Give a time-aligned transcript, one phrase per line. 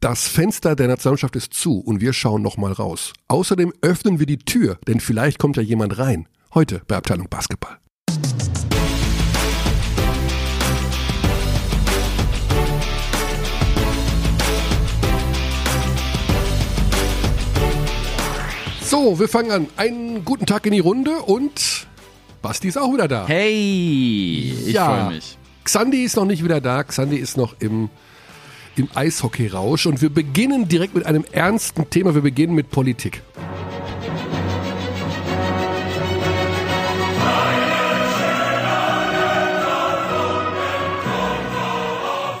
[0.00, 3.12] Das Fenster der Nationalmannschaft ist zu und wir schauen nochmal raus.
[3.26, 6.28] Außerdem öffnen wir die Tür, denn vielleicht kommt ja jemand rein.
[6.54, 7.78] Heute bei Abteilung Basketball.
[18.82, 19.66] So, wir fangen an.
[19.76, 21.86] Einen guten Tag in die Runde und
[22.40, 23.26] Basti ist auch wieder da.
[23.26, 24.86] Hey, ich Ja.
[24.86, 25.36] freue mich.
[25.64, 26.82] Xandi ist noch nicht wieder da.
[26.82, 27.90] Xandi ist noch im,
[28.78, 29.86] im Eishockey-Rausch.
[29.86, 32.14] Und wir beginnen direkt mit einem ernsten Thema.
[32.14, 33.22] Wir beginnen mit Politik.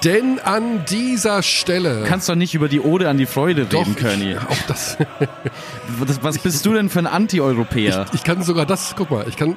[0.04, 2.02] Denn an dieser Stelle.
[2.02, 4.32] Du kannst doch nicht über die Ode an die Freude reden, Körny.
[4.32, 4.96] ich, auch das.
[6.22, 8.06] Was, bist du denn für ein Anti-Europäer?
[8.12, 9.56] Ich kann sogar das, guck mal, ich kann,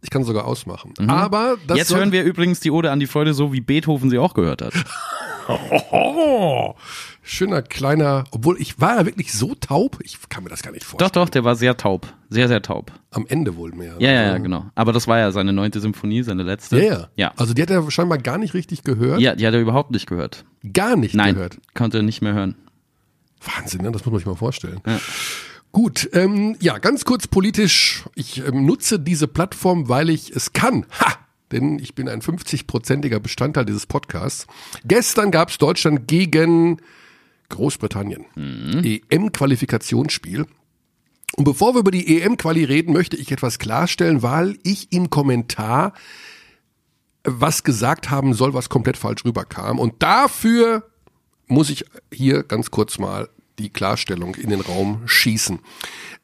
[0.00, 0.94] ich kann sogar ausmachen.
[1.06, 1.76] Aber das Mhm.
[1.76, 4.62] Jetzt hören wir übrigens die Ode an die Freude so, wie Beethoven sie auch gehört
[4.62, 4.72] hat.
[5.48, 6.74] Oh,
[7.22, 10.84] schöner kleiner, obwohl ich war ja wirklich so taub, ich kann mir das gar nicht
[10.84, 11.12] Doch, vorstellen.
[11.12, 12.12] doch, der war sehr taub.
[12.30, 12.90] Sehr, sehr taub.
[13.10, 13.94] Am Ende wohl mehr.
[13.98, 14.66] Ja, ja, ja, Also, genau.
[14.74, 16.78] Aber das war ja seine neunte Symphonie, seine letzte.
[16.78, 17.08] Ja, ja.
[17.16, 19.20] Ja, Also die hat er scheinbar gar nicht richtig gehört.
[19.20, 20.44] ja die hat er überhaupt nicht gehört.
[20.72, 21.58] Gar nicht Nein, gehört.
[21.74, 22.56] konnte nicht mehr hören.
[23.56, 23.92] Wahnsinn, ne?
[23.92, 24.80] das muss man sich mal vorstellen.
[24.86, 24.98] Ja.
[25.70, 28.04] Gut, ähm, ja, ganz kurz politisch.
[28.14, 30.86] Ich ähm, nutze diese Plattform, weil ich es kann.
[31.00, 31.14] Ha!
[31.54, 34.48] Denn ich bin ein 50-prozentiger Bestandteil dieses Podcasts.
[34.84, 36.78] Gestern gab es Deutschland gegen
[37.48, 38.24] Großbritannien.
[39.08, 40.46] EM-Qualifikationsspiel.
[41.36, 45.92] Und bevor wir über die EM-Quali reden, möchte ich etwas klarstellen, weil ich im Kommentar
[47.22, 49.78] was gesagt haben soll, was komplett falsch rüberkam.
[49.78, 50.90] Und dafür
[51.46, 55.60] muss ich hier ganz kurz mal die Klarstellung in den Raum schießen.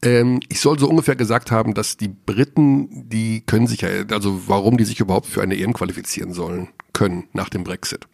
[0.03, 4.43] Ähm, ich soll so ungefähr gesagt haben, dass die Briten, die können sich ja, also
[4.47, 8.07] warum die sich überhaupt für eine EM qualifizieren sollen, können nach dem Brexit.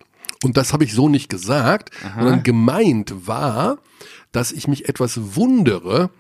[0.44, 3.78] Und das habe ich so nicht gesagt, sondern gemeint war,
[4.32, 6.10] dass ich mich etwas wundere,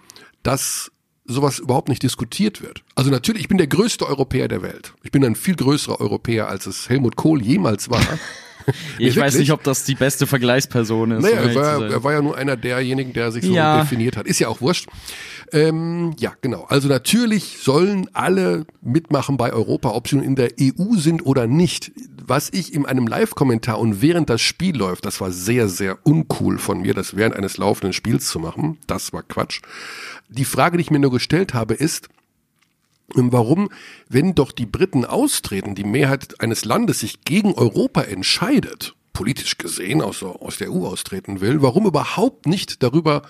[0.42, 0.90] dass
[1.26, 2.82] sowas überhaupt nicht diskutiert wird.
[2.94, 4.94] Also natürlich, ich bin der größte Europäer der Welt.
[5.02, 8.02] Ich bin ein viel größerer Europäer, als es Helmut Kohl jemals war.
[8.98, 11.22] Ich weiß nicht, ob das die beste Vergleichsperson ist.
[11.22, 13.80] Naja, um er war, er war ja nur einer derjenigen, der sich so Ja.
[13.80, 14.26] definiert hat.
[14.26, 14.88] Ist ja auch wurscht.
[15.52, 16.64] Ähm, ja, genau.
[16.68, 21.46] Also natürlich sollen alle mitmachen bei Europa, ob sie nun in der EU sind oder
[21.46, 21.92] nicht.
[22.28, 26.58] Was ich in einem Live-Kommentar und während das Spiel läuft, das war sehr, sehr uncool
[26.58, 28.78] von mir, das während eines laufenden Spiels zu machen.
[28.88, 29.60] Das war Quatsch.
[30.28, 32.08] Die Frage, die ich mir nur gestellt habe, ist,
[33.14, 33.68] Warum,
[34.08, 40.02] wenn doch die Briten austreten, die Mehrheit eines Landes sich gegen Europa entscheidet, politisch gesehen
[40.02, 43.22] aus, aus der EU austreten will, warum überhaupt nicht darüber,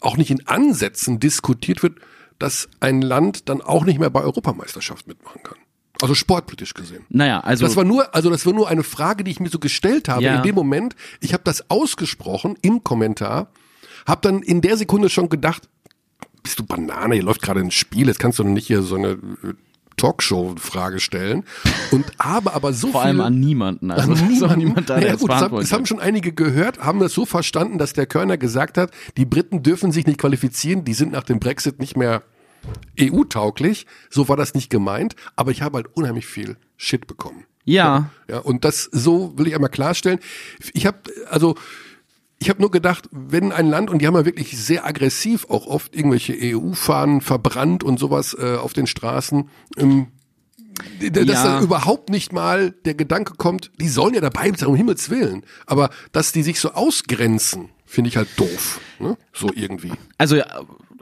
[0.00, 1.98] auch nicht in Ansätzen diskutiert wird,
[2.38, 5.58] dass ein Land dann auch nicht mehr bei Europameisterschaft mitmachen kann?
[6.00, 7.04] Also sportpolitisch gesehen.
[7.10, 9.58] Naja, also Das war nur, also das war nur eine Frage, die ich mir so
[9.58, 10.36] gestellt habe Ja.
[10.36, 10.96] in dem Moment.
[11.20, 13.52] Ich habe das ausgesprochen im Kommentar,
[14.06, 15.68] habe dann in der Sekunde schon gedacht,
[16.42, 17.14] bist du Banane?
[17.14, 19.54] Hier läuft gerade ein Spiel, jetzt kannst du nicht hier so eine äh,
[19.96, 21.44] Talkshow-Frage stellen.
[21.90, 23.90] Und habe aber so vor viel allem an niemanden.
[23.90, 24.58] Also an niemanden.
[24.58, 27.78] niemand da, jetzt gut, das, haben, das haben schon einige gehört, haben das so verstanden,
[27.78, 31.38] dass der Körner gesagt hat, die Briten dürfen sich nicht qualifizieren, die sind nach dem
[31.38, 32.22] Brexit nicht mehr
[32.98, 33.86] EU-tauglich.
[34.08, 37.44] So war das nicht gemeint, aber ich habe halt unheimlich viel Shit bekommen.
[37.64, 40.18] Ja, Ja, und das so will ich einmal klarstellen.
[40.72, 41.56] Ich habe also
[42.42, 45.66] ich habe nur gedacht, wenn ein Land und die haben ja wirklich sehr aggressiv auch
[45.66, 50.06] oft irgendwelche EU-Fahnen verbrannt und sowas äh, auf den Straßen, ähm,
[51.00, 51.44] dass Ja.
[51.58, 55.44] da überhaupt nicht mal der Gedanke kommt, die sollen ja dabei sein, um Himmels Willen.
[55.66, 58.80] Aber dass die sich so ausgrenzen, finde ich halt doof.
[58.98, 59.18] Ne?
[59.34, 59.92] So irgendwie.
[60.16, 60.40] also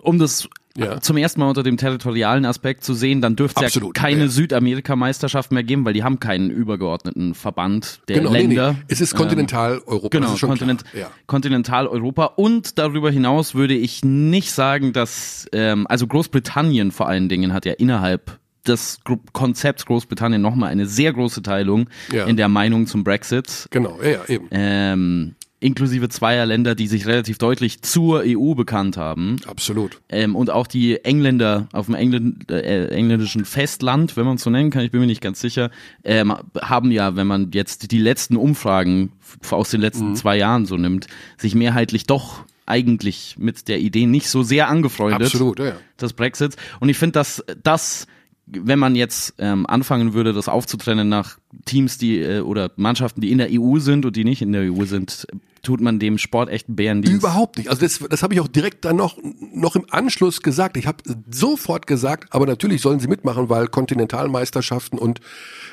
[0.03, 1.01] um das Ja.
[1.01, 4.29] zum ersten Mal unter dem territorialen Aspekt zu sehen, dann dürfte es ja keine ja.
[4.29, 8.73] Südamerika-Meisterschaft mehr geben, weil die haben keinen übergeordneten Verband der Genau, nee, Länder.
[8.73, 8.79] nee.
[8.89, 10.09] Es ist Kontinentaleuropa.
[10.11, 10.85] Genau, ist schon Kontinent.
[10.95, 11.11] Ja.
[11.27, 12.25] Kontinentaleuropa.
[12.37, 17.65] Und darüber hinaus würde ich nicht sagen, dass, ähm, also Großbritannien vor allen Dingen hat
[17.65, 19.01] ja innerhalb des
[19.33, 21.89] Konzepts Großbritannien nochmal eine sehr große Teilung
[22.27, 23.67] in der Meinung zum Brexit.
[23.71, 24.49] Genau, ja, ja, eben.
[24.51, 29.37] Ähm, inklusive zweier Länder, die sich relativ deutlich zur EU bekannt haben.
[29.47, 30.01] Absolut.
[30.09, 34.51] Ähm, und auch die Engländer auf dem Engländ äh, engländischen Festland, wenn man es so
[34.51, 35.71] nennen kann, ich bin mir nicht ganz sicher,
[36.05, 39.13] ähm, haben ja, wenn man jetzt die letzten Umfragen
[39.51, 39.85] aus den Mhm.
[39.85, 41.07] letzten zwei Jahren so nimmt,
[41.37, 45.77] sich mehrheitlich doch eigentlich mit der Idee nicht so sehr angefreundet Absolut, ja, ja.
[46.01, 46.57] des Brexits.
[46.81, 48.07] Und ich finde, dass das,
[48.47, 53.31] wenn man jetzt ähm, anfangen würde, das aufzutrennen nach Teams, die äh, oder Mannschaften, die
[53.33, 55.27] in der EU sind und die nicht in der EU sind,
[55.63, 57.19] tut man dem Sport echt Bärendienst.
[57.19, 57.69] Überhaupt nicht.
[57.69, 59.19] Also das, das habe ich auch direkt dann noch,
[59.53, 60.77] noch im Anschluss gesagt.
[60.77, 60.99] Ich habe
[61.31, 65.21] sofort gesagt, aber natürlich sollen sie mitmachen, weil Kontinentalmeisterschaften und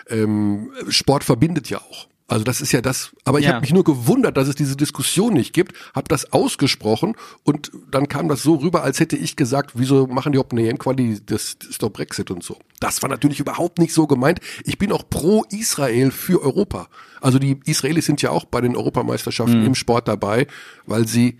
[0.10, 2.08] ähm, Sport verbindet ja auch.
[2.28, 3.52] Also das ist ja das, aber ich Ja.
[3.54, 8.08] habe mich nur gewundert, dass es diese Diskussion nicht gibt, habe das ausgesprochen und dann
[8.08, 11.56] kam das so rüber, als hätte ich gesagt, wieso machen die überhaupt eine EM-Quali, das
[11.70, 12.58] ist doch Brexit und so.
[12.80, 14.40] Das war natürlich überhaupt nicht so gemeint.
[14.64, 16.88] Ich bin auch pro Israel für Europa.
[17.22, 19.68] Also die Israelis sind ja auch bei den Europameisterschaften Mhm.
[19.68, 20.48] im Sport dabei,
[20.88, 21.38] weil sie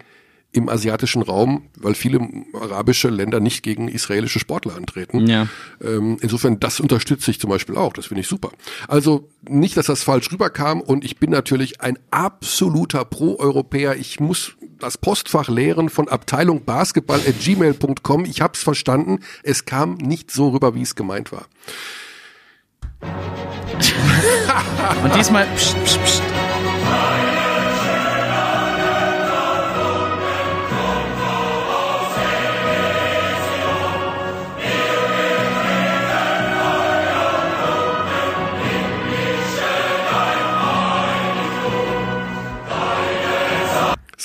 [0.56, 5.28] im asiatischen Raum, weil viele arabische Länder nicht gegen israelische Sportler antreten.
[5.28, 5.48] Ja.
[5.84, 7.92] Ähm, insofern, das unterstütze ich zum Beispiel auch.
[7.94, 8.52] Das finde ich super.
[8.88, 13.98] Also nicht, dass das falsch rüberkam und ich bin natürlich ein absoluter Pro-Europäer.
[13.98, 18.26] Ich muss das Postfach leeren von Abteilung Basketball at gmail.com.
[18.26, 19.20] Ich habe es verstanden.
[19.44, 21.48] Es kam nicht so rüber, wie es gemeint war.
[25.04, 25.46] Und diesmal.
[25.56, 26.24] Psst, psst, psst.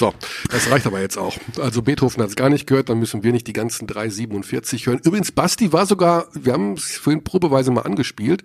[0.00, 0.14] So,
[0.50, 1.36] das reicht aber jetzt auch.
[1.60, 4.98] Also Beethoven hat es gar nicht gehört, dann müssen wir nicht die ganzen 347 hören.
[5.04, 8.42] Übrigens, Basti war sogar, wir haben es vorhin probeweise mal angespielt,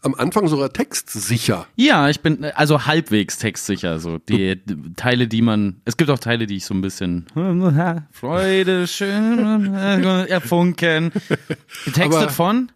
[0.00, 1.66] am Anfang sogar textsicher.
[1.76, 3.98] Ja, ich bin also halbwegs textsicher.
[3.98, 4.62] So die
[4.96, 5.82] Teile, die man.
[5.84, 7.26] Es gibt auch Teile, die ich so ein bisschen
[8.10, 11.12] Freude schön erfunken.
[11.84, 12.72] Getextet von?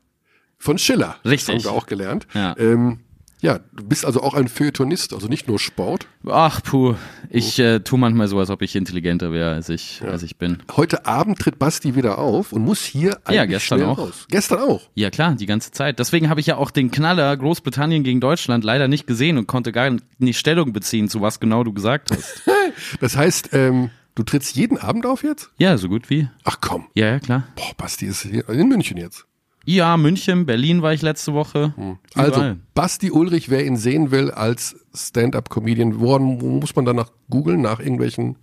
[0.59, 1.17] Von Schiller.
[1.25, 1.55] Richtig.
[1.55, 2.27] Das haben wir auch gelernt.
[2.35, 2.55] Ja.
[2.59, 3.01] Ähm,
[3.41, 6.07] ja, du bist also auch ein Feuilletonist, also nicht nur Sport.
[6.27, 6.95] Ach puh,
[7.29, 10.63] ich äh, tue manchmal so, als ob ich intelligenter wäre, als ich als ich bin.
[10.77, 13.99] Heute Abend tritt Basti wieder auf und muss hier eigentlich Ja, gestern auch.
[13.99, 14.27] raus.
[14.31, 14.89] Gestern auch.
[14.95, 15.99] Ja klar, die ganze Zeit.
[15.99, 19.71] Deswegen habe ich ja auch den Knaller Großbritannien gegen Deutschland leider nicht gesehen und konnte
[19.73, 22.43] gar nicht Stellung beziehen, zu was genau du gesagt hast.
[23.01, 25.51] Das heißt, ähm, du trittst jeden Abend auf jetzt?
[25.59, 26.29] ja, so gut wie.
[26.45, 26.87] Ach komm.
[26.95, 27.45] Ja, ja, klar.
[27.55, 29.25] Boah, Basti ist hier in München jetzt.
[29.67, 31.75] Ja, München, Berlin war ich letzte Woche.
[32.15, 32.57] Also, Überall.
[32.75, 37.61] Basti Ulrich, wer ihn sehen will als Stand-up-Comedian, woran wo muss man danach googeln?
[37.61, 38.37] Nach irgendwelchen.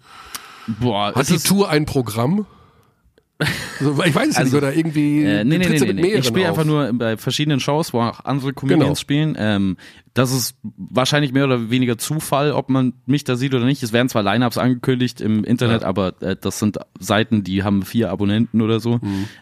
[0.67, 2.45] Boah, Hat die Tour ein Programm?
[3.79, 5.23] Also, ich weiß es Also, nicht, oder irgendwie.
[5.23, 6.13] Äh, nee, nee, nee, nee, nee.
[6.13, 8.95] Ich spiele einfach nur bei verschiedenen Shows, wo auch andere Comedians Genau.
[8.95, 9.35] spielen.
[9.37, 9.77] Ähm,
[10.13, 13.81] das ist wahrscheinlich mehr oder weniger Zufall, ob man mich da sieht oder nicht.
[13.83, 15.87] Es werden zwar Lineups angekündigt im Internet, Ja.
[15.87, 18.99] aber äh, das sind Seiten, die haben vier Abonnenten oder so.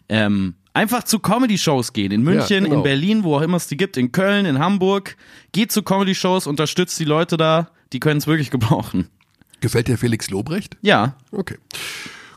[0.09, 2.11] Ähm, einfach zu Comedy-Shows gehen.
[2.11, 2.77] In München, genau.
[2.77, 5.17] in Berlin, wo auch immer es die gibt, in Köln, in Hamburg.
[5.51, 9.09] Geht zu Comedy-Shows, unterstützt die Leute da, die können es wirklich gebrauchen.
[9.59, 10.77] Gefällt dir Felix Lobrecht?
[10.81, 11.57] Ja, Okay.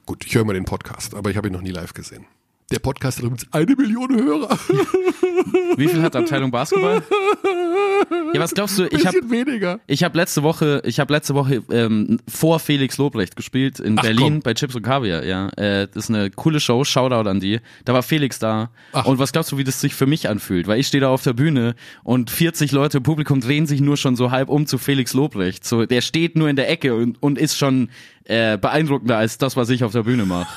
[0.06, 2.26] Gut, ich höre mal den Podcast, aber ich habe ihn noch nie live gesehen.
[2.70, 4.50] Der Podcast hat übrigens eine Million Hörer.
[5.76, 7.02] wie viel hat Abteilung Basketball?
[8.34, 8.86] Ja, was glaubst du?
[8.86, 9.80] Ich habe weniger.
[9.86, 14.02] Ich habe letzte Woche, ich habe letzte Woche ähm, vor Felix Lobrecht gespielt in Ach,
[14.02, 14.40] Berlin komm.
[14.40, 15.24] bei Chips und Kaviar.
[15.24, 16.84] Ja, äh, das ist eine coole Show.
[16.84, 17.60] Shoutout an die.
[17.84, 18.70] Da war Felix da.
[18.92, 19.06] Ach.
[19.06, 20.66] Und was glaubst du, wie das sich für mich anfühlt?
[20.66, 23.96] Weil ich stehe da auf der Bühne und 40 Leute im Publikum drehen sich nur
[23.96, 25.64] schon so halb um zu Felix Lobrecht.
[25.64, 27.88] So, der steht nur in der Ecke und, und ist schon
[28.24, 30.48] äh, beeindruckender als das, was ich auf der Bühne mache.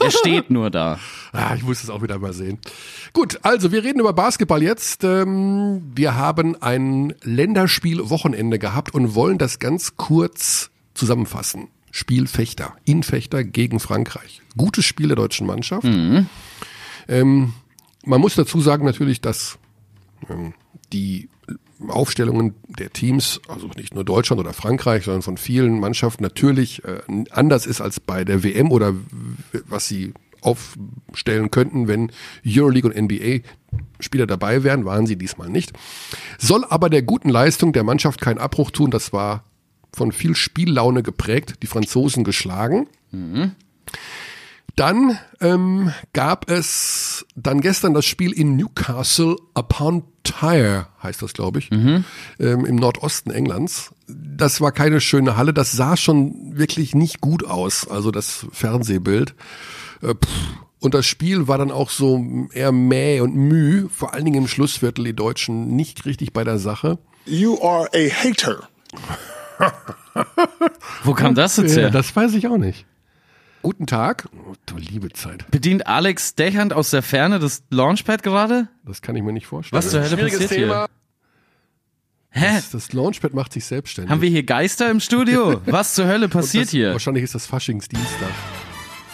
[0.00, 0.98] Er steht nur da.
[1.36, 2.58] Ah, ich muss es auch wieder mal sehen.
[3.12, 5.04] Gut, also wir reden über Basketball jetzt.
[5.04, 11.68] Ähm, wir haben ein Länderspiel-Wochenende gehabt und wollen das ganz kurz zusammenfassen.
[11.90, 14.42] Spiel Fechter, in Fechter gegen Frankreich.
[14.56, 15.86] Gutes Spiel der deutschen Mannschaft.
[17.08, 17.54] Ähm,
[18.04, 19.58] man muss dazu sagen natürlich, dass
[20.28, 20.54] ähm,
[20.92, 21.28] die
[21.88, 27.00] Aufstellungen der Teams, also nicht nur Deutschland oder Frankreich, sondern von vielen Mannschaften natürlich äh,
[27.30, 28.94] anders ist als bei der WM oder
[29.66, 30.14] was sie
[30.46, 32.12] aufstellen könnten, wenn
[32.46, 33.40] Euroleague und NBA
[34.00, 35.72] Spieler dabei wären, waren sie diesmal nicht.
[36.38, 39.44] Soll aber der guten Leistung der Mannschaft keinen Abbruch tun, das war
[39.94, 42.88] von viel Spiellaune geprägt, die Franzosen geschlagen.
[44.76, 51.60] Dann ähm, gab es dann gestern das Spiel in Newcastle upon Tyre, heißt das, glaube
[51.60, 51.70] ich,
[52.38, 53.94] ähm, im Nordosten Englands.
[54.06, 59.34] Das war keine schöne Halle, das sah schon wirklich nicht gut aus, also das Fernsehbild.
[60.02, 60.56] Äh, pff.
[60.78, 64.48] Und das Spiel war dann auch so eher mäh und müh, vor allen Dingen im
[64.48, 66.98] Schlussviertel, die Deutschen nicht richtig bei der Sache.
[67.24, 68.68] You are a hater.
[71.02, 71.90] Wo kam das jetzt her?
[71.90, 72.86] das weiß ich auch nicht.
[73.62, 74.28] Guten Tag.
[74.32, 75.50] Oh, du liebe Zeit.
[75.50, 78.68] Bedient Alex Dechand aus der Ferne das Launchpad gerade?
[78.84, 79.82] Das kann ich mir nicht vorstellen.
[79.82, 80.86] Was zur Hölle passiert Thema.
[82.32, 82.42] hier?
[82.42, 82.54] Hä?
[82.54, 84.10] Das, das Launchpad macht sich selbstständig.
[84.10, 85.60] Haben wir hier Geister im Studio?
[85.66, 86.92] Was zur Hölle passiert das, hier?
[86.92, 88.30] Wahrscheinlich ist das Faschingsdienstag.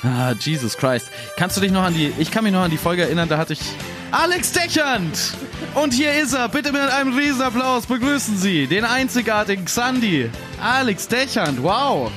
[0.05, 1.11] Ah, Jesus Christ.
[1.37, 3.39] Kannst du dich noch an die, ich kann mich noch an die Folge erinnern, da
[3.39, 3.61] hatte ich
[4.11, 5.17] Alex Dechand!
[5.75, 6.49] Und hier ist er.
[6.49, 10.29] Bitte mit einem Riesenapplaus begrüßen Sie den einzigartigen Xandi.
[10.61, 12.11] Alex Dechand, wow.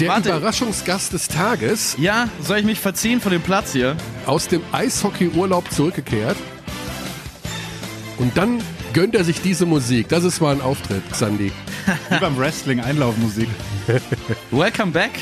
[0.00, 0.30] Der Warte.
[0.30, 3.96] Überraschungsgast des Tages, Ja, soll ich mich verziehen von dem Platz hier?
[4.26, 6.36] aus dem Eishockey-Urlaub zurückgekehrt
[8.18, 8.60] und dann
[8.92, 10.08] gönnt er sich diese Musik.
[10.08, 11.52] Das ist mal ein Auftritt, Xandi.
[12.10, 13.48] Wie beim Wrestling, Einlaufmusik.
[14.50, 15.12] Welcome back.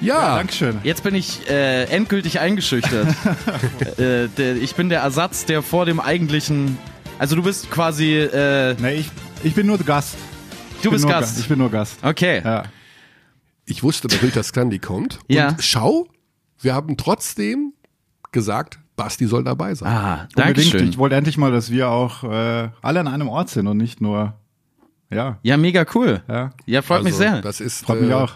[0.00, 0.78] Ja, Dankeschön.
[0.84, 3.08] Jetzt bin ich äh, endgültig eingeschüchtert.
[3.98, 6.78] äh, der, ich bin der Ersatz, der vor dem eigentlichen.
[7.18, 8.14] Also du bist quasi.
[8.14, 9.10] Äh, Nee, ich,
[9.42, 10.16] ich bin nur Gast.
[10.76, 11.34] Ich du bin bist nur Gast.
[11.36, 11.98] Ga- Ich bin nur Gast.
[12.02, 12.40] Okay.
[12.44, 12.62] Ja.
[13.66, 15.18] ich wusste dass Xandi kommt.
[15.26, 15.48] Ja.
[15.48, 16.06] Und schau,
[16.60, 17.72] wir haben trotzdem
[18.30, 19.88] gesagt, Basti soll dabei sein.
[19.92, 20.36] Ah, Unbedingt.
[20.36, 20.88] Dankeschön.
[20.90, 24.00] Ich wollte endlich mal, dass wir auch äh, alle an einem Ort sind und nicht
[24.00, 24.34] nur.
[25.10, 26.22] Ja, Ja, mega cool.
[26.28, 26.50] ja.
[26.66, 27.40] Ja, freut mich Also, sehr.
[27.40, 28.32] Das ist Freut mich äh, auch.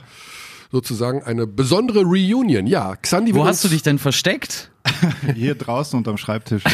[0.73, 2.67] Sozusagen eine besondere Reunion.
[2.67, 4.71] Ja, Xandi Wo hast du dich denn versteckt?
[5.35, 6.65] Hier draußen unterm Schreibtisch.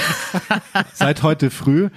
[0.94, 1.90] Seit heute früh.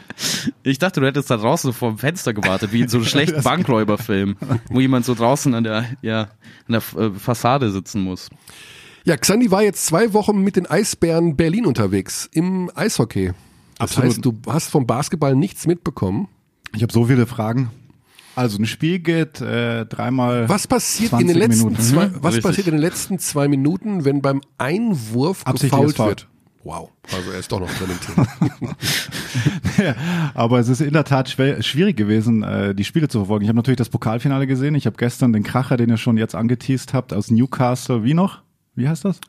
[0.63, 3.43] Ich dachte, du hättest da draußen vor dem Fenster gewartet, wie in so einem schlechten
[3.43, 4.35] Bankräuberfilm,
[4.69, 6.31] wo jemand so draußen an der, ja,
[6.67, 8.29] an der äh, Fassade sitzen muss.
[9.03, 13.33] Ja, Xandi war jetzt zwei Wochen mit den Eisbären Berlin unterwegs im Eishockey.
[13.77, 14.09] Das Absolut.
[14.09, 16.27] heißt, du hast vom Basketball nichts mitbekommen.
[16.75, 17.69] Ich habe so viele Fragen.
[18.35, 20.47] Also ein Spiel geht äh, dreimal.
[20.47, 21.81] Was passiert 20 in den letzten Minuten.
[21.83, 22.43] zwei, Mhm, was richtig.
[22.43, 26.27] passiert in den letzten zwei Minuten, wenn beim Einwurf gefault wird?
[26.63, 28.25] Wow, also er ist doch noch drin im
[28.59, 28.75] Team.
[30.35, 33.43] Aber es ist in der Tat schwer, schwierig gewesen, äh, die Spiele zu verfolgen.
[33.43, 34.75] Ich habe natürlich das Pokalfinale gesehen.
[34.75, 38.03] Ich habe gestern den Kracher, den ihr schon jetzt angeteased habt, aus Newcastle.
[38.03, 38.43] Wie noch?
[38.75, 39.19] Wie heißt das?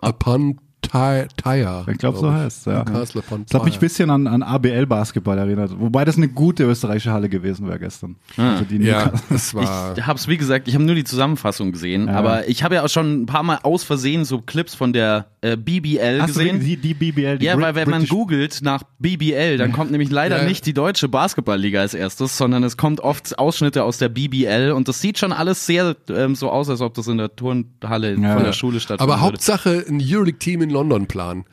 [0.00, 1.86] Upon Tyre.
[1.90, 2.64] Ich glaube, so heißt es.
[2.66, 2.84] Ja.
[2.84, 3.14] Das
[3.54, 5.72] hat mich ein bisschen an, an ABL-Basketball erinnert.
[5.78, 8.16] Wobei das eine gute österreichische Halle gewesen wäre gestern.
[8.36, 9.96] Also die Ja, das war.
[9.96, 12.88] Ich hab's, wie gesagt, ich habe nur die Zusammenfassung gesehen, aber ich habe ja auch
[12.88, 16.60] schon ein paar Mal aus Versehen so Clips von der äh, BBL Hast du gesehen.
[16.60, 19.90] die, die BBL, die ja, Brit- weil wenn man British- googelt nach BBL, dann kommt
[19.90, 20.48] nämlich leider Ja.
[20.48, 24.88] nicht die deutsche Basketballliga als erstes, sondern es kommt oft Ausschnitte aus der BBL und
[24.88, 28.34] das sieht schon alles sehr ähm, so aus, als ob das in der Turnhalle Ja.
[28.34, 29.12] von der Schule stattfindet.
[29.14, 31.44] Aber Hauptsache ein Euroleague-Team in London planen.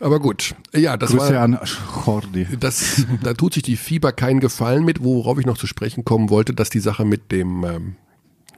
[0.00, 1.42] Aber gut, ja, das Grüße war.
[1.42, 1.58] an
[2.06, 2.46] Jordi.
[2.60, 6.30] Das, da tut sich die Fieber keinen Gefallen mit, worauf ich noch zu sprechen kommen
[6.30, 7.96] wollte, dass die Sache mit dem, ähm,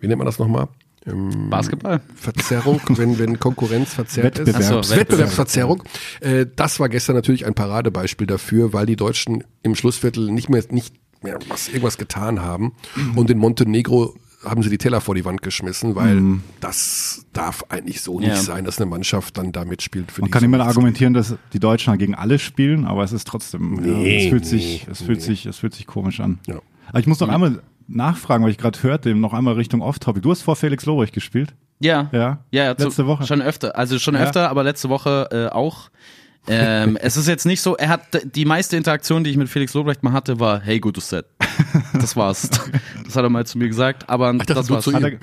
[0.00, 0.68] wie nennt man das nochmal?
[1.06, 2.02] Ähm, Basketball.
[2.14, 4.46] Verzerrung, wenn, wenn Konkurrenz verzerrt ist.
[4.46, 4.80] Wettbewerb.
[4.80, 5.82] Ach so, Wettbewerbsverzerrung.
[6.20, 10.62] Äh, das war gestern natürlich ein Paradebeispiel dafür, weil die Deutschen im Schlussviertel nicht mehr,
[10.68, 12.74] nicht mehr was, irgendwas getan haben.
[13.16, 18.00] Und in Montenegro haben sie die Teller vor die Wand geschmissen, weil das darf eigentlich
[18.00, 18.36] so nicht Ja.
[18.36, 20.10] sein, dass eine Mannschaft dann da mitspielt.
[20.12, 23.26] Für Man kann so immer argumentieren, dass die Deutschen gegen alle spielen, aber es ist
[23.26, 25.24] trotzdem, Nee, ja, es fühlt nee, sich, es fühlt nee.
[25.24, 26.38] sich, es fühlt sich komisch an.
[26.46, 26.56] Ja.
[26.88, 30.22] Aber ich muss noch einmal nachfragen, weil ich gerade hörte, noch einmal Richtung Off-Topic.
[30.22, 31.54] Du hast vor Felix Lobrecht gespielt?
[31.80, 32.08] Ja.
[32.12, 32.38] Ja.
[32.50, 33.26] Ja, ja zu- Letzte Woche.
[33.26, 33.76] Schon öfter.
[33.76, 34.20] Also schon Ja.
[34.22, 35.90] öfter, aber letzte Woche äh, auch.
[36.50, 38.00] Ähm, es ist jetzt nicht so, er hat
[38.34, 41.26] die meiste Interaktion, die ich mit Felix Lobrecht mal hatte, war, hey, gutes Set.
[41.94, 42.48] Das war's.
[43.04, 44.84] Das hat er mal zu mir gesagt, aber dachte, das du war's.
[44.84, 45.18] zu ihm.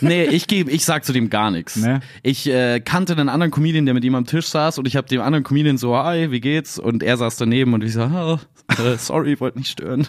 [0.00, 1.76] Nee, ich gebe, ich sag zu dem gar nichts.
[1.76, 1.98] Nee.
[2.22, 5.08] Ich äh, kannte einen anderen Comedian, der mit ihm am Tisch saß und ich habe
[5.08, 6.78] dem anderen Comedian so, hi, wie geht's?
[6.78, 8.38] Und er saß daneben und ich so, oh,
[8.82, 10.06] äh, sorry, wollte nicht stören.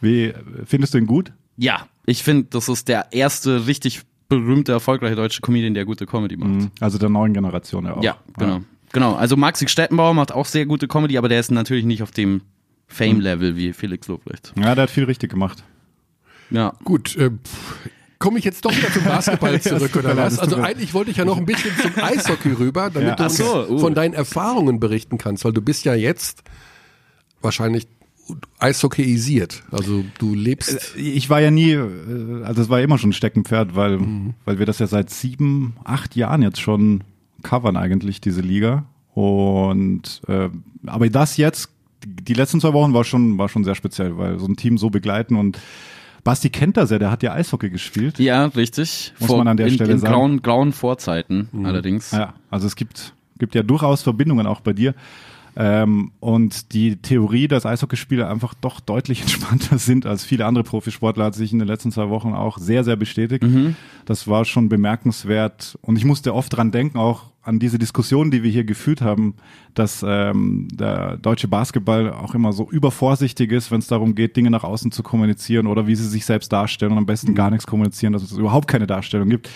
[0.00, 0.32] wie,
[0.64, 1.32] findest du ihn gut?
[1.56, 6.36] Ja, ich finde, das ist der erste richtig berühmte, erfolgreiche deutsche Comedian, der gute Comedy
[6.36, 6.70] macht.
[6.80, 8.02] Also der neuen Generation ja auch.
[8.02, 8.60] Ja, genau.
[8.92, 9.14] Genau.
[9.14, 12.42] Also Maxi Stettenbauer macht auch sehr gute Comedy, aber der ist natürlich nicht auf dem
[12.88, 14.52] Fame-Level wie Felix Lobrecht.
[14.56, 15.64] Ja, der hat viel richtig gemacht.
[16.50, 16.74] Ja.
[16.84, 17.30] Gut, äh,
[18.18, 20.38] komme ich jetzt doch wieder zum Basketball zurück, oder was?
[20.38, 23.14] Also eigentlich wollte ich ja noch ein bisschen zum Eishockey rüber, damit Ja.
[23.16, 23.78] du uns so, uh.
[23.78, 26.42] von deinen Erfahrungen berichten kannst, weil du bist ja jetzt
[27.42, 27.88] wahrscheinlich
[28.58, 29.62] eishockeyisiert.
[29.70, 30.96] Also du lebst.
[30.96, 34.00] Ich war ja nie, äh, also es war immer schon ein Steckenpferd, weil,
[34.44, 37.04] weil wir das ja seit sieben, acht Jahren jetzt schon
[37.46, 38.84] covern eigentlich, diese Liga.
[39.14, 40.50] Und äh,
[40.86, 41.70] aber das jetzt,
[42.04, 44.90] die letzten zwei Wochen war schon, war schon sehr speziell, weil so ein Team so
[44.90, 45.58] begleiten und
[46.24, 48.18] Basti kennt das ja, der hat ja Eishockey gespielt.
[48.18, 49.14] Ja, richtig.
[49.20, 50.12] Muss man an der in, Stelle in sagen.
[50.12, 52.10] grauen, grauen Vorzeiten allerdings.
[52.10, 54.94] Ja, also es gibt, gibt ja durchaus Verbindungen auch bei dir.
[55.58, 61.26] Ähm, und die Theorie, dass Eishockeyspieler einfach doch deutlich entspannter sind als viele andere Profisportler,
[61.26, 63.44] hat sich in den letzten zwei Wochen auch sehr, sehr bestätigt.
[64.04, 65.78] Das war schon bemerkenswert.
[65.80, 69.34] Und ich musste oft dran denken, auch an diese Diskussion, die wir hier geführt haben,
[69.74, 74.50] dass ähm, der deutsche Basketball auch immer so übervorsichtig ist, wenn es darum geht, Dinge
[74.50, 77.66] nach außen zu kommunizieren oder wie sie sich selbst darstellen und am besten gar nichts
[77.66, 79.48] kommunizieren, dass es überhaupt keine Darstellung gibt.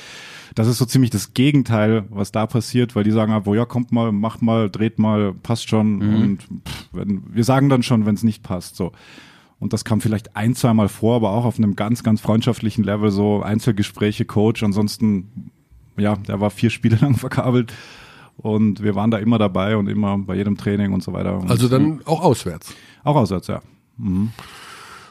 [0.55, 3.93] Das ist so ziemlich das Gegenteil, was da passiert, weil die sagen einfach, ja, kommt
[3.93, 6.01] mal, macht mal, dreht mal, passt schon.
[6.01, 8.77] Und pff, wenn, wir sagen dann schon, wenn es nicht passt.
[8.77, 8.93] So.
[9.61, 13.11] Und das kam vielleicht ein, zweimal vor, aber auch auf einem ganz, ganz freundschaftlichen Level,
[13.11, 14.63] so Einzelgespräche, Coach.
[14.63, 15.53] Ansonsten,
[16.01, 17.73] ja, der war vier Spiele lang verkabelt.
[18.37, 21.39] Und wir waren da immer dabei und immer bei jedem Training und so weiter.
[21.39, 22.75] Und Also dann auch auswärts.
[23.05, 23.61] auch auswärts, ja.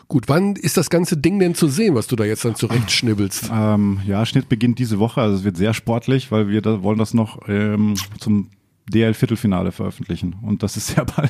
[0.07, 3.51] Gut, wann ist das ganze Ding denn zu sehen, was du da jetzt dann zurechtschnibbelst?
[3.53, 6.97] Ähm, ja, Schnitt beginnt diese Woche, also es wird sehr sportlich, weil wir da wollen
[6.97, 8.49] das noch ähm, zum
[8.91, 10.35] DL-Viertelfinale veröffentlichen.
[10.41, 11.29] Und das ist sehr bald.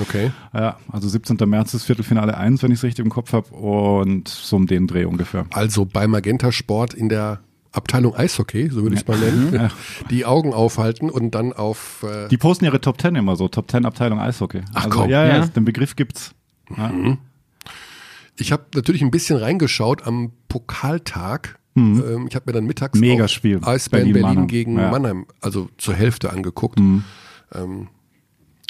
[0.00, 0.30] Okay.
[0.54, 1.36] Ja, also 17.
[1.48, 3.48] März ist Viertelfinale 1, wenn ich es richtig im Kopf habe.
[3.52, 5.46] Und so um den Dreh ungefähr.
[5.50, 7.40] Also bei Magenta Sport in der
[7.72, 9.70] Abteilung Eishockey, so würde ich es mal nennen,
[10.10, 13.70] die Augen aufhalten und dann auf äh, Die posten ihre Top 10 immer so, Top
[13.70, 14.60] 10 Abteilung Eishockey.
[14.74, 15.10] Ach also, komm.
[15.10, 15.46] Ja, ja, Ja.
[15.46, 16.34] den Begriff gibt's.
[16.76, 16.92] Ja.
[18.38, 21.58] Ich habe natürlich ein bisschen reingeschaut am Pokaltag.
[21.74, 23.06] Ähm, ich habe mir dann mittags Mhm.
[23.06, 23.24] Mega.
[23.24, 24.46] Eisbären Berlin, Berlin-Mannheim.
[24.46, 24.86] gegen Ja.
[24.86, 24.90] Mhm.
[24.90, 26.78] Mannheim, also zur Hälfte angeguckt.
[26.78, 27.88] Ähm,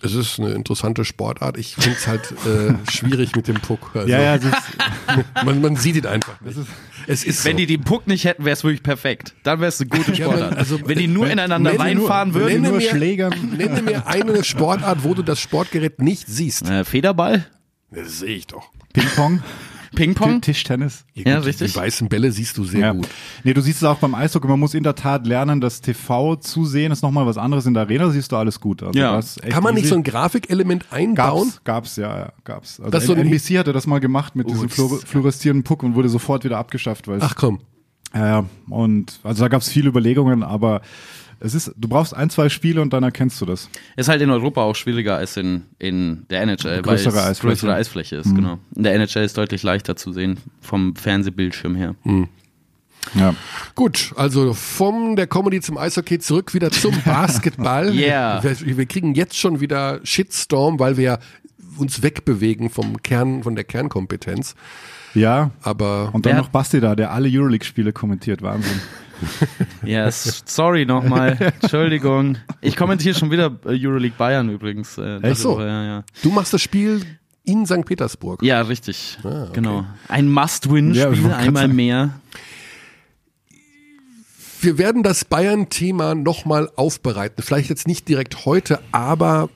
[0.03, 1.57] es ist eine interessante Sportart.
[1.59, 3.91] Ich finde es halt äh, schwierig mit dem Puck.
[3.95, 4.45] Also, Ja, ja, ist,
[5.45, 6.41] Man, man sieht ihn einfach.
[6.41, 6.59] Nicht.
[7.07, 7.57] es ist Wenn so.
[7.59, 9.35] die den Puck nicht hätten, wäre es wirklich perfekt.
[9.43, 10.57] Dann wäre es eine gute Ja, Sportart.
[10.57, 12.55] also, Wenn die nur wenn- ineinander reinfahren nur- würden.
[12.63, 13.35] nenne nur mir- Schlägern.
[13.57, 16.69] Nenne mir eine Sportart, wo du das Sportgerät nicht siehst.
[16.69, 17.47] Äh, Federball,
[17.91, 18.71] Das sehe ich doch.
[18.93, 19.43] Ping-Pong,
[19.95, 20.41] Ping-Pong.
[20.41, 21.05] Tischtennis.
[21.15, 21.73] Ja, gut, richtig.
[21.73, 22.93] Die weißen Bälle siehst du sehr Ja.
[22.93, 23.09] gut.
[23.45, 26.37] Nee, du siehst es auch beim Eishockey, man muss in der Tat lernen, das TV
[26.37, 27.67] zu sehen ist nochmal was anderes.
[27.67, 28.83] In der Arena siehst du alles gut.
[28.83, 29.21] Also Ja.
[29.51, 29.91] Kann man nicht easy.
[29.91, 31.49] so ein Grafikelement einbauen?
[31.65, 32.79] Gab's, gab's, ja, ja, gab's.
[32.81, 35.83] Also Das so ein- NBC hatte das mal gemacht mit diesem das- fluor fluoreszierenden Puck
[35.83, 37.61] und wurde sofort wieder abgeschafft, weil es Ach komm.
[38.15, 40.83] Ja, ja, und also da gab es viele Überlegungen, aber
[41.45, 43.69] es ist, du brauchst ein, zwei Spiele und dann erkennst du das.
[43.97, 47.55] Ist halt in Europa auch schwieriger als in, in der NHL, weil Größere es Eisfläche.
[47.55, 48.59] größere Eisfläche ist, genau.
[48.77, 51.95] In der NHL ist deutlich leichter zu sehen vom Fernsehbildschirm her.
[53.15, 53.35] Ja.
[53.75, 57.93] Gut, also von der Comedy zum Eishockey zurück wieder zum Basketball.
[57.93, 58.43] Yeah.
[58.43, 61.19] Wir, wir kriegen jetzt schon wieder Shitstorm, weil wir
[61.79, 64.55] uns wegbewegen vom Kern, von der Kernkompetenz.
[65.15, 65.51] Ja.
[65.63, 68.43] Aber Und dann noch Basti da, der alle Euroleague-Spiele kommentiert.
[68.43, 68.81] Wahnsinn.
[69.85, 71.37] Yes, sorry nochmal.
[71.61, 72.39] Entschuldigung.
[72.61, 74.97] Ich kommentiere schon wieder äh, Euroleague Bayern übrigens.
[74.99, 75.59] Äh, Echt so?
[75.61, 76.05] Ja, ja.
[76.23, 77.03] du machst das Spiel
[77.45, 77.85] in St.
[77.85, 78.43] Petersburg.
[78.43, 79.19] ja, richtig.
[79.25, 79.51] Ah, okay.
[79.55, 79.85] Genau.
[80.09, 81.75] Ein Must-Win-Spiel, Ja, einmal sagen.
[81.77, 82.11] mehr.
[84.61, 87.43] Wir werden das Bayern-Thema nochmal aufbereiten.
[87.43, 89.49] Vielleicht jetzt nicht direkt heute, aber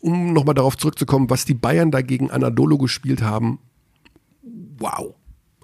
[0.00, 3.60] um nochmal darauf zurückzukommen, was die Bayern da gegen Anadolu gespielt haben.
[4.78, 5.14] Wow.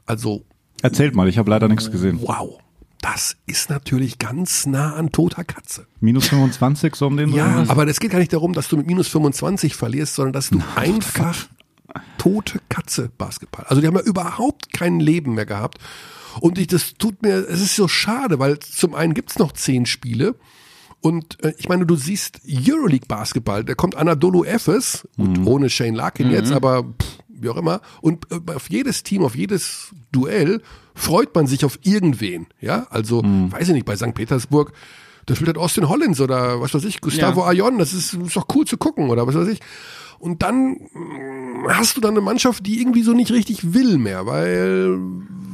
[0.07, 0.45] Also,
[0.83, 2.21] Erzählt mal, ich habe leider nichts gesehen.
[2.23, 2.59] wow.
[3.05, 5.87] Das ist natürlich ganz nah an toter Katze.
[6.01, 7.69] Minus 25, so um den Ja, Dreh?
[7.71, 10.63] aber es geht gar nicht darum, dass du mit minus 25 verlierst, sondern dass du
[10.75, 11.37] einfach
[12.17, 13.67] tote Katze Basketball.
[13.69, 15.77] Also die haben ja überhaupt kein Leben mehr gehabt.
[16.41, 19.85] Und ich, das tut mir, es ist so schade, weil zum einen gibt's noch zehn
[19.85, 20.35] Spiele.
[21.03, 25.95] Und äh, ich meine, du siehst Euroleague Basketball, da kommt Anadolu Efes, gut, ohne Shane
[25.95, 27.81] Larkin jetzt, aber pff, wie auch immer.
[28.01, 30.63] Und äh, auf jedes Team, auf jedes Duell
[30.95, 32.47] freut man sich auf irgendwen.
[32.61, 34.15] Ja, also, weiß ich nicht, bei St.
[34.15, 34.73] Petersburg,
[35.27, 37.49] da spielt halt Austin Hollins oder was weiß ich, Gustavo Ja.
[37.49, 39.61] Ayon, das ist, ist doch cool zu gucken oder was weiß ich.
[40.19, 44.27] Und dann mm, hast du dann eine Mannschaft, die irgendwie so nicht richtig will mehr,
[44.27, 44.99] weil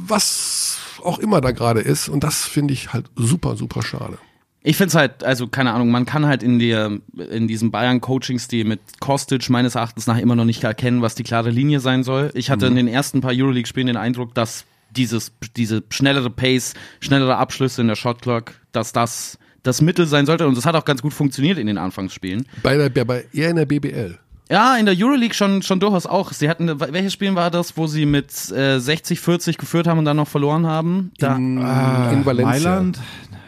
[0.07, 2.09] was auch immer da gerade ist.
[2.09, 4.17] Und das finde ich halt super, super schade.
[4.63, 6.91] Ich finde es halt, also keine Ahnung, man kann halt in der
[7.31, 11.49] in diesem Bayern-Coaching-Stil mit Kostic meines Erachtens nach immer noch nicht erkennen, was die klare
[11.49, 12.31] Linie sein soll.
[12.35, 17.37] Ich hatte in den ersten paar Euroleague-Spielen den Eindruck, dass dieses, diese schnellere Pace, schnellere
[17.37, 20.47] Abschlüsse in der Shotclock, dass das das Mittel sein sollte.
[20.47, 22.45] Und das hat auch ganz gut funktioniert in den Anfangsspielen.
[22.63, 24.17] Bei der, bei- eher in der BBL.
[24.49, 26.33] Ja, in der Euroleague schon, schon durchaus auch.
[26.33, 30.05] Sie hatten, welches Spiel war das, wo sie mit äh, 60, 40 geführt haben und
[30.05, 31.11] dann noch verloren haben?
[31.19, 32.45] Da, In, in Valencia.
[32.45, 32.99] Mailand?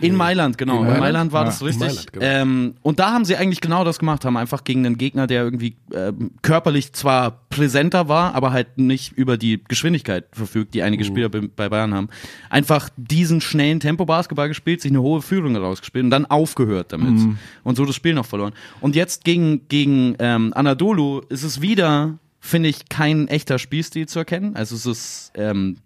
[0.04, 0.78] In Mailand, genau.
[0.80, 1.00] In Mailand?
[1.02, 1.80] Mailand, war Ja, das richtig.
[1.88, 2.26] Mailand, genau.
[2.26, 5.44] ähm, und da haben sie eigentlich genau das gemacht, haben einfach gegen einen Gegner, der
[5.44, 10.86] irgendwie ähm, körperlich zwar präsenter war, aber halt nicht über die Geschwindigkeit verfügt, die Mhm.
[10.86, 12.10] einige Spieler bei bei Bayern haben.
[12.50, 17.12] Einfach diesen schnellen Tempo-Basketball gespielt, sich eine hohe Führung rausgespielt und dann aufgehört damit.
[17.12, 17.38] Mhm.
[17.64, 18.54] Und so das Spiel noch verloren.
[18.82, 24.20] Und jetzt gegen, gegen ähm, Anadolu ist es wieder, finde ich, kein echter Spielstil zu
[24.20, 24.56] erkennen.
[24.56, 25.78] Also es ist ähm,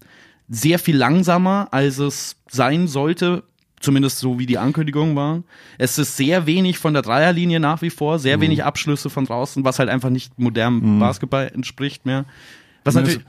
[0.49, 3.43] sehr viel langsamer, als es sein sollte.
[3.79, 5.43] Zumindest so wie die Ankündigungen waren.
[5.77, 8.19] Es ist sehr wenig von der Dreierlinie nach wie vor, Mhm.
[8.19, 12.25] sehr wenig Abschlüsse von draußen, was halt einfach nicht modernem Basketball entspricht mehr.
[12.83, 13.19] Was natürlich,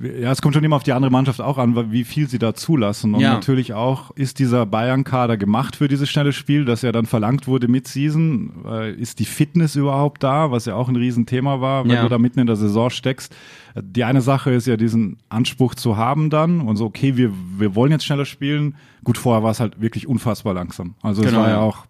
[0.00, 2.54] Ja, es kommt schon immer auf die andere Mannschaft auch an, wie viel sie da
[2.54, 3.14] zulassen.
[3.14, 3.32] Und Ja.
[3.34, 7.66] natürlich auch, ist dieser Bayern-Kader gemacht für dieses schnelle Spiel, das ja dann verlangt wurde
[7.68, 8.52] mit Season?
[8.66, 12.02] Äh, Ist die Fitness überhaupt da, was ja auch ein Riesenthema war, wenn Ja.
[12.02, 13.34] du da mitten in der Saison steckst?
[13.80, 17.74] Die eine Sache ist ja, diesen Anspruch zu haben dann und so, okay, wir, wir
[17.74, 18.76] wollen jetzt schneller spielen.
[19.04, 20.94] Gut, vorher war es halt wirklich unfassbar langsam.
[21.02, 21.60] Also es Genau, war ja ja.
[21.60, 21.86] auch,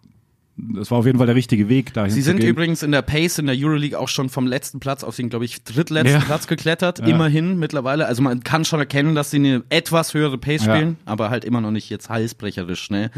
[0.79, 3.39] es war auf jeden Fall der richtige Weg dahin sie sind übrigens in der Pace
[3.39, 6.25] in der Euroleague auch schon vom letzten Platz auf den, glaube ich, drittletzten Ja.
[6.25, 6.99] Platz geklettert.
[6.99, 8.05] Immerhin mittlerweile.
[8.07, 10.75] Also man kann schon erkennen, dass sie eine etwas höhere Pace Ja.
[10.75, 13.11] spielen, aber halt immer noch nicht jetzt halsbrecherisch schnell.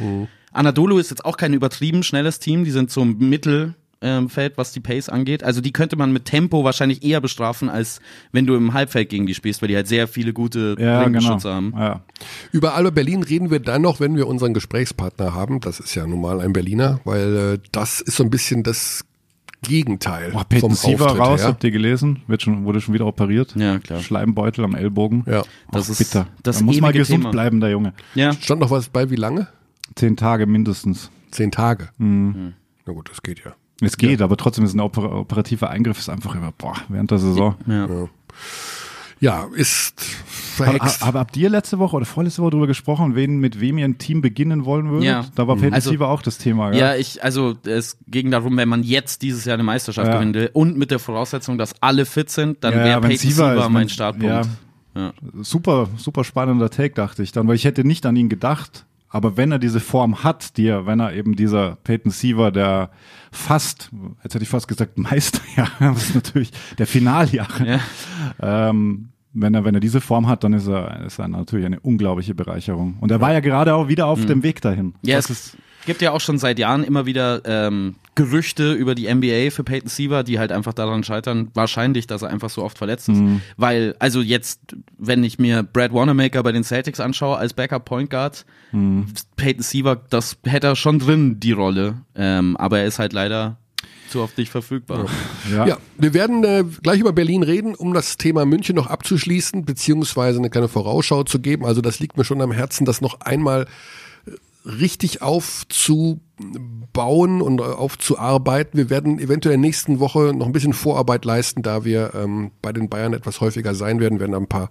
[0.52, 2.64] Anadolu ist jetzt auch kein übertrieben schnelles Team.
[2.66, 5.44] Die sind so mittel ähm, Feld, was die Pace angeht.
[5.44, 8.00] Also die könnte man mit Tempo wahrscheinlich eher bestrafen, als
[8.32, 11.42] wenn du im Halbfeld gegen die spielst, weil die halt sehr viele gute Ja, genau.
[11.44, 11.74] Haben.
[11.78, 12.02] Ja.
[12.52, 15.60] Über Alba Berlin reden wir dann noch, wenn wir unseren Gesprächspartner haben.
[15.60, 19.06] Das ist ja nun mal ein Berliner, weil äh, das ist so ein bisschen das
[19.64, 21.50] Gegenteil Peyton vom Siever Auftritt raus, her.
[21.50, 22.24] habt ihr gelesen?
[22.26, 23.54] Wird schon, wurde schon wieder operiert.
[23.56, 24.02] Ja, klar.
[24.02, 25.24] Schleimbeutel amEllbogen.
[25.28, 25.44] Ja.
[25.72, 26.28] Das Och, ist bitter.
[26.42, 27.30] das da muss mal gesund Thema.
[27.32, 27.94] bleiben, der Junge.
[28.16, 29.48] Ja, Stand noch was bei, wie lange?
[29.96, 31.12] Zehn Tage mindestens.
[31.30, 31.90] Zehn Tage.
[32.00, 32.54] Mhm.
[32.88, 33.54] Na gut, das geht ja.
[33.82, 37.18] Es geht, aber trotzdem ist ein oper operativer Eingriff ist einfach immer, boah, während der
[37.18, 37.56] Saison.
[37.68, 37.88] ja.
[39.20, 40.02] Ja, ist
[40.58, 41.04] Aber, verhext.
[41.04, 44.00] aber habt ihr letzte Woche oder vorletzte Woche darüber gesprochen, wen, mit wem ihr ein
[44.00, 45.06] Team beginnen wollen würdet?
[45.06, 45.26] Ja.
[45.36, 48.68] Da war Peyton Also- Siever auch das Thema, Ja, ich, also es ging darum, wenn
[48.68, 50.16] man jetzt dieses Jahr eine Meisterschaft Ja.
[50.16, 53.70] gewinnen will und mit der Voraussetzung, dass alle fit sind, dann Ja, wäre Peyton Siever
[53.70, 54.48] mein Startpunkt.
[54.96, 55.14] Ja.
[55.42, 58.86] Super, super spannender Take, dachte ich dann, weil ich hätte nicht an ihn gedacht.
[59.12, 62.90] Aber wenn er diese Form hat, die er, wenn er eben dieser Peyton Siever, der
[63.32, 63.92] fast,
[64.24, 67.68] jetzt hätte ich fast gesagt Meister, ja, das ist natürlich der Finaljahre.
[67.68, 68.70] Ja.
[68.70, 71.80] Ähm, wenn er, wenn er diese Form hat, dann ist er, ist er natürlich eine
[71.80, 72.98] unglaubliche Bereicherung.
[73.00, 74.88] Und er war ja gerade auch wieder auf dem Weg dahin.
[74.88, 74.94] Mhm.
[75.04, 79.14] Ja, Das es gibt ja auch schon seit Jahren immer wieder ähm, Gerüchte über die
[79.14, 82.78] NBA für Peyton Siever, die halt einfach daran scheitern, wahrscheinlich, dass er einfach so oft
[82.78, 83.18] verletzt ist.
[83.18, 83.42] Mhm.
[83.58, 84.60] Weil, also jetzt,
[84.98, 89.08] wenn ich mir Brad Wanamaker bei den Celtics anschaue als Backup Point Guard, Mhm.
[89.36, 91.96] Peyton Siever, das hätte er schon drin, die Rolle.
[92.16, 93.58] Ähm, aber er ist halt leider
[94.10, 95.08] zu oft nicht verfügbar.
[95.52, 95.66] ja.
[95.68, 100.40] Ja, wir werden äh, gleich über Berlin reden, um das Thema München noch abzuschließen, beziehungsweise
[100.40, 101.66] eine kleine Vorausschau zu geben.
[101.66, 103.66] Also das liegt mir schon am Herzen, das noch einmal äh,
[104.66, 106.52] richtig aufzubauen
[107.42, 108.78] und äh, aufzuarbeiten.
[108.78, 112.52] Wir werden eventuell in der nächsten Woche noch ein bisschen Vorarbeit leisten, da wir ähm,
[112.62, 114.70] bei den Bayern etwas häufiger sein werden, werden da ein paar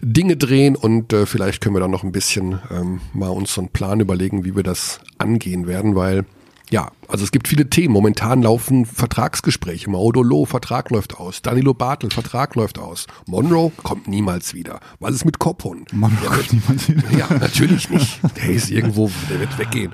[0.00, 3.60] Dinge drehen und äh, vielleicht können wir dann noch ein bisschen ähm, mal uns so
[3.60, 6.24] einen Plan überlegen, wie wir das angehen werden, weil
[6.70, 7.92] ja, also es gibt viele Themen.
[7.94, 9.88] Momentan laufen Vertragsgespräche.
[9.88, 11.40] Maudolo, Vertrag läuft aus.
[11.42, 13.06] Danilo Bartel, Vertrag läuft aus.
[13.26, 14.80] Monroe kommt niemals wieder.
[15.00, 15.86] Was ist mit Kophun?
[15.92, 17.02] Mann, oh Gott, niemand sieht.
[17.18, 18.20] Ja, natürlich nicht.
[18.36, 19.92] Der ist irgendwo, der wird weggehen.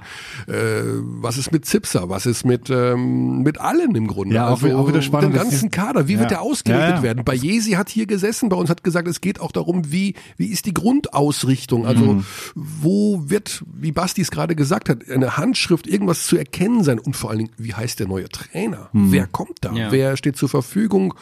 [0.48, 0.82] Äh,
[1.20, 2.08] was ist mit Zipser?
[2.08, 4.34] Was ist mit, ähm, mit allen im Grunde?
[4.34, 6.20] Ja, auch also wieder- auch wieder spannend, Den ganzen Kader, wie Ja.
[6.20, 7.02] wird der ausgerichtet Ja, ja.
[7.02, 7.24] werden?
[7.24, 10.46] Bei Jesi hat hier gesessen, bei uns hat gesagt, es geht auch darum, wie, wie
[10.48, 11.86] ist die Grundausrichtung?
[11.86, 12.24] Also, Mhm.
[12.56, 16.98] wo wird, wie Basti es gerade gesagt hat, eine Handschrift, irgendwas zu erkennen sein?
[16.98, 18.88] Und vor allen Dingen, wie heißt der neue Trainer?
[18.92, 19.12] Mhm.
[19.12, 19.72] Wer kommt da?
[19.72, 19.92] Ja.
[19.92, 21.14] Wer steht zur Verfügung?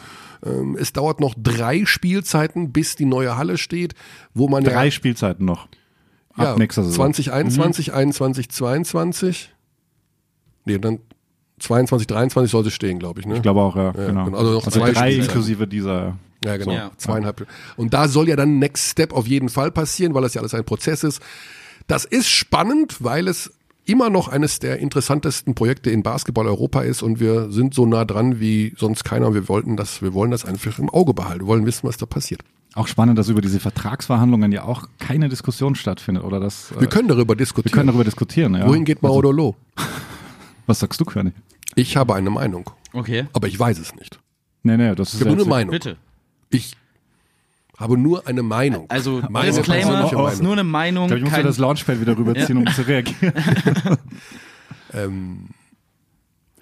[0.45, 3.93] Ähm, Es dauert noch drei Spielzeiten, bis die neue Halle steht,
[4.33, 5.67] wo man Drei ja Spielzeiten noch.
[6.35, 7.13] Ab ja, nächster Saison.
[7.13, 9.53] 2021, 21, 22.
[10.65, 10.99] Nee, dann
[11.59, 13.25] 22, 23 sollte stehen, glaube ich.
[13.27, 13.35] Ne?
[13.35, 14.37] Ich glaube auch, ja, Ja, genau.
[14.37, 15.21] Also noch zwei drei Spielzeiten.
[15.25, 16.17] inklusive dieser.
[16.43, 16.71] Ja, genau.
[16.73, 16.91] Ja.
[16.97, 17.47] Zweieinhalb.
[17.77, 20.53] Und da soll ja dann Next Step auf jeden Fall passieren, weil das ja alles
[20.53, 21.21] ein Prozess ist.
[21.87, 23.51] Das ist spannend, weil es
[23.85, 28.05] immer noch eines der interessantesten Projekte in Basketball Europa ist und wir sind so nah
[28.05, 29.27] dran wie sonst keiner.
[29.27, 31.41] Und Wir wollten das, wir wollen das einfach im Auge behalten.
[31.41, 32.41] Wir wollen wissen, was da passiert.
[32.75, 36.73] Auch spannend, dass über diese Vertragsverhandlungen ja auch keine Diskussion stattfindet, oder das?
[36.79, 37.71] Wir können darüber wir diskutieren.
[37.73, 38.67] können darüber diskutieren, ja.
[38.67, 39.55] Wohin geht Maudolo?
[40.65, 41.33] Was sagst du, Körny?
[41.75, 43.25] Ich habe eine Meinung, Okay.
[43.33, 44.19] aber ich weiß es nicht.
[44.63, 45.71] Nee, nee, das ist Ich habe nur eine Meinung.
[45.71, 45.97] Bitte.
[46.49, 46.75] Ich
[47.77, 48.85] habe nur eine Meinung.
[48.89, 50.43] Also, Meine Disclaimer, persönliche ist Meinung.
[50.43, 51.03] nur eine Meinung.
[51.05, 53.33] Ich glaube, ich muss kein, das Launchpad wieder rüberziehen, um zu reagieren.
[54.95, 55.49] Ähm,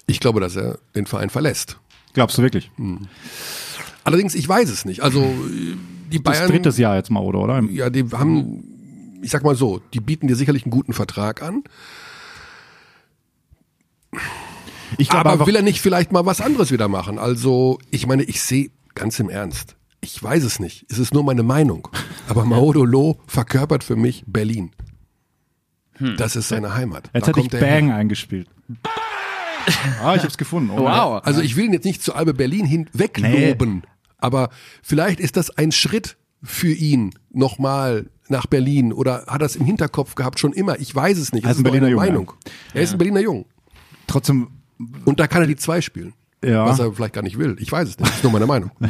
[0.06, 1.78] ich glaube, dass er den Verein verlässt.
[2.14, 2.70] Glaubst du wirklich?
[4.04, 5.02] Allerdings, ich weiß es nicht.
[5.02, 5.30] Also
[6.10, 7.40] die Das Bayern, drittes Jahr jetzt mal, oder?
[7.40, 7.60] oder?
[7.70, 11.62] ja, die haben, ich sag mal so, die bieten dir sicherlich einen guten Vertrag an,
[14.98, 17.18] Ich glaube aber einfach, will er nicht vielleicht mal was anderes wieder machen?
[17.18, 19.76] Also, ich meine, ich sehe ganz im Ernst.
[20.04, 20.84] Ich weiß es nicht.
[20.90, 21.88] Es ist nur meine Meinung.
[22.28, 24.72] Aber Maudolo verkörpert für mich Berlin.
[26.16, 27.10] Das ist seine Heimat.
[27.14, 27.80] jetzt Da hätte ich kommt er her.
[27.80, 28.48] Bang eingespielt.
[30.02, 30.70] Ah, ich hab's gefunden.
[30.70, 31.22] Oh, Wow.
[31.24, 33.84] Also ich will ihn jetzt nicht zu Albe Berlin hin wegloben,
[34.18, 34.48] aber
[34.82, 39.64] vielleicht ist das ein Schritt für ihn nochmal nach Berlin oder hat er es im
[39.64, 40.80] Hinterkopf gehabt schon immer.
[40.80, 41.44] Ich weiß es nicht.
[41.44, 42.32] Er ist ein nur Berliner Junge, Meinung.
[42.74, 43.44] Er ist ein Berliner Jung.
[44.08, 44.48] Trotzdem,
[45.04, 46.12] Und da kann er die zwei spielen.
[46.44, 46.66] Ja.
[46.66, 47.56] Was er vielleicht gar nicht will.
[47.58, 48.08] Ich weiß es nicht.
[48.08, 48.70] Das ist nur meine Meinung.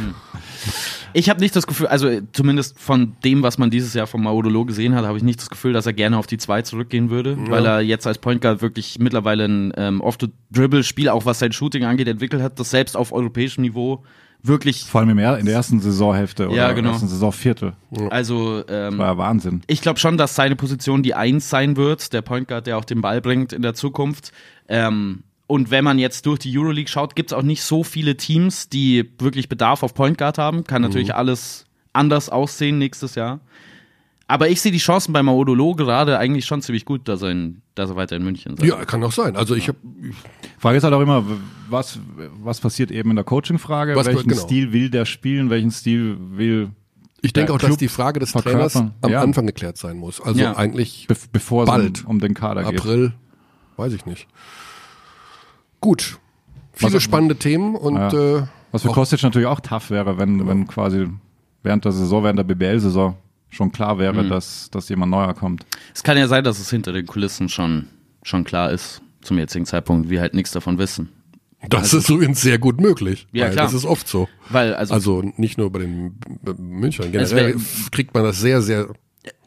[1.15, 4.65] Ich habe nicht das Gefühl, also zumindest von dem, was man dieses Jahr vom Maudolo
[4.65, 7.37] gesehen hat, habe ich nicht das Gefühl, dass er gerne auf die 2 zurückgehen würde,
[7.49, 11.85] weil er jetzt als Point Guard wirklich mittlerweile ein ähm, Off-the-Dribble-Spiel, auch was sein Shooting
[11.85, 14.03] angeht, entwickelt hat, das selbst auf europäischem Niveau
[14.43, 16.91] wirklich, vor allem im er in der ersten Saisonhälfte oder Ja, genau.
[16.91, 17.73] ersten Saisonviertel.
[18.09, 19.61] also ähm, War ja Wahnsinn.
[19.67, 22.85] ich glaube schon, dass seine Position die Eins sein wird, der Point Guard, der auch
[22.85, 24.31] den Ball bringt in der Zukunft.
[24.67, 28.15] Ähm, und wenn man jetzt durch die Euroleague schaut, gibt es auch nicht so viele
[28.17, 30.63] Teams, die wirklich Bedarf auf Point Guard haben.
[30.63, 33.39] Kann natürlich alles anders aussehen nächstes Jahr.
[34.27, 37.61] Aber ich sehe die Chancen bei Maudolo gerade eigentlich schon ziemlich gut, dass er, in,
[37.75, 39.35] dass er weiter in München sein Ja, kann auch sein.
[39.35, 39.77] Also ich habe
[40.57, 41.25] Frage ist halt auch immer,
[41.69, 41.99] was,
[42.41, 43.95] was passiert eben in der Coaching-Frage?
[43.95, 44.41] Welchen genau.
[44.41, 45.49] Stil will der spielen?
[45.49, 46.69] Welchen Stil will
[47.21, 48.69] ich denke auch, dass Club die Frage des verkörpern?
[48.69, 49.21] Trainers am Ja.
[49.21, 50.19] Anfang geklärt sein muss.
[50.21, 50.55] Also Ja.
[50.55, 51.97] eigentlich be bevor Bald.
[51.99, 52.79] es um, um den Kader geht?
[52.79, 53.13] April,
[53.77, 54.27] weiß ich nicht.
[55.83, 56.17] Gut.
[56.71, 58.37] Viele Was- spannende Themen und Ja.
[58.37, 61.07] äh, Was für Kostic natürlich auch tough wäre, wenn, wenn quasi
[61.61, 63.15] während der Saison, während der BBL-Saison
[63.49, 65.65] schon klar wäre, dass, dass jemand neuer kommt.
[65.93, 67.87] Es kann ja sein, dass es hinter den Kulissen schon,
[68.23, 71.09] schon klar ist, zum jetzigen Zeitpunkt, wir halt nichts davon wissen.
[71.69, 73.27] das ist übrigens sehr gut möglich.
[73.31, 73.65] Ja, weil klar.
[73.65, 74.27] Das ist oft so.
[74.49, 76.15] Weil, also, Also nicht nur bei den.
[76.45, 78.87] Es Generell wär- kriegt man das sehr, sehr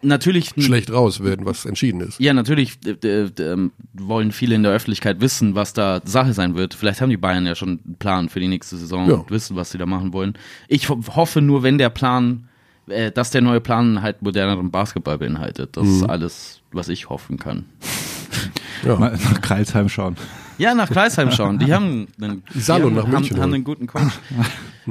[0.03, 2.19] natürlich schlecht raus, wenn was entschieden ist.
[2.21, 6.55] Ja, natürlich äh, äh, ähm, wollen viele in der Öffentlichkeit wissen, was da Sache sein
[6.55, 6.75] wird.
[6.75, 9.15] Vielleicht haben die Bayern ja schon einen Plan für die nächste Saison Ja.
[9.17, 10.35] und wissen, was sie da machen wollen.
[10.69, 12.49] Ich ho hoffe nur, wenn der Plan,
[12.89, 15.77] äh, dass der neue Plan halt moderneren Basketball beinhaltet.
[15.77, 15.97] Das Mhm.
[15.97, 17.65] ist alles, was ich hoffen kann.
[18.85, 18.97] Ja.
[18.97, 20.17] Mal nach Kreilsheim schauen.
[20.59, 21.59] Ja, nach Kreisheim schauen.
[21.59, 24.13] Die haben einen, die Salo haben, nach München haben, haben einen guten Coach.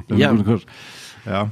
[0.09, 0.33] ja,
[1.25, 1.51] Ja.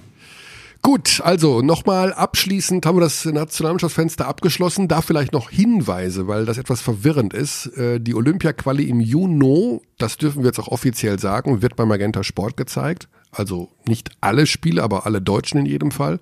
[0.85, 4.89] Gut, also nochmal abschließend haben wir das Nationalmannschaftsfenster abgeschlossen.
[4.89, 7.67] Da vielleicht noch Hinweise, weil das etwas verwirrend ist.
[7.77, 12.21] Äh, Die Olympia-Quali im Juni, das dürfen wir jetzt auch offiziell sagen, wird bei Magenta
[12.23, 13.07] Sport gezeigt.
[13.31, 16.19] Also nicht alle Spiele, aber alle Deutschen in jedem Fall.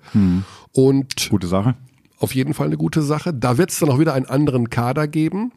[0.70, 1.74] Und Gute Sache.
[2.20, 3.34] auf jeden Fall eine gute Sache.
[3.34, 5.50] Da wird es dann auch wieder einen anderen Kader geben.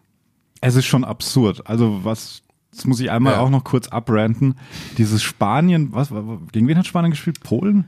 [0.61, 1.67] Es ist schon absurd.
[1.69, 2.41] Also was,
[2.73, 3.39] das muss ich einmal Ja.
[3.41, 4.55] auch noch kurz abranten.
[4.97, 6.09] Dieses Spanien, was,
[6.51, 7.39] gegen wen hat Spanien gespielt?
[7.41, 7.87] Polen?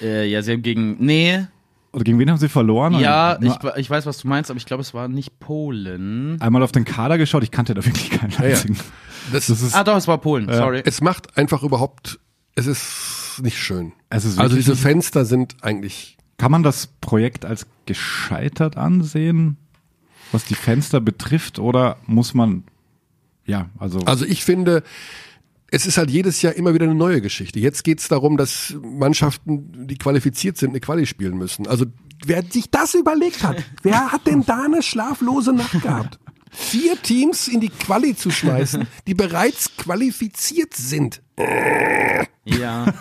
[0.00, 1.46] Äh, ja, sie haben gegen, nee,
[1.92, 2.94] Oder gegen wen haben sie verloren?
[2.98, 6.40] ja, ich, ich weiß, was du meinst, aber ich glaube, es war nicht Polen.
[6.40, 8.38] einmal auf den Kader geschaut, ich kannte da wirklich keinen ja.
[8.38, 8.76] einzigen.
[9.32, 10.82] Das, Das ist, Ah, doch, es war Polen, sorry.
[10.84, 12.18] es macht einfach überhaupt,
[12.54, 13.92] es ist nicht schön.
[14.10, 19.58] Es ist also diese Fenster sind eigentlich kann man das Projekt als gescheitert ansehen,
[20.32, 22.64] was die Fenster betrifft, oder muss man,
[23.46, 24.82] ja, also, Also ich finde,
[25.72, 27.58] es ist halt jedes Jahr immer wieder eine neue Geschichte.
[27.58, 31.66] Jetzt geht es darum, dass Mannschaften, die qualifiziert sind, eine Quali spielen müssen.
[31.66, 31.86] Also
[32.26, 36.18] wer sich das überlegt hat, wer hat denn da eine schlaflose Nacht gehabt?
[36.50, 41.22] Vier Teams in die Quali zu schmeißen, die bereits qualifiziert sind.
[42.44, 42.92] Ja.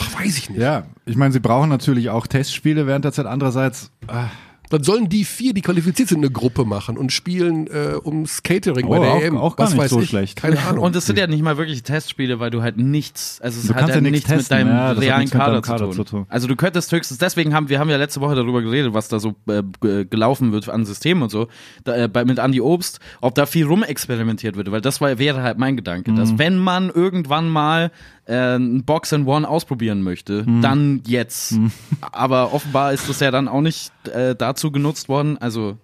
[0.00, 0.60] Ach, weiß ich nicht.
[0.60, 3.26] ja, ich meine, sie brauchen natürlich auch Testspiele während der Zeit.
[3.26, 4.30] Andererseits, ah,
[4.70, 8.88] Dann sollen die vier, die qualifiziert sind, eine Gruppe machen und spielen äh, ums Catering
[8.88, 9.36] bei Oh, der auch- EM.
[9.36, 10.08] auch gar Was nicht weiß so ich.
[10.08, 10.36] schlecht.
[10.36, 10.84] Keine Ahnung.
[10.84, 13.74] Und es sind ja nicht mal wirklich Testspiele, weil du halt nichts, also es Du
[13.74, 15.84] hat ja ja nichts nichts mit testen, deinem ja, das realen mit Kader, Kader zu,
[15.84, 15.92] tun.
[15.94, 16.26] zu tun.
[16.28, 19.18] Also du könntest höchstens, deswegen haben wir haben ja letzte Woche darüber geredet, was da
[19.18, 19.62] so äh,
[20.06, 21.48] gelaufen wird an Systemen und so,
[21.84, 25.42] da, äh, bei, mit Andy Obst, ob da viel rumexperimentiert wird, weil das war, wäre
[25.42, 26.16] halt mein Gedanke, Mhm.
[26.16, 27.90] dass wenn man irgendwann mal
[28.30, 30.62] ein Box and One ausprobieren möchte, Mhm.
[30.62, 31.54] dann jetzt.
[32.12, 35.36] Aber offenbar ist das ja dann auch nicht äh, dazu genutzt worden.
[35.38, 35.76] Also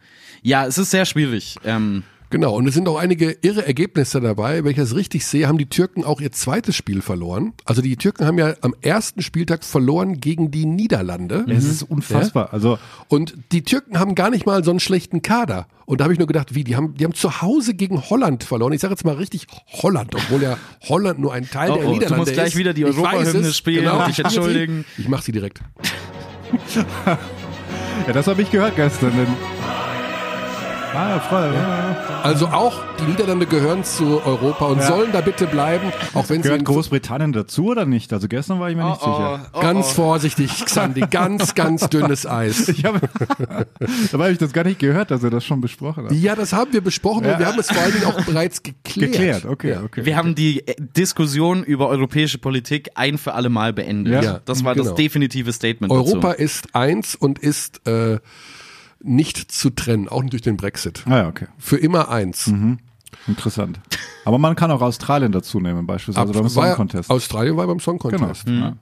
[0.43, 1.57] ja, es ist sehr schwierig.
[1.65, 4.65] Ähm, Genau, und es sind auch einige irre Ergebnisse dabei.
[4.65, 7.53] Wenn ich das richtig sehe, haben die Türken auch ihr zweites Spiel verloren.
[7.65, 11.45] Also die Türken haben ja am ersten Spieltag verloren gegen die Niederlande.
[11.49, 12.53] es ist unfassbar.
[12.53, 15.69] Also, Und die Türken haben gar nicht mal so einen schlechten Kader.
[15.85, 18.43] Und da habe ich nur gedacht, wie, die haben, die haben zu Hause gegen Holland
[18.43, 18.73] verloren.
[18.73, 19.47] Ich sage jetzt mal richtig
[19.83, 20.59] Holland, obwohl ja
[20.89, 22.57] Holland nur ein Teil Oh, der oh, du Niederlande musst gleich ist.
[22.57, 24.05] wieder die Europahymne spielen genau.
[24.05, 24.85] dich entschuldigen.
[24.99, 25.61] Ich mache sie direkt.
[28.07, 29.13] ja, das habe ich gehört gestern.
[32.23, 34.87] Also auch die Niederlande gehören zu Europa und Ja.
[34.87, 38.13] sollen da bitte bleiben, auch wenn sie Gehört in Großbritannien dazu oder nicht?
[38.13, 39.47] Also gestern war ich mir nicht sicher.
[39.61, 42.69] Ganz vorsichtig, Xandi, ganz, ganz dünnes Eis.
[42.77, 43.01] Ich habe,
[44.13, 46.13] dabei habe ich das gar nicht gehört, dass er das schon besprochen hat.
[46.13, 47.39] Ja, das haben wir besprochen und Ja.
[47.39, 49.13] wir haben es vor allen Dingen auch bereits geklärt.
[49.13, 49.83] Geklärt, okay, Ja.
[49.83, 50.05] okay.
[50.05, 54.15] Wir haben die äh, Diskussion über europäische Politik ein für alle Mal beendet.
[54.15, 54.23] Ja.
[54.23, 54.87] Ja, das war genau.
[54.87, 56.43] das definitive Statement Europa dazu.
[56.43, 58.19] ist eins und ist äh,
[59.07, 61.05] nicht zu trennen, auch nicht durch den Brexit.
[61.07, 61.47] Ah ja, okay.
[61.59, 62.51] Für immer eins.
[63.27, 63.81] Interessant.
[64.25, 67.11] Aber man kann auch Australien dazu nehmen, beispielsweise beim Song Contest.
[67.11, 68.17] Australien war beim Song Genau.
[68.19, 68.49] Contest.
[68.49, 68.77] Ja.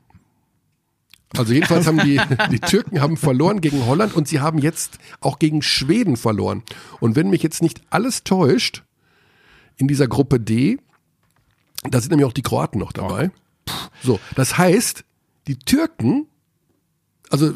[1.37, 5.39] Also jedenfalls haben die, die Türken haben verloren gegen Holland und sie haben jetzt auch
[5.39, 6.63] gegen Schweden verloren.
[7.01, 8.83] Und wenn mich jetzt nicht alles täuscht,
[9.77, 10.79] in dieser Gruppe D,
[11.83, 13.31] da sind nämlich auch die Kroaten noch dabei.
[14.03, 15.05] So, das heißt,
[15.49, 16.27] die Türken,
[17.31, 17.53] also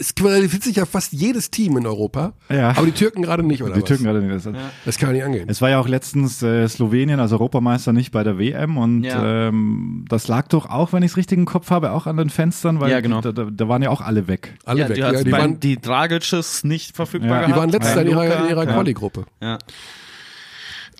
[0.00, 2.70] es qualifiziert sich ja fast jedes Team in Europa, Ja.
[2.70, 3.88] aber die Türken gerade nicht, oder Die was?
[3.88, 4.46] Türken gerade nicht.
[4.46, 5.48] Das- Das kann ja nicht angehen.
[5.48, 9.48] Es war ja auch letztens äh, Slowenien als Europameister nicht bei der WM und Ja.
[9.48, 12.30] ähm, das lag doch auch, wenn ich es richtig im Kopf habe, auch an den
[12.30, 13.20] Fenstern, weil Ja, genau.
[13.20, 14.54] da, da, da waren ja auch alle weg.
[14.64, 14.94] Alle ja, weg.
[14.94, 17.46] die, Ja, die, waren, die Dragices nicht verfügbar Ja.
[17.48, 18.72] die waren letztes Jahr in ihrer, in ihrer Ja.
[18.72, 19.24] Quali-Gruppe.
[19.42, 19.58] Ja.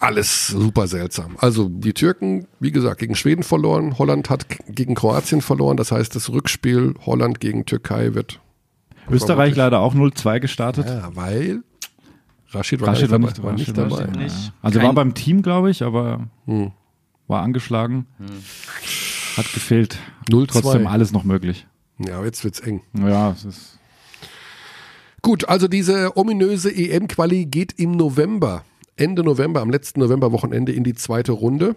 [0.00, 1.36] Alles super seltsam.
[1.38, 5.76] Also die Türken, wie gesagt, gegen Schweden verloren, Holland hat gegen Kroatien verloren.
[5.76, 8.40] Das heißt, das Rückspiel Holland gegen Türkei wird
[9.10, 10.86] Österreich leider auch 0-2 gestartet.
[10.86, 11.62] Ja, weil
[12.50, 14.06] Rashid war, Rashid nicht, war dabei, nicht, war nicht Rashid war dabei.
[14.18, 14.52] nicht Nicht.
[14.62, 16.72] Also Kein- war beim Team, glaube ich, aber Hm.
[17.26, 18.06] war angeschlagen.
[19.36, 19.98] Hat gefehlt.
[20.30, 20.46] 0-2.
[20.62, 21.66] Trotzdem alles noch möglich.
[21.98, 22.82] Ja, jetzt wird's eng.
[22.94, 23.78] Ja, es ist
[25.20, 28.64] Gut, also diese ominöse EM-Quali geht im November,
[28.96, 31.74] Ende November, am letzten Novemberwochenende in die zweite Runde.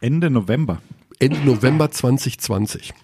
[0.00, 0.80] Ende November.
[1.18, 2.94] Ende November 2020.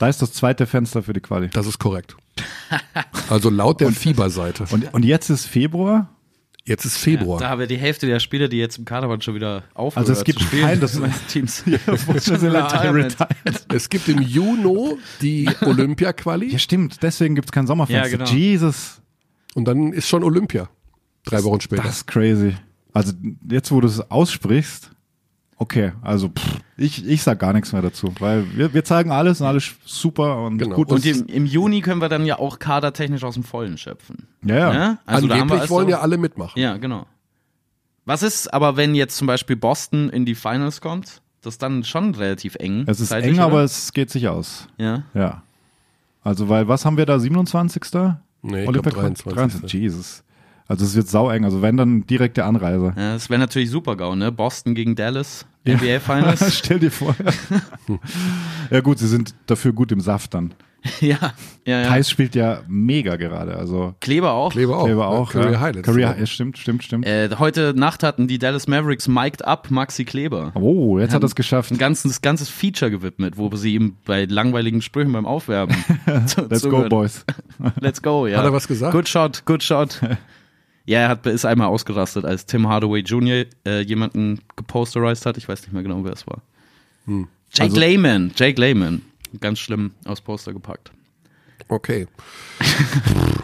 [0.00, 1.48] Da ist das zweite Fenster für die Quali.
[1.50, 2.16] Das ist korrekt.
[3.28, 4.64] Also laut der Fieberseite.
[4.70, 6.08] Und, und jetzt ist Februar.
[6.64, 7.38] Jetzt ist Februar.
[7.40, 10.08] Da haben wir die Hälfte der Spieler, die jetzt im Kader waren, schon wieder aufgehört
[10.08, 10.62] Also es gibt zu spielen.
[10.62, 11.64] kein- das- Meine Teams.
[11.86, 13.16] Retired.
[13.68, 17.02] Es gibt im Juni die Olympia-Quali Ja, stimmt.
[17.02, 18.10] Deswegen gibt es kein Sommerfenster.
[18.10, 18.30] Ja, genau.
[18.30, 19.00] Jesus,
[19.54, 20.68] und dann ist schon Olympia.
[21.24, 21.82] Drei Wochen später.
[21.82, 22.54] das ist crazy.
[22.92, 23.12] Also
[23.50, 24.90] jetzt, wo du es aussprichst,
[25.60, 29.40] okay, also pff, ich, ich sag gar nichts mehr dazu, weil wir, wir zeigen alles
[29.40, 30.74] und alles super und Genau.
[30.74, 30.90] gut.
[30.90, 34.26] Und ist- im, im Juni können wir dann ja auch kadertechnisch aus dem Vollen schöpfen.
[34.44, 34.72] ja, ja.
[34.72, 34.98] Ja?
[35.06, 36.60] Also da haben wir Angeblich also, wollen ja alle mitmachen.
[36.60, 37.06] Ja, genau.
[38.06, 41.20] Was ist aber, wenn jetzt zum Beispiel Boston in die Finals kommt?
[41.42, 42.84] Das ist dann schon relativ eng.
[42.86, 43.64] Es ist zeitlich, eng, aber oder?
[43.64, 44.66] es geht sich aus.
[44.78, 45.04] Ja.
[45.14, 45.42] Ja.
[46.22, 47.82] Also, weil, was haben wir da, 27.
[48.42, 49.72] Nee, ich Olympia- glaub 23..
[49.72, 50.22] Jesus.
[50.70, 51.44] Also es wird sau eng.
[51.44, 52.94] Also wenn dann direkte Anreise.
[52.96, 54.30] Ja, das wäre natürlich super GAU, ne?
[54.30, 56.58] Boston gegen Dallas, NBA Finals.
[56.58, 57.16] Stell dir vor.
[58.70, 60.54] ja gut, sie sind dafür gut im Saft dann.
[61.00, 61.18] ja,
[61.66, 61.88] ja, ja.
[61.88, 63.56] Thais spielt ja mega gerade.
[63.56, 64.52] Also Kleber auch.
[64.52, 64.84] Kleber auch.
[64.84, 65.30] Kleber ja, auch.
[65.32, 65.60] Career ja.
[65.60, 65.86] Highlights.
[65.86, 67.04] Career, ja, stimmt, stimmt, stimmt.
[67.04, 70.52] Äh, heute Nacht hatten die Dallas Mavericks mic'd up Maxi Kleber.
[70.54, 71.72] oh, jetzt hat er es geschafft.
[71.72, 75.74] Ein ganzes, ganzes Feature gewidmet, wo sie ihm bei langweiligen Sprüchen beim Aufwärmen
[76.26, 76.88] zu- Let's go.
[76.88, 77.26] Boys.
[77.80, 78.38] Let's go, ja.
[78.38, 78.92] Hat er was gesagt?
[78.92, 80.00] Good shot, good shot.
[80.86, 83.44] Ja, er hat, ist einmal ausgerastet, als Tim Hardaway Jr.
[83.66, 85.36] Äh, jemanden geposterized hat.
[85.36, 86.42] Ich weiß nicht mehr genau, wer es war.
[87.06, 87.28] Hm.
[87.52, 89.02] Jake Also- Layman, Jake Layman.
[89.40, 90.90] Ganz schlimm aus Poster gepackt.
[91.68, 92.08] Okay.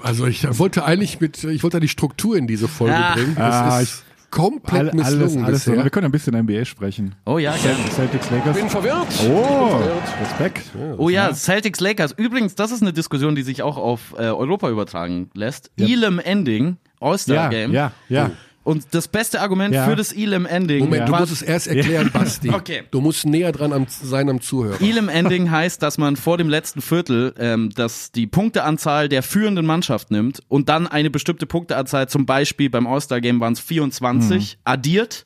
[0.03, 3.15] Also ich wollte eigentlich mit, ich wollte die Struktur in diese Folge Ah.
[3.15, 3.37] bringen.
[3.39, 5.65] Ah, Es ist komplett All, alles, misslungen alles.
[5.65, 5.83] bisher.
[5.85, 7.15] Wir können ein bisschen NBA sprechen.
[7.25, 7.79] Oh ja, gerne.
[7.91, 8.57] Celtics Lakers.
[8.57, 9.07] bin verwirrt.
[9.31, 9.81] Oh,
[10.21, 10.71] Respekt.
[10.99, 12.13] Oh ja, Celtics Lakers.
[12.17, 15.71] Übrigens, das ist eine Diskussion, die sich auch auf äh, Europa übertragen lässt.
[15.77, 17.73] Elam Ending, All-Star Ja, Game.
[17.73, 18.31] ja, ja.
[18.65, 19.85] Und das beste Argument Ja.
[19.85, 22.51] für das Elam Ending Moment, du musst es erst erklären, Basti.
[22.51, 22.83] Okay.
[22.91, 24.81] Du musst näher dran am, sein am Zuhörer.
[24.83, 29.67] Elam Ending heißt, dass man vor dem letzten Viertel ähm, dass die Punkteanzahl der führenden
[29.67, 35.26] Mannschaft nimmt und dann eine bestimmte Punkteanzahl, zum Beispiel beim All-Star-Game waren es 24, addiert.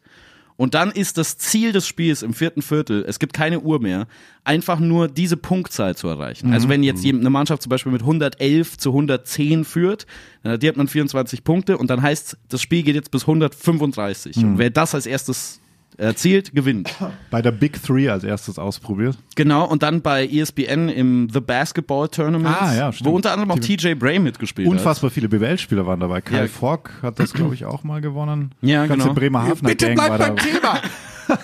[0.61, 4.07] Und dann ist das Ziel des Spiels im vierten Viertel, es gibt keine Uhr mehr,
[4.44, 6.53] einfach nur diese Punktzahl zu erreichen.
[6.53, 10.05] Also wenn jetzt eine Mannschaft zum Beispiel mit 111 zu 110 führt,
[10.42, 14.37] dann addiert man 24 Punkte und dann heißt, das Spiel geht jetzt bis 135.
[14.37, 15.61] Und wer das als erstes
[16.01, 16.95] erzielt, gewinnt.
[17.31, 19.17] Bei der Big Three als erstes ausprobiert.
[19.37, 23.59] Genau, und dann bei ESPN im The Basketball Tournament, Ah, ja, wo unter anderem auch
[23.59, 26.21] TJ Bray mitgespielt Unfassbar viele BWL-Spieler waren dabei.
[26.21, 26.47] Kai Ja.
[26.47, 28.53] Fogg hat das, glaube ich, auch mal gewonnen.
[28.63, 29.15] Ja, Ganze genau.
[29.15, 30.37] Bremerhavener Bitte Gang bleib beim.
[30.37, 30.75] Thema.
[30.75, 30.83] hat.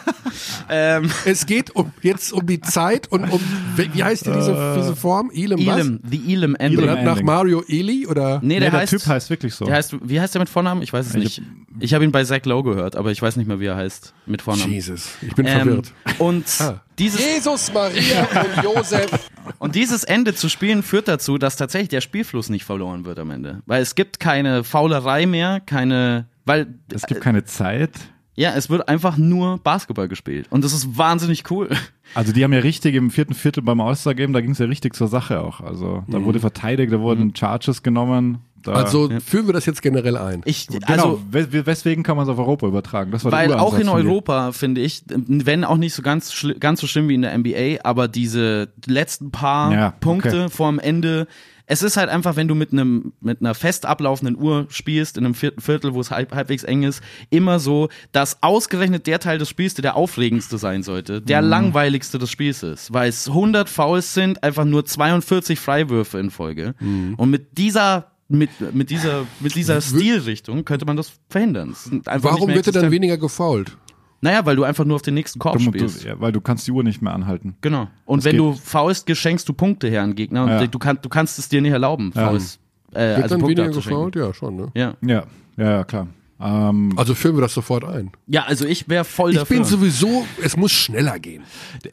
[0.69, 3.41] Ähm, Es geht um, jetzt um die Zeit und um,
[3.77, 5.31] wie heißt die, diese, diese Form?
[5.33, 6.83] Elam, Elam, the Elam Ending.
[6.83, 6.97] Elam.
[6.99, 7.05] was?
[7.05, 7.23] Nach.
[7.23, 8.41] Mario Eli oder?
[8.43, 9.65] Nee, Nee, der, der heißt, Typ heißt wirklich so.
[9.67, 10.83] der heißt, wie heißt der mit Vornamen?
[10.83, 11.41] Ich weiß es nicht.
[11.79, 14.13] Ich habe ihn bei Zach Lowe gehört, aber ich weiß nicht mehr, wie er heißt
[14.27, 14.73] mit Vornamen.
[14.73, 15.93] Jesus, ich bin Ähm, verwirrt.
[16.19, 16.81] und Ah.
[16.99, 19.11] dieses Jesus, Maria und Josef.
[19.61, 23.31] Und dieses Ende zu spielen führt dazu, dass tatsächlich der Spielfluss nicht verloren wird am
[23.31, 23.63] Ende.
[23.67, 27.93] Weil es gibt keine Faulerei mehr, keine, weil, es gibt keine Zeit.
[28.35, 30.47] ja, es wird einfach nur Basketball gespielt.
[30.51, 31.69] Und das ist wahnsinnig cool.
[32.15, 34.95] Also die haben ja richtig im vierten Viertel beim All-Star-Game, da ging es ja richtig
[34.97, 35.61] zur Sache auch.
[35.61, 38.39] Also da wurde verteidigt, da wurden Charges genommen.
[38.67, 40.43] Da, Also führen wir das jetzt generell ein.
[40.45, 43.11] Ich, genau, also, we- weswegen kann man es auf Europa übertragen?
[43.11, 43.89] Das war der Weil auch in.
[43.89, 47.79] Europa, finde ich, wenn auch nicht so ganz, ganz so schlimm wie in der NBA,
[47.85, 49.97] aber diese letzten paar Ja, okay.
[50.01, 51.27] Punkte vorm Ende,
[51.69, 55.25] es ist halt einfach, wenn du mit einem mit einer fest ablaufenden Uhr spielst, in
[55.25, 59.39] einem vierten Viertel, wo es halb, halbwegs eng ist, immer so, dass ausgerechnet der Teil
[59.39, 61.49] des Spiels, der der aufregendste sein sollte, der Mhm.
[61.49, 66.75] langweiligste des Spiels ist, weil es 100 Fouls sind, einfach nur 42 Freiwürfe in Folge.
[66.79, 67.15] Mhm.
[67.17, 71.71] Und mit dieser mit, mit dieser, mit dieser Stilrichtung könnte man das verhindern.
[71.91, 73.77] Nicht Warum wird er dann weniger gefault?
[74.23, 76.03] Naja, weil du einfach nur auf den nächsten Korb Du, spielst.
[76.05, 77.55] du, ja, weil du kannst die Uhr nicht mehr anhalten.
[77.61, 77.87] Genau.
[78.07, 78.41] Und Das wenn geht.
[78.41, 80.67] du faulst, geschenkst du Punkte her an Gegner und Ja.
[80.67, 82.29] du, kann, du kannst es dir nicht erlauben, Ja.
[82.29, 82.59] Fouls,
[82.93, 84.17] äh, Wird also dann Punkte weniger gefault?
[84.17, 84.69] Ja, schon, ne?
[84.75, 84.95] Ja.
[85.03, 85.25] Ja,
[85.59, 86.09] ja, ja klar.
[86.41, 88.11] Ähm, Also führen wir das sofort ein.
[88.27, 89.57] ja, also ich wäre voll Ich dafür.
[89.59, 91.43] bin sowieso, es muss schneller gehen.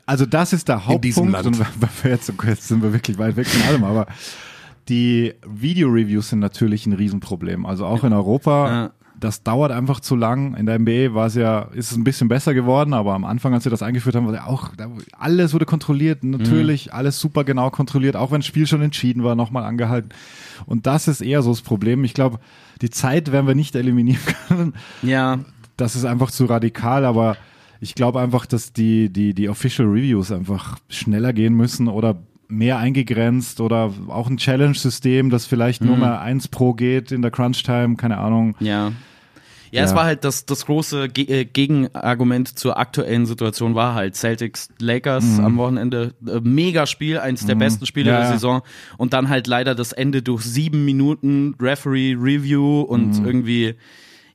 [0.06, 1.46] also das ist der diesem Hauptpunkt Land.
[1.48, 1.60] und
[2.04, 4.08] wir jetzt, jetzt sind wir wirklich weit weg von allem, aber
[4.90, 7.66] die Video-Reviews sind natürlich ein Riesenproblem.
[7.66, 8.92] Also auch in Europa, Ja.
[9.20, 10.56] das dauert einfach zu lang.
[10.56, 13.54] In der NBA war es ja, ist es ein bisschen besser geworden, aber am Anfang,
[13.54, 14.72] als sie das eingeführt haben, war ja auch,
[15.18, 19.36] alles wurde kontrolliert, natürlich, alles super genau kontrolliert, auch wenn das Spiel schon entschieden war,
[19.36, 20.10] nochmal angehalten.
[20.66, 22.04] Und das ist eher so das Problem.
[22.04, 22.40] Ich glaube,
[22.82, 24.74] die Zeit werden wir nicht eliminieren können.
[25.02, 25.40] Ja,
[25.78, 27.38] Das ist einfach zu radikal, aber
[27.80, 32.18] ich glaube einfach, dass die, die, die Official Reviews einfach schneller gehen müssen oder
[32.58, 37.32] mehr eingegrenzt oder auch ein Challenge-System, das vielleicht nur mal eins pro geht in der
[37.32, 38.56] Crunch-Time, keine Ahnung.
[38.60, 38.92] Ja.
[39.72, 39.96] Ja, es Ja.
[39.96, 45.40] war halt das, das große Ge äh, Gegenargument zur aktuellen Situation war halt Celtics Lakers
[45.40, 45.44] Mhm.
[45.46, 46.14] am Wochenende.
[46.28, 48.28] Äh, mega Spiel, eins der besten Spiele Ja, der.
[48.28, 48.62] Saison.
[49.00, 53.26] Und dann halt leider das Ende durch sieben Minuten Referee Review und Mhm.
[53.26, 53.74] irgendwie,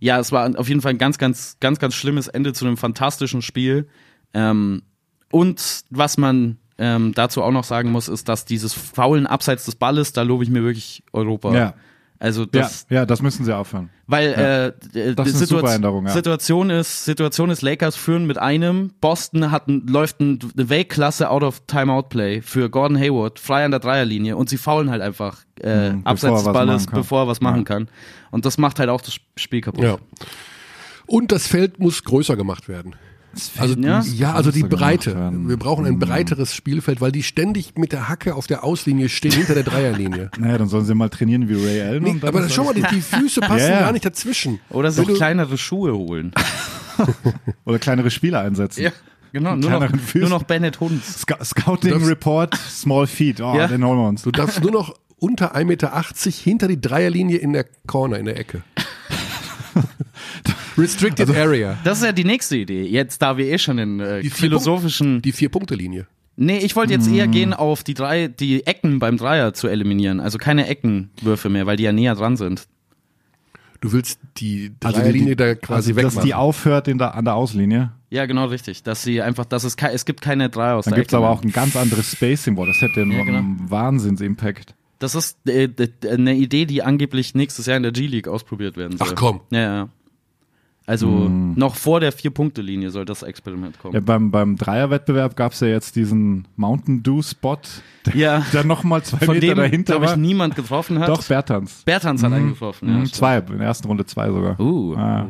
[0.00, 2.76] ja, es war auf jeden Fall ein ganz, ganz, ganz, ganz schlimmes Ende zu einem
[2.76, 3.86] fantastischen Spiel.
[4.34, 4.82] Ähm,
[5.30, 9.74] und was man ähm, dazu auch noch sagen muss, ist, dass dieses Faulen abseits des
[9.74, 11.54] Balles, da lobe ich mir wirklich Europa.
[11.54, 11.74] Ja.
[12.20, 13.90] Also Ja, das, ja, das müssen sie aufhören.
[14.08, 16.08] weil äh, äh, Das die ist eine Situa ja.
[16.12, 21.30] Situation ist, Situation ist, Lakers führen mit einem, Boston hat ein, läuft ein, eine Weltklasse
[21.30, 25.00] out of Timeout Play für Gordon Hayward, frei an der Dreierlinie und sie faulen halt
[25.00, 27.64] einfach äh, Mhm, abseits des Balles, bevor er was machen Ja.
[27.64, 27.88] kann.
[28.32, 29.84] Und das macht halt auch das Spiel kaputt.
[29.84, 29.96] Ja.
[31.06, 32.96] Und das Feld muss größer gemacht werden.
[33.58, 34.02] Also Ja?
[34.02, 35.32] ja, also die Breite.
[35.46, 35.92] Wir brauchen Mhm.
[35.92, 39.62] ein breiteres Spielfeld, weil die ständig mit der Hacke auf der Auslinie stehen hinter der
[39.64, 40.30] Dreierlinie.
[40.38, 42.02] Naja, dann sollen sie mal trainieren wie Ray Allen.
[42.02, 43.80] Nee, und dann aber ist schau mal, die, die Füße passen Ja, ja.
[43.80, 44.60] gar nicht dazwischen.
[44.70, 46.32] Oder du- kleinere Schuhe holen.
[47.64, 48.90] Oder kleinere Spieler einsetzen.
[49.32, 49.56] genau.
[49.56, 50.20] Nur noch, Füßen.
[50.22, 51.20] nur noch Bennett Hunds.
[51.22, 53.40] Sc Scouting darfst- Report, Small Feet.
[53.40, 53.66] Oh, Ja.
[53.68, 54.22] den holen wir uns.
[54.22, 55.90] Du darfst nur noch unter 1,80 Meter
[56.44, 58.62] hinter die Dreierlinie in der Corner, in der Ecke.
[60.78, 61.76] Restricted Area.
[61.84, 62.84] Das ist ja die nächste Idee.
[62.84, 66.06] Jetzt, da wir eh schon in äh, Die vier philosophischen Die Vier-Punkte-Linie.
[66.36, 70.20] Nee, ich wollte jetzt eher gehen auf die drei, die Ecken beim Dreier zu eliminieren.
[70.20, 72.68] Also keine Eckenwürfe mehr, weil die ja näher dran sind.
[73.80, 77.24] Du willst die Also Dreierlinie die, da quasi also, dass die aufhört in der, an
[77.24, 77.92] der Auslinie.
[78.10, 78.84] Ja, genau richtig.
[78.84, 81.42] Dass sie einfach, dass es es gibt keine Dreier aus Dann gibt's Ecke aber auch
[81.42, 82.54] ein ganz anderes Spacing.
[82.54, 83.42] Das hätte einen Ja, genau.
[83.68, 84.74] Wahnsinns-Impact.
[84.98, 85.68] Das ist äh,
[86.08, 89.08] eine Idee, die angeblich nächstes Jahr in der G-League ausprobiert werden soll.
[89.10, 89.40] Ach komm.
[89.50, 89.88] Ja, ja.
[90.88, 93.92] Also noch vor der Vier-Punkte-Linie soll das Experiment kommen.
[93.92, 97.58] Ja, beim, beim Dreierwettbewerb gab's ja jetzt diesen Mountain Dew-Spot,
[98.06, 100.16] der, Ja, der nochmal zwei von Meter dem, dahinter glaube ich, war.
[100.16, 101.10] niemand getroffen hat.
[101.10, 101.82] Doch, Bertans.
[101.84, 102.88] Bertans hat einen getroffen.
[102.88, 104.58] Ja, Mhm, zwei, in der ersten Runde zwei sogar.
[104.58, 104.94] Uh.
[104.96, 105.26] Ah.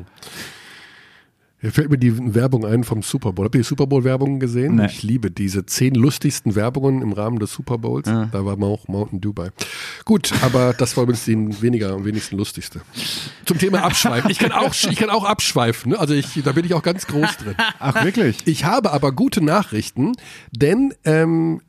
[1.61, 3.45] Hier fällt mir die Werbung ein vom Super Bowl.
[3.45, 4.77] Habt ihr die Super Bowl-Werbung gesehen?
[4.77, 4.87] Nee.
[4.87, 8.07] Ich liebe diese zehn lustigsten Werbungen im Rahmen des Super Bowls.
[8.07, 9.51] Da war auch Mountain Dew bei.
[10.05, 12.83] Gut, aber das war übrigens die weniger, am wenigsten lustigste.
[13.45, 14.31] Zum Thema Abschweifen.
[14.31, 15.93] Ich kann auch, ich kann auch abschweifen.
[15.93, 15.99] Ne?
[15.99, 17.55] Also ich, da bin ich auch ganz groß drin.
[17.81, 18.47] Ach, wirklich?
[18.47, 20.13] Ich habe aber gute Nachrichten,
[20.53, 21.61] denn ähm,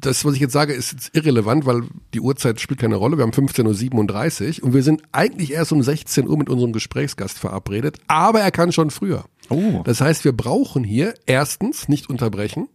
[0.00, 1.82] das, was ich jetzt sage, ist jetzt irrelevant, weil
[2.14, 3.16] die Uhrzeit spielt keine Rolle.
[3.18, 7.38] Wir haben 15.37 Uhr und wir sind eigentlich erst um 16 Uhr mit unserem Gesprächsgast
[7.38, 9.24] verabredet, aber er kann schon früher.
[9.48, 9.82] Oh.
[9.84, 12.68] Das heißt, wir brauchen hier erstens nicht unterbrechen,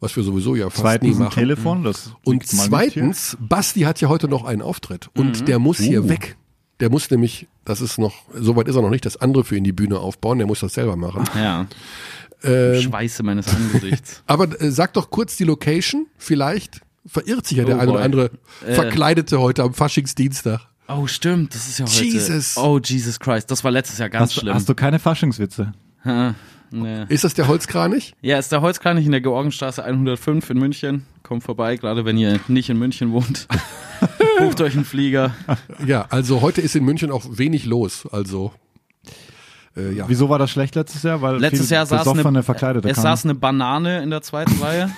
[0.00, 1.34] was wir sowieso ja fast nie Zweitens ein machen.
[1.34, 6.04] Telefon, das Und zweitens, Basti hat ja heute noch einen Auftritt und der muss hier
[6.04, 6.08] Uh.
[6.08, 6.36] weg.
[6.80, 9.64] Der muss nämlich, das ist noch, soweit ist er noch nicht, das andere für ihn
[9.64, 11.24] die Bühne aufbauen, der muss das selber machen.
[11.34, 11.66] Ja.
[12.46, 14.22] Ähm, Schweiße meines Angesichts.
[14.26, 18.00] Aber äh, sag doch kurz die Location, vielleicht verirrt sich ja der Oh ein oder
[18.00, 18.30] andere
[18.66, 18.74] Äh.
[18.74, 20.60] Verkleidete heute am Faschingsdienstag.
[20.88, 22.04] Oh, stimmt, das ist ja heute.
[22.04, 22.56] Jesus.
[22.56, 24.54] Oh, Jesus Christ, das war letztes Jahr ganz Hast, schlimm.
[24.54, 25.72] hast du keine Faschingswitze?
[26.04, 26.34] Ha,
[26.70, 27.04] nee.
[27.08, 28.14] Ist das der Holzkranich?
[28.22, 31.06] Ja, ist der Holzkranich in der Georgenstraße 105 in München.
[31.24, 33.48] Kommt vorbei, gerade wenn ihr nicht in München wohnt.
[34.38, 35.34] Bucht euch einen Flieger.
[35.84, 38.06] Ja, also heute ist in München auch wenig los.
[38.12, 38.52] Also
[39.76, 40.04] äh, ja.
[40.08, 41.20] Wieso war das schlecht letztes Jahr?
[41.22, 43.02] Weil Letztes Jahr saß eine, Verkleidete es kamen.
[43.02, 44.90] saß eine Banane in der zweiten Reihe,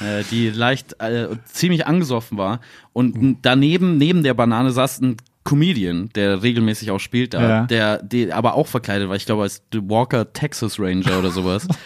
[0.00, 2.60] äh, die leicht äh, ziemlich angesoffen war.
[2.92, 7.66] Und n- daneben, neben der Banane saß ein Comedian, der regelmäßig auch spielt da, Ja.
[7.66, 11.66] der, der aber auch verkleidet war, ich glaube als The Walker Texas Ranger oder sowas.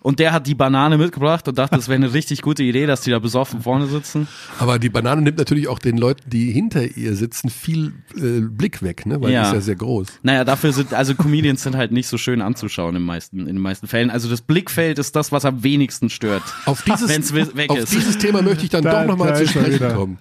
[0.00, 3.00] Und der hat die Banane mitgebracht und dachte, das wäre eine richtig gute Idee, dass
[3.00, 4.28] die da besoffen vorne sitzen.
[4.60, 8.82] Aber die Banane nimmt natürlich auch den Leuten, die hinter ihr sitzen, viel äh, Blick
[8.82, 9.20] weg, ne?
[9.20, 9.42] Weil Ja.
[9.42, 10.06] die ist ja sehr groß.
[10.22, 13.58] Naja, dafür sind, also Comedians sind halt nicht so schön anzuschauen im meisten, in den
[13.58, 14.10] meisten Fällen.
[14.10, 16.44] Also das Blickfeld ist das, was am wenigsten stört.
[16.66, 17.92] Auf dieses, Wenn's we- weg auf ist.
[17.92, 20.18] dieses Thema möchte ich dann Da- doch nochmal da zu sprechen kommen.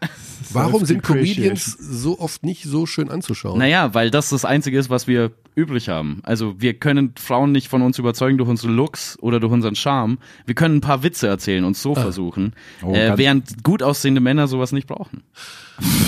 [0.55, 1.03] Warum sind.
[1.03, 3.59] Comedians so oft nicht so schön anzuschauen?
[3.59, 6.19] Naja, weil das das Einzige ist, was wir übrig haben.
[6.23, 10.17] Also wir können Frauen nicht von uns überzeugen durch unsere Looks oder durch unseren Charme.
[10.45, 12.53] Wir können ein paar Witze erzählen und so versuchen,
[12.83, 15.23] Oh, äh, während gut aussehende Männer sowas nicht brauchen.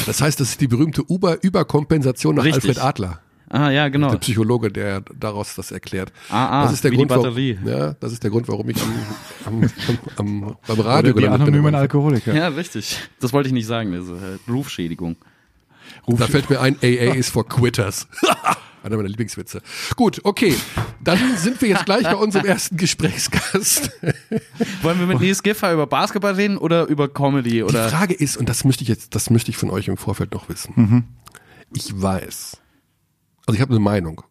[0.05, 2.69] Das heißt, das ist die berühmte Uber Überkompensation nach Richtig.
[2.69, 3.21] Alfred Adler.
[3.49, 4.09] Ah ja, genau.
[4.11, 6.11] Der Psychologe, der daraus das erklärt.
[6.29, 7.57] Ah, ah, das ist der wie die Grund, warum, Batterie.
[7.65, 8.77] ja, das ist der Grund, warum ich
[9.45, 9.69] am, am,
[10.17, 11.55] am, beim Oder Radio die gelandet bin.
[11.55, 12.33] anonymen Alkoholiker.
[12.33, 12.99] Ja, richtig.
[13.21, 13.93] Das wollte ich nicht sagen.
[13.93, 15.15] Ist äh, Rufschädigung.
[16.07, 18.07] Da fällt mir ein, AA ist for Quitters.
[18.83, 19.61] Einer meiner Lieblingswitze.
[19.95, 20.55] Gut, okay.
[21.03, 23.91] Dann sind wir jetzt gleich bei unserem ersten Gesprächsgast.
[24.81, 27.89] Wollen wir mit Nils Giffer über Basketball reden oder über Comedy Die oder?
[27.89, 30.47] Frage ist, und das möchte ich jetzt, das möchte ich von euch im Vorfeld noch
[30.47, 31.05] wissen.
[31.73, 32.57] Ich weiß.
[33.47, 34.21] Also ich habe eine Meinung.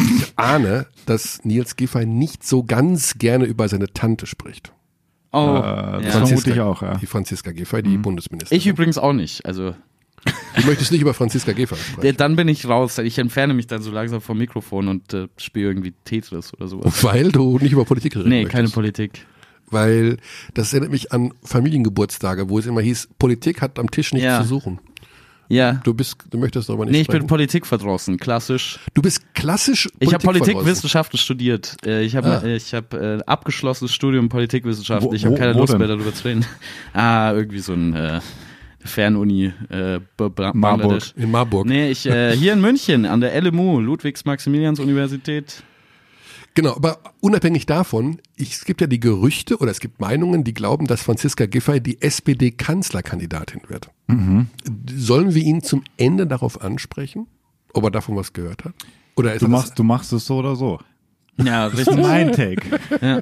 [0.00, 4.72] Ich ahne, dass Nils Giffey nicht so ganz gerne über seine Tante spricht.
[5.32, 6.00] Oh, Äh, ja.
[6.00, 6.94] das vermute ich auch, ja.
[6.96, 8.56] Die Franziska Giffey, die Bundesministerin.
[8.58, 9.44] ich übrigens auch nicht.
[9.44, 9.74] Also
[10.56, 12.16] Du möchtest nicht über Franziska Giffey sprechen.
[12.16, 12.98] dann bin ich raus.
[12.98, 17.02] Ich entferne mich dann so langsam vom Mikrofon und äh, spiele irgendwie Tetris oder sowas.
[17.04, 18.52] Weil du nicht über Politik reden Nee, möchtest.
[18.52, 19.26] keine Politik.
[19.70, 20.16] Weil
[20.54, 24.42] das erinnert mich an Familiengeburtstage, wo es immer hieß, Politik hat am Tisch nichts Ja.
[24.42, 24.80] zu suchen.
[25.50, 25.80] Ja.
[25.84, 27.26] Du bist, du möchtest darüber nicht Nee, ich bin sprechen.
[27.26, 28.78] Politik verdrossen, klassisch.
[28.94, 30.54] du bist klassisch Ich habe Politikverdrossen.
[30.54, 31.76] Politikwissenschaften studiert.
[31.84, 32.46] Äh, Ich habe Ah.
[32.46, 35.10] ich hab, äh, abgeschlossenes Studium Politikwissenschaften.
[35.10, 35.78] Wo- Ich habe keine Lust denn?
[35.80, 36.46] mehr darüber zu reden.
[36.94, 38.20] Ah, irgendwie so ein äh,
[38.82, 40.52] Fernuni äh, Marburg.
[40.60, 41.12] Bangladesch.
[41.16, 41.66] In Marburg.
[41.66, 45.62] Nee, ich äh, hier in München an der LMU, Ludwigs-Maximilians-Universität.
[46.54, 50.52] Genau, aber unabhängig davon, ich, es gibt ja die Gerüchte oder es gibt Meinungen, die
[50.52, 53.90] glauben, dass Franziska Giffey die SPD-Kanzlerkandidatin wird.
[54.08, 54.48] Mhm.
[54.94, 57.26] Sollen wir ihn zum Ende darauf ansprechen,
[57.72, 58.74] ob er davon was gehört hat?
[59.16, 60.78] Oder ist Du das- machst, du machst es so oder so.
[61.36, 62.04] Ja, Das ist richtig.
[62.04, 62.62] mein Take.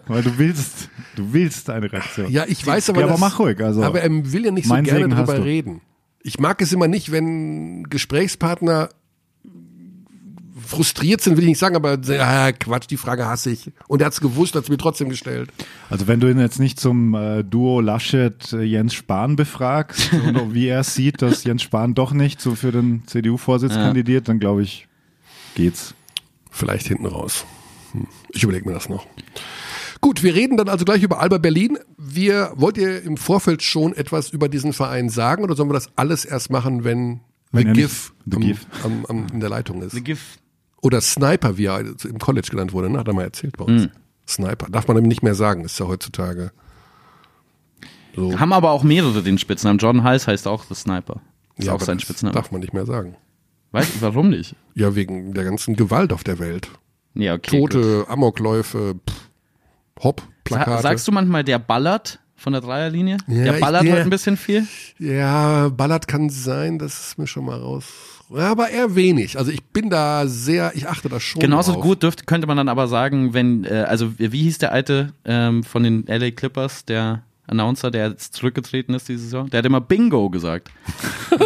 [0.08, 2.30] Weil du willst, du willst eine Reaktion.
[2.32, 3.82] Ja, ich weiß aber, Ja, aber dass- mach ruhig, also.
[3.82, 5.80] aber er will ja nicht so gerne Segen drüber reden.
[6.22, 8.88] Ich mag es immer nicht, wenn Gesprächspartner
[10.68, 13.70] frustriert sind, will ich nicht sagen, aber ah, Quatsch, die Frage hasse ich.
[13.86, 15.50] Und er hat es gewusst, hat es mir trotzdem gestellt.
[15.88, 20.52] Also wenn du ihn jetzt nicht zum äh, Duo Laschet äh, Jens Spahn befragst, oder
[20.52, 23.84] wie er sieht, dass Jens Spahn doch nicht so für den CDU-Vorsitz Ja.
[23.86, 24.86] kandidiert, dann glaube ich,
[25.54, 25.94] geht's.
[26.50, 27.46] Vielleicht hinten raus.
[27.92, 28.06] Hm.
[28.32, 29.06] Ich überlege mir das noch.
[30.00, 31.78] Gut, wir reden dann also gleich über Alba Berlin.
[31.96, 35.88] Wir, wollt ihr im Vorfeld schon etwas über diesen Verein sagen oder sollen wir das
[35.96, 37.20] alles erst machen, wenn,
[37.52, 38.66] Wenn The nicht- GIF, The am, GIF.
[38.84, 39.92] Am, am, in der Leitung ist?
[39.92, 40.38] The GIF.
[40.82, 42.98] Oder Sniper, wie er im College genannt wurde, ne?
[42.98, 43.88] hat er mal erzählt bei uns.
[44.28, 44.66] Sniper.
[44.70, 46.52] Darf man nämlich nicht mehr sagen, ist ja heutzutage.
[48.14, 48.38] So.
[48.38, 49.78] Haben aber auch mehrere den Spitznamen.
[49.78, 51.20] John Heiss heißt auch The Sniper.
[51.56, 52.34] Ist Ja, auch aber sein Spitzname.
[52.34, 53.16] Darf man nicht mehr sagen.
[53.72, 54.54] Weißt du, warum nicht?
[54.74, 56.68] Ja, wegen der ganzen Gewalt auf der Welt.
[57.14, 57.60] Ja, okay.
[57.60, 57.72] gut.
[57.72, 59.30] Tote, Amokläufe, pff,
[60.02, 60.70] Hopp, Plakate.
[60.76, 63.18] Sa sagst du manchmal, der ballert von der Dreierlinie?
[63.26, 64.66] Ja, der ich- ballert der- heute ein bisschen viel?
[64.98, 67.86] Ja, Ballard kann sein, das ist mir schon mal raus.
[68.30, 69.38] Aber eher wenig.
[69.38, 71.82] Also ich bin da sehr, ich achte da schon Genauso drauf.
[71.82, 75.64] gut dürfte, könnte man dann aber sagen, wenn, äh, also wie hieß der alte ähm,
[75.64, 79.80] von den LA Clippers, der Announcer, der jetzt zurückgetreten ist diese Saison, der hat immer
[79.80, 80.70] Bingo gesagt.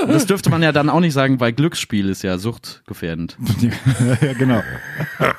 [0.07, 3.37] Das dürfte man ja dann auch nicht sagen, weil Glücksspiel ist ja suchtgefährdend.
[4.21, 4.63] ja, genau.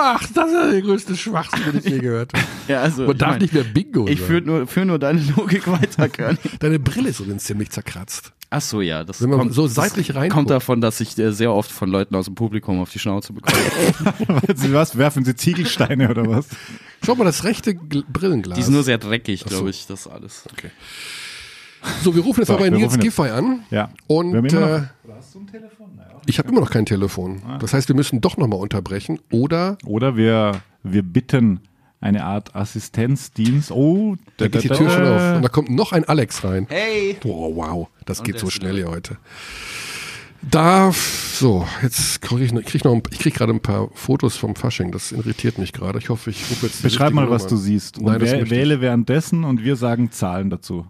[0.00, 2.44] Ach, das ist der größte Schwachsinn, den ich je gehört habe.
[2.68, 5.22] Ja, also Man ich darf mein, nicht mehr Bingo Ich führe nur, führ nur deine
[5.36, 6.36] Logik weiter, Körny.
[6.60, 8.32] Deine Brille ist übrigens ziemlich zerkratzt.
[8.50, 10.32] Ach so, ja, das Wenn man kommt, so seitlich reinguckt.
[10.34, 13.32] kommt davon, dass ich äh, sehr oft von Leuten aus dem Publikum auf die Schnauze
[13.32, 13.58] bekomme.
[14.54, 14.96] Sie was?
[14.98, 16.46] Werfen Sie Ziegelsteine oder was?
[17.04, 18.56] Schau mal, das rechte Gl Brillenglas.
[18.56, 19.48] Die ist nur sehr dreckig, so.
[19.48, 20.44] glaube ich, das alles.
[20.52, 20.70] okay.
[22.02, 23.64] So, wir rufen jetzt So, mal bei Nils Giffey an.
[23.70, 23.90] Ja.
[24.08, 24.88] Und Wir haben immer noch- äh,
[26.28, 27.42] ich habe immer noch kein Telefon.
[27.60, 29.18] Das heißt, wir müssen doch nochmal unterbrechen.
[29.32, 31.60] Oder Oder wir, wir bitten
[32.00, 33.72] eine Art Assistenzdienst.
[33.72, 35.36] Oh, da geht die Tür schon auf.
[35.36, 36.66] Und da kommt noch ein Alex rein.
[36.68, 37.16] Hey!
[37.24, 39.16] Oh, wow, das geht so schnell hier heute.
[40.40, 43.88] Da, so, jetzt kriege ich, noch- ich krieg noch, ein- ich krieg gerade ein paar
[43.94, 44.92] Fotos vom Fasching.
[44.92, 45.98] Das irritiert mich gerade.
[45.98, 46.80] Ich hoffe, ich rufe jetzt.
[46.82, 47.50] Beschreib mal, was Nummer.
[47.50, 47.98] du siehst.
[47.98, 50.86] Und Nein, das wäh- wähle währenddessen und wir sagen Zahlen dazu.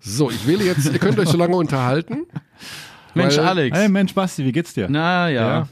[0.00, 0.84] So, ich wähle jetzt.
[0.92, 2.26] Ihr könnt euch so lange unterhalten.
[3.16, 3.78] Mensch, Weil- Alex.
[3.78, 4.88] Hey Mensch, Basti, wie geht's dir?
[4.88, 5.68] Na ja.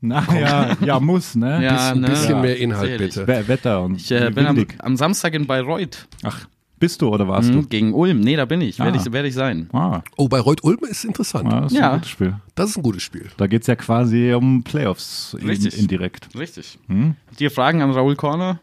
[0.00, 1.62] Na ja, ja, muss, ne?
[1.64, 2.08] Ja, Ein ne?
[2.08, 3.26] bisschen Ja, mehr Inhalt, bitte.
[3.26, 6.06] We- Wetter und Ich äh, bin am, am Samstag in Bayreuth.
[6.22, 6.46] Ach,
[6.78, 8.20] bist du oder warst Mhm, gegen Ulm.
[8.20, 8.78] Nee, da bin ich.
[8.78, 9.02] Werde Ah.
[9.04, 9.68] ich, werd ich sein.
[9.72, 9.76] du?
[9.76, 11.52] Ah, Oh, bei Reut Ulm ist interessant.
[11.52, 11.88] ah, das ist Ja.
[11.90, 12.34] ein gutes Spiel.
[12.54, 13.26] Das ist ein gutes Spiel.
[13.38, 15.76] Da geht's ja quasi um Playoffs in, Richtig.
[15.76, 16.28] indirekt.
[16.38, 16.78] Richtig.
[16.86, 17.16] Hm?
[17.26, 18.60] Habt ihr Fragen an Raoul Korner?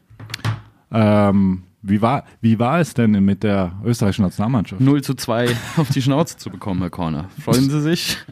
[0.93, 4.81] Ähm, wie, war, wie war es denn mit der österreichischen Nationalmannschaft?
[4.81, 7.29] 0 zu 2 auf die Schnauze zu bekommen, Herr Korner.
[7.43, 8.17] Freuen Sie sich?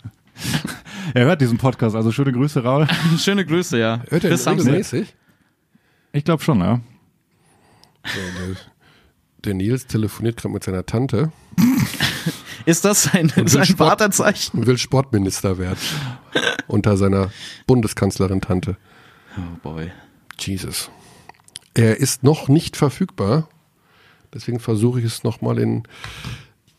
[1.13, 2.87] Er hört diesen Podcast, also schöne Grüße, Raul.
[3.19, 4.01] Schöne Grüße, ja.
[4.09, 4.65] Hört den Samstag.
[4.67, 5.13] regelmäßig?
[6.13, 6.79] Ich glaube schon, ja.
[8.05, 8.55] Der,
[9.43, 11.31] der Nils telefoniert gerade mit seiner Tante
[12.65, 14.59] Ist das sein, sein Sport- Vaterzeichen?
[14.61, 15.77] und will Sportminister werden.
[16.67, 17.29] unter seiner
[17.67, 18.77] Bundeskanzlerin Tante.
[19.37, 19.91] Oh boy.
[20.39, 20.89] Jesus.
[21.73, 23.49] Er ist noch nicht verfügbar.
[24.33, 25.83] Deswegen versuche ich es nochmal in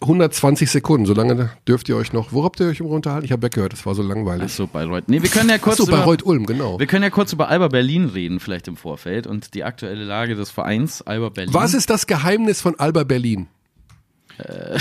[0.00, 1.06] 120 Sekunden.
[1.06, 2.32] Solange dürft ihr euch noch.
[2.32, 3.24] Wo habt ihr euch immer unterhalten?
[3.24, 4.44] Ich habe weggehört, es war so langweilig.
[4.44, 5.08] Achso, Bayreuth.
[5.08, 6.78] Nee, wir können ja kurz Achso, Reut Ulm, genau.
[6.78, 10.34] wir können ja kurz über Alba Berlin reden, vielleicht im Vorfeld und die aktuelle Lage
[10.34, 11.54] des Vereins Alba Berlin.
[11.54, 13.48] Was ist das Geheimnis von Alba Berlin?
[14.38, 14.78] Äh,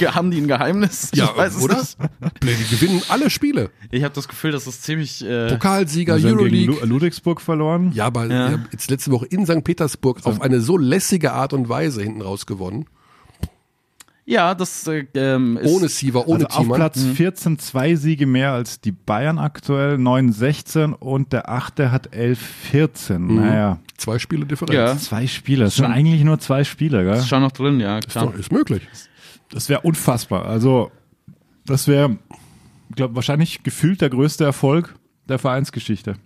[0.06, 1.10] haben die ein Geheimnis?
[1.14, 1.78] Ja, ich weiß es oder?
[1.78, 1.96] nicht.
[2.44, 3.70] Nee, die gewinnen alle Spiele.
[3.90, 5.24] Ich habe das Gefühl, dass es ziemlich.
[5.24, 6.40] Äh, Pokalsieger, Sie haben gegen
[6.70, 6.80] Euroleague.
[6.86, 7.92] Lu Ludwigsburg verloren.
[7.92, 8.58] Ja, aber Ja.
[8.72, 9.64] jetzt letzte Woche in St.
[9.64, 12.86] Petersburg auf eine so lässige Art und Weise hinten raus gewonnen.
[14.26, 15.70] Ja, das äh, ähm, ist.
[15.72, 16.76] Ohne Siever, ohne Also auf Thiemann.
[16.78, 23.18] Platz 14 zwei Siege mehr als die Bayern aktuell, 9-16 und der achte hat 11-14.
[23.18, 24.74] Naja, Zwei Spiele Differenz.
[24.74, 24.96] Ja.
[24.98, 25.66] zwei Spieler.
[25.66, 27.14] Es sind eigentlich nur zwei Spieler, gell?
[27.14, 28.26] Ist schon noch drin, ja, Ist, klar.
[28.26, 28.82] doch, ist möglich.
[29.50, 30.44] Das wäre unfassbar.
[30.44, 30.90] Also,
[31.64, 32.18] das wäre,
[32.90, 34.94] ich glaube, wahrscheinlich gefühlt der größte Erfolg
[35.28, 36.16] der Vereinsgeschichte.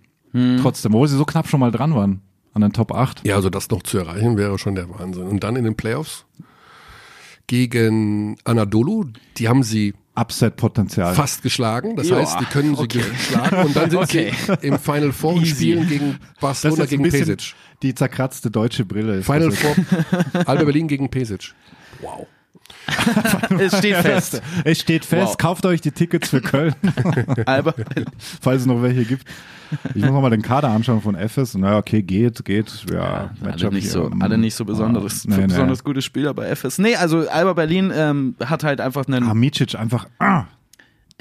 [0.61, 2.21] Trotzdem, wo sie so knapp schon mal dran waren
[2.53, 3.25] an den Top 8.
[3.27, 5.27] Ja, also das noch zu erreichen wäre schon der Wahnsinn.
[5.27, 6.25] Und dann in den Playoffs
[7.47, 9.05] gegen Anadolu,
[9.37, 11.15] die haben sie Upset-Potenzial.
[11.15, 11.95] fast geschlagen.
[11.95, 13.03] Das Ja, heißt, die können sie okay.
[13.29, 14.31] schlagen und dann sind Okay.
[14.61, 15.55] sie im Final Four und Easy.
[15.55, 17.53] spielen gegen Barcelona gegen Pesic.
[17.81, 19.15] die zerkratzte deutsche Brille.
[19.19, 19.75] Ist Final das Four,
[20.45, 21.53] Alba Berlin gegen Pesic.
[22.01, 22.27] Wow.
[23.59, 24.41] Es steht fest.
[24.63, 25.37] Es steht fest, Wow.
[25.37, 26.73] kauft euch die Tickets für Köln,
[28.41, 29.25] falls es noch welche gibt.
[29.95, 31.55] Ich muss noch mal den Kader anschauen von FS.
[31.55, 32.85] Na, okay, geht, geht.
[32.91, 35.47] Ja, alle Matchup nicht, so, alle nicht so besonderes, Ah, nee, nee.
[35.47, 36.77] besonders gute Spieler bei FS.
[36.77, 39.27] Nee, also Alba Berlin ähm, hat halt einfach einen.
[39.27, 40.43] Hamicic einfach, ah,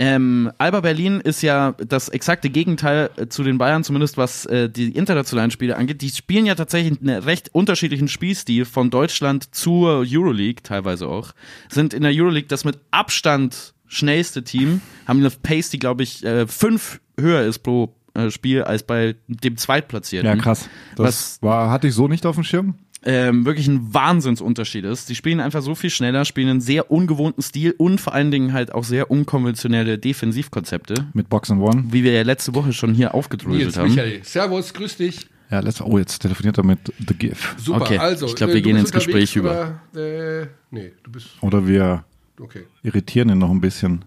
[0.02, 4.70] Ähm, Alba Berlin ist ja das exakte Gegenteil äh, zu den Bayern, zumindest was äh,
[4.70, 6.00] die internationalen Spiele angeht.
[6.00, 11.32] Die spielen ja tatsächlich einen recht unterschiedlichen Spielstil von Deutschland zur Euroleague, teilweise auch.
[11.68, 16.24] Sind in der Euroleague das mit Abstand schnellste Team, haben eine Pace, die, glaube ich,
[16.24, 20.26] äh, fünf höher ist pro äh, Spiel als bei dem Zweitplatzierten.
[20.30, 20.66] ja krass.
[20.96, 22.76] Das Was- war, hatte ich so nicht auf dem Schirm.
[23.02, 25.08] Ähm, wirklich ein Wahnsinnsunterschied ist.
[25.08, 28.52] Die spielen einfach so viel schneller, spielen einen sehr ungewohnten Stil und vor allen Dingen
[28.52, 31.84] halt auch sehr unkonventionelle Defensivkonzepte, Mit Box and One.
[31.90, 33.88] wie wir ja letzte Woche schon hier aufgedröselt Nils, haben.
[33.88, 35.26] Michael, Servus, grüß dich.
[35.50, 37.56] Ja, let's, oh, jetzt telefoniert er mit The GIF.
[37.58, 38.26] Super, Okay, also.
[38.26, 42.04] ich glaub, äh, wir gehen ins Gespräch unterwegs, Oder, äh, nee, du bist, Oder wir
[42.38, 44.04] okay, irritieren ihn noch ein bisschen.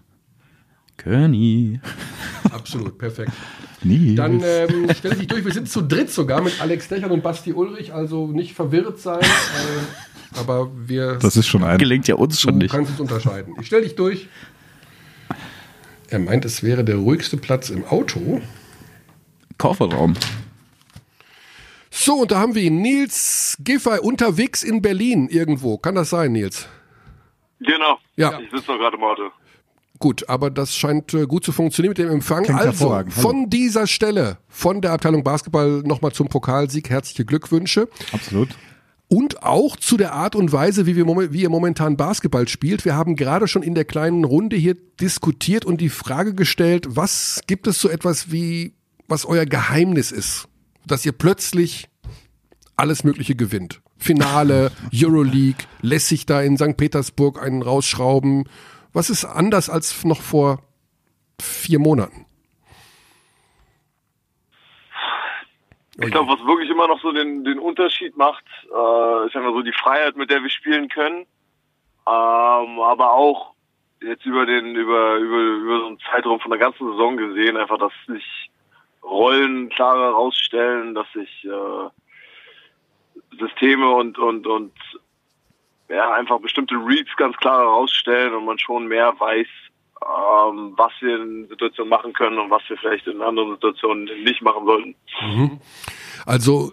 [0.96, 1.80] Köni.
[2.52, 3.32] absolut, perfekt.
[3.82, 4.14] Nie.
[4.14, 7.52] Dann ähm, stell dich durch, wir sind zu dritt sogar mit Alex Dechern und Basti
[7.52, 11.78] Ulrich, also nicht verwirrt sein, äh, aber wir das ist schon ein.
[11.78, 12.72] Gelingt ja uns schon du nicht.
[12.72, 13.54] kannst uns unterscheiden.
[13.60, 14.28] Ich stell dich durch.
[16.08, 18.40] Er meint, es wäre der ruhigste Platz im Auto.
[19.58, 20.14] Kofferraum.
[21.90, 25.78] So, und da haben wir ihn, Nils Giffey, unterwegs in Berlin irgendwo.
[25.78, 26.68] Kann das sein, Nils?
[27.60, 27.98] Genau.
[28.16, 28.38] Ja.
[28.40, 29.30] Ich sitze noch gerade im Auto.
[30.04, 32.44] Gut, aber das scheint äh, gut zu funktionieren mit dem Empfang.
[32.44, 37.88] Klingt also, von dieser Stelle, von der Abteilung Basketball nochmal zum Pokalsieg, herzliche Glückwünsche.
[38.12, 38.50] Absolut.
[39.08, 42.84] Und auch zu der Art und Weise, wie, wir, wie ihr momentan Basketball spielt.
[42.84, 47.40] Wir haben gerade schon in der kleinen Runde hier diskutiert und die Frage gestellt, was
[47.46, 48.74] gibt es so etwas wie,
[49.08, 50.48] was euer Geheimnis ist,
[50.86, 51.88] dass ihr plötzlich
[52.76, 53.80] alles Mögliche gewinnt.
[53.96, 56.76] Finale, Euroleague, lässig da in St.
[56.76, 58.44] Petersburg einen rausschrauben.
[58.94, 60.60] Was ist anders als noch vor
[61.42, 62.26] vier Monaten?
[66.00, 69.62] Ich glaube, was wirklich immer noch so den, den Unterschied macht, äh, ist einfach so
[69.62, 71.26] die Freiheit, mit der wir spielen können.
[72.06, 73.54] Ähm, aber auch
[74.00, 77.78] jetzt über den, über, über, über so einen Zeitraum von der ganzen Saison gesehen, einfach,
[77.78, 78.50] dass sich
[79.02, 84.72] Rollen klarer rausstellen, dass sich äh, Systeme und, und, und
[85.88, 89.46] ja, einfach bestimmte Reads ganz klar herausstellen und man schon mehr weiß,
[90.02, 94.42] ähm, was wir in Situationen machen können und was wir vielleicht in anderen Situationen nicht
[94.42, 94.94] machen sollten.
[96.26, 96.72] Also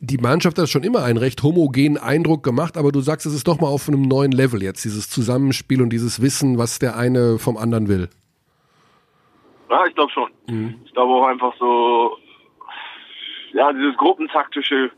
[0.00, 3.48] die Mannschaft hat schon immer einen recht homogenen Eindruck gemacht, aber du sagst, es ist
[3.48, 7.38] doch mal auf einem neuen Level jetzt, dieses Zusammenspiel und dieses Wissen, was der eine
[7.38, 8.08] vom anderen will.
[9.70, 10.30] Ja, ich glaube schon.
[10.84, 12.16] Ich glaube auch einfach so,
[13.54, 14.90] ja, dieses Gruppentaktische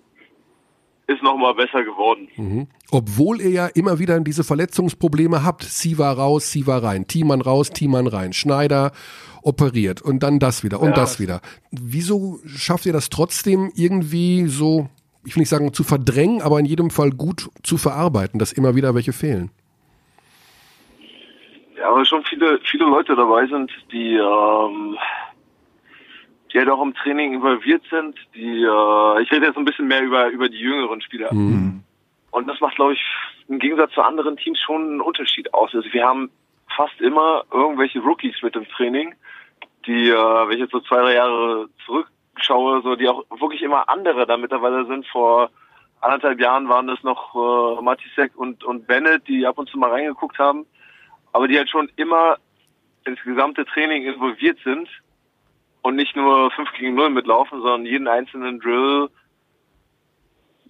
[1.06, 2.66] ist nochmal besser geworden.
[2.90, 5.62] Obwohl ihr ja immer wieder diese Verletzungsprobleme habt.
[5.62, 8.92] Siva raus, Siva rein, Thiemann raus, Thiemann rein, Schneider
[9.42, 10.94] operiert und dann das wieder und Ja.
[10.94, 11.40] das wieder.
[11.70, 14.88] Wieso schafft ihr das trotzdem irgendwie so,
[15.26, 18.74] ich will nicht sagen zu verdrängen, aber in jedem Fall gut zu verarbeiten, dass immer
[18.74, 19.50] wieder welche fehlen?
[21.78, 24.96] Ja, aber schon viele, viele Leute dabei sind, die, ähm,
[26.54, 30.02] die halt auch im Training involviert sind, die, äh, ich rede jetzt ein bisschen mehr
[30.02, 31.30] über, über die jüngeren Spieler.
[32.30, 33.04] Und das macht, glaube ich,
[33.48, 35.74] im Gegensatz zu anderen Teams schon einen Unterschied aus.
[35.74, 36.30] Also wir haben
[36.76, 39.14] fast immer irgendwelche Rookies mit im Training,
[39.86, 43.88] die, äh, wenn ich jetzt so zwei, drei Jahre zurückschaue, so, die auch wirklich immer
[43.88, 45.06] andere da mittlerweile sind.
[45.08, 45.50] Vor
[46.00, 49.90] anderthalb Jahren waren das noch äh, Matisek und, und Bennett, die ab und zu mal
[49.90, 50.66] reingeguckt haben,
[51.32, 52.36] aber die halt schon immer
[53.04, 54.88] ins gesamte Training involviert sind
[55.84, 59.10] und nicht nur 5 gegen 0 mitlaufen, sondern jeden einzelnen Drill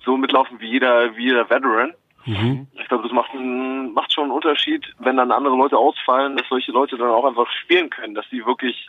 [0.05, 1.95] so mitlaufen wie jeder, wie jeder Veteran.
[2.25, 2.67] Mhm.
[2.73, 6.49] Ich glaube, das macht, einen, macht schon einen Unterschied, wenn dann andere Leute ausfallen, dass
[6.49, 8.89] solche Leute dann auch einfach spielen können, dass sie wirklich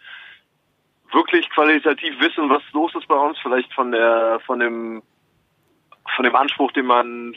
[1.12, 5.04] wirklich qualitativ wissen, was los ist bei uns, vielleicht von der von dem
[6.16, 7.36] von dem Anspruch, den man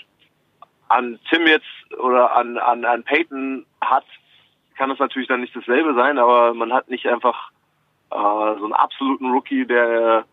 [0.89, 4.07] an Tim jetzt oder an an an Peyton hat,
[4.79, 7.51] kann es natürlich dann nicht dasselbe sein, aber man hat nicht einfach
[8.11, 10.25] äh, so einen absoluten Rookie, der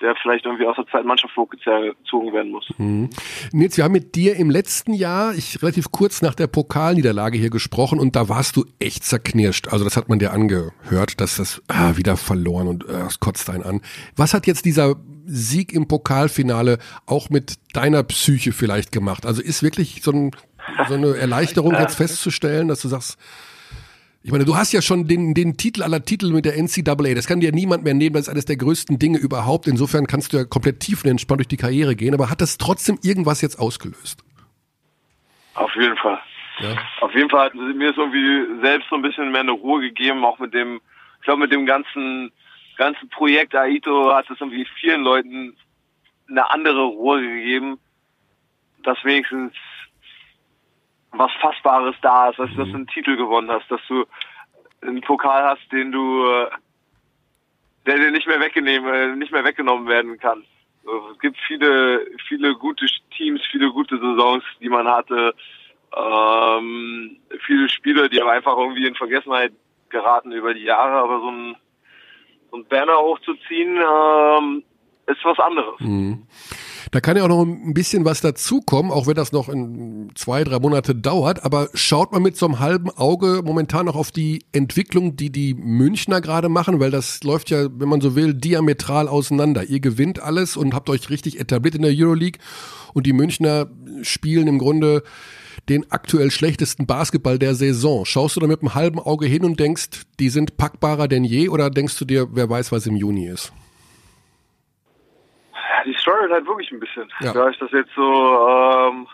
[0.00, 2.66] der vielleicht irgendwie aus der zweiten Mannschaft hochgezogen werden muss.
[2.78, 3.10] Mhm.
[3.52, 7.50] Nils, wir haben mit dir im letzten Jahr, ich relativ kurz nach der Pokalniederlage hier
[7.50, 9.68] gesprochen und da warst du echt zerknirscht.
[9.68, 13.48] Also das hat man dir angehört, dass das ah, wieder verloren und äh, das kotzt
[13.50, 13.80] einen an.
[14.16, 14.96] Was hat jetzt dieser
[15.26, 19.26] Sieg im Pokalfinale auch mit deiner Psyche vielleicht gemacht?
[19.26, 20.32] Also ist wirklich so, ein,
[20.88, 23.16] so eine Erleichterung jetzt festzustellen, dass du sagst,
[24.24, 27.14] ich meine, du hast ja schon den, den Titel aller Titel mit der NCAA.
[27.14, 28.14] Das kann dir niemand mehr nehmen.
[28.14, 29.66] Das ist eines der größten Dinge überhaupt.
[29.68, 32.14] Insofern kannst du ja komplett tiefenentspannt durch die Karriere gehen.
[32.14, 34.24] Aber hat das trotzdem irgendwas jetzt ausgelöst?
[35.52, 36.18] Auf jeden Fall.
[36.60, 36.74] Ja.
[37.02, 40.24] Auf jeden Fall hat mir es irgendwie selbst so ein bisschen mehr eine Ruhe gegeben,
[40.24, 40.80] auch mit dem,
[41.18, 42.32] ich glaube, mit dem ganzen,
[42.78, 45.54] ganzen Projekt Aito hat es irgendwie vielen Leuten
[46.30, 47.78] eine andere Ruhe gegeben,
[48.84, 49.52] dass wenigstens
[51.16, 52.56] was Fassbares da ist, dass, mhm.
[52.56, 54.04] dass du einen Titel gewonnen hast, dass du
[54.82, 56.50] einen Pokal hast, den du, äh,
[57.86, 60.44] der dir nicht mehr weggenommen, äh, nicht mehr weggenommen werden kann.
[61.12, 62.86] Es gibt viele, viele gute
[63.16, 65.34] Teams, viele gute Saisons, die man hatte.
[65.96, 69.52] Ähm, viele Spieler, die aber einfach irgendwie in Vergessenheit
[69.88, 71.56] geraten über die Jahre, aber so ein,
[72.50, 74.64] so ein Banner hochzuziehen, ähm,
[75.06, 75.80] ist was anderes.
[75.80, 76.26] Mhm.
[76.94, 80.44] Da kann ja auch noch ein bisschen was dazukommen, auch wenn das noch in zwei,
[80.44, 81.44] drei Monate dauert.
[81.44, 85.54] Aber schaut man mit so einem halben Auge momentan noch auf die Entwicklung, die die
[85.54, 89.64] Münchner gerade machen, weil das läuft ja, wenn man so will, diametral auseinander.
[89.64, 92.38] Ihr gewinnt alles und habt euch richtig etabliert in der Euroleague
[92.92, 93.66] und die Münchner
[94.02, 95.02] spielen im Grunde
[95.68, 98.04] den aktuell schlechtesten Basketball der Saison.
[98.04, 101.48] Schaust du da mit einem halben Auge hin und denkst, die sind packbarer denn je
[101.48, 103.52] oder denkst du dir, wer weiß, was im Juni ist?
[105.84, 107.10] Die struggelt halt wirklich ein bisschen.
[107.20, 107.32] Ja.
[107.32, 109.06] Da ich das jetzt so ähm,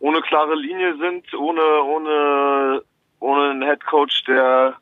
[0.00, 2.82] ohne klare Linie sind, ohne ohne
[3.20, 4.76] ohne einen Headcoach, der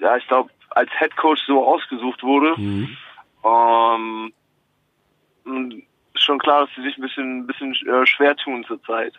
[0.00, 2.54] ja, ich glaube, als Headcoach so ausgesucht wurde.
[2.60, 2.96] Mhm.
[3.44, 4.32] Ähm,
[6.14, 9.14] schon klar, dass sie sich ein bisschen, ein bisschen äh, schwer tun zurzeit.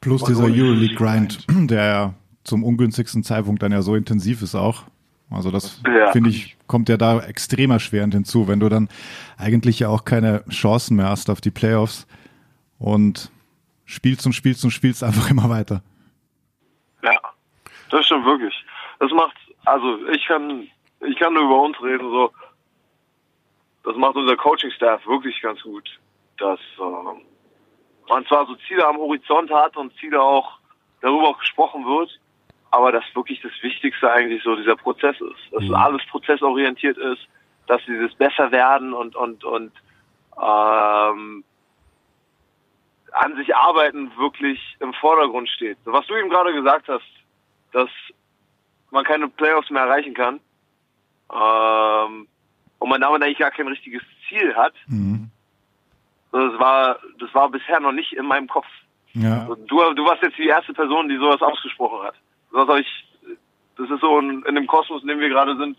[0.00, 2.14] Plus dieser Euroleague-Grind, der ja
[2.44, 4.84] zum ungünstigsten Zeitpunkt dann ja so intensiv ist auch.
[5.30, 6.10] Also das ja.
[6.12, 8.88] finde ich, kommt ja da extrem erschwerend hinzu, wenn du dann
[9.36, 12.06] eigentlich ja auch keine Chancen mehr hast auf die Playoffs
[12.78, 13.30] und
[13.84, 15.82] spielst und spielst und spielst einfach immer weiter.
[17.02, 17.20] Ja,
[17.90, 18.54] das stimmt wirklich.
[19.00, 20.66] Das macht, also ich kann,
[21.06, 22.32] ich kann nur über uns reden, so,
[23.84, 25.86] das macht unser Coaching-Staff wirklich ganz gut,
[26.38, 30.58] dass äh, man zwar so Ziele am Horizont hat und Ziele auch
[31.02, 32.18] darüber auch gesprochen wird,
[32.72, 35.74] aber dass wirklich das Wichtigste eigentlich so dieser Prozess ist, dass mhm.
[35.74, 37.20] alles prozessorientiert ist,
[37.66, 39.72] dass dieses besser werden und und und
[40.40, 41.44] ähm,
[43.12, 45.76] an sich arbeiten wirklich im Vordergrund steht.
[45.84, 47.04] Was du eben gerade gesagt hast,
[47.72, 47.90] dass
[48.90, 50.40] man keine Playoffs mehr erreichen kann
[51.30, 52.26] ähm,
[52.78, 54.72] und man damit eigentlich gar kein richtiges Ziel hat.
[54.86, 55.30] Mhm.
[56.32, 58.66] Das war das war bisher noch nicht in meinem Kopf.
[59.12, 59.44] Ja.
[59.66, 62.14] Du, du warst jetzt die erste Person, die sowas ausgesprochen hat
[62.52, 63.38] was soll ich,
[63.76, 65.76] das ist so in, in dem Kosmos, in dem wir gerade sind,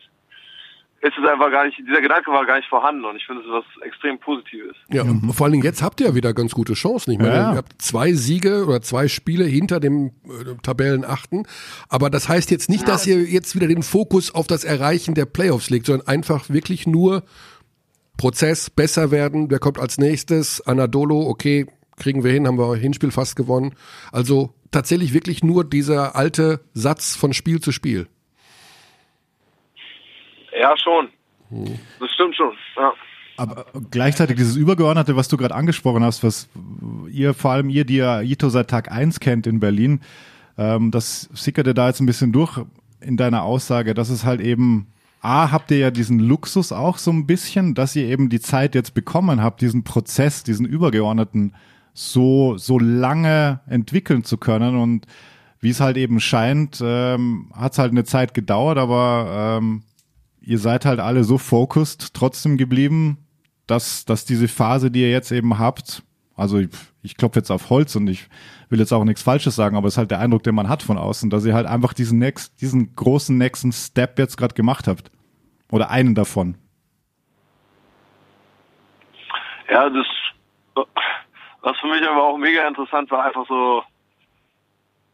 [1.04, 3.48] ist es einfach gar nicht, dieser Gedanke war gar nicht vorhanden und ich finde es
[3.50, 4.78] was extrem Positives.
[4.90, 5.04] Ja,
[5.34, 7.12] vor allen Dingen jetzt habt ihr ja wieder ganz gute Chancen.
[7.12, 7.52] Ich meine, ja.
[7.52, 11.46] ihr habt zwei Siege oder zwei Spiele hinter dem äh, Tabellenachten,
[11.90, 15.26] aber das heißt jetzt nicht, dass ihr jetzt wieder den Fokus auf das Erreichen der
[15.26, 17.24] Playoffs legt, sondern einfach wirklich nur
[18.18, 21.68] Prozess, besser werden, wer kommt als nächstes, Anadolo, okay,
[21.98, 23.76] kriegen wir hin, haben wir Hinspiel fast gewonnen.
[24.14, 28.08] Also tatsächlich wirklich nur dieser alte Satz von Spiel zu Spiel.
[30.60, 31.10] Ja, schon.
[31.50, 31.80] Hm.
[32.00, 32.52] Das stimmt schon.
[32.76, 32.94] Ja.
[33.38, 36.50] Aber gleichzeitig dieses Übergeordnete, was du gerade angesprochen hast, was
[37.10, 40.02] ihr, vor allem ihr, die ja Ito seit Tag 1 kennt in Berlin,
[40.58, 42.60] ähm, das sickerte da jetzt ein bisschen durch
[43.02, 44.88] in deiner Aussage, dass es halt eben,
[45.22, 48.76] A, habt ihr ja diesen Luxus auch so ein bisschen, dass ihr eben die Zeit
[48.76, 51.54] jetzt bekommen habt, diesen Prozess, diesen übergeordneten
[51.94, 54.78] so, so lange entwickeln zu können.
[54.78, 55.06] Und
[55.60, 59.84] wie es halt eben scheint, ähm, hat es halt eine Zeit gedauert, aber ähm,
[60.42, 63.18] ihr seid halt alle so focused trotzdem geblieben,
[63.68, 66.04] dass, dass diese Phase, die ihr jetzt eben habt,
[66.36, 66.70] also ich,
[67.02, 68.28] ich klopfe jetzt auf Holz und ich
[68.70, 70.84] will jetzt auch nichts Falsches sagen, aber es ist halt der Eindruck, den man hat
[70.84, 74.88] von außen, dass ihr halt einfach diesen next, diesen großen nächsten Step jetzt gerade gemacht
[74.88, 75.12] habt.
[75.72, 76.58] Oder einen davon.
[79.72, 80.06] Ja, das
[81.64, 83.84] was für mich aber auch mega interessant war, einfach so,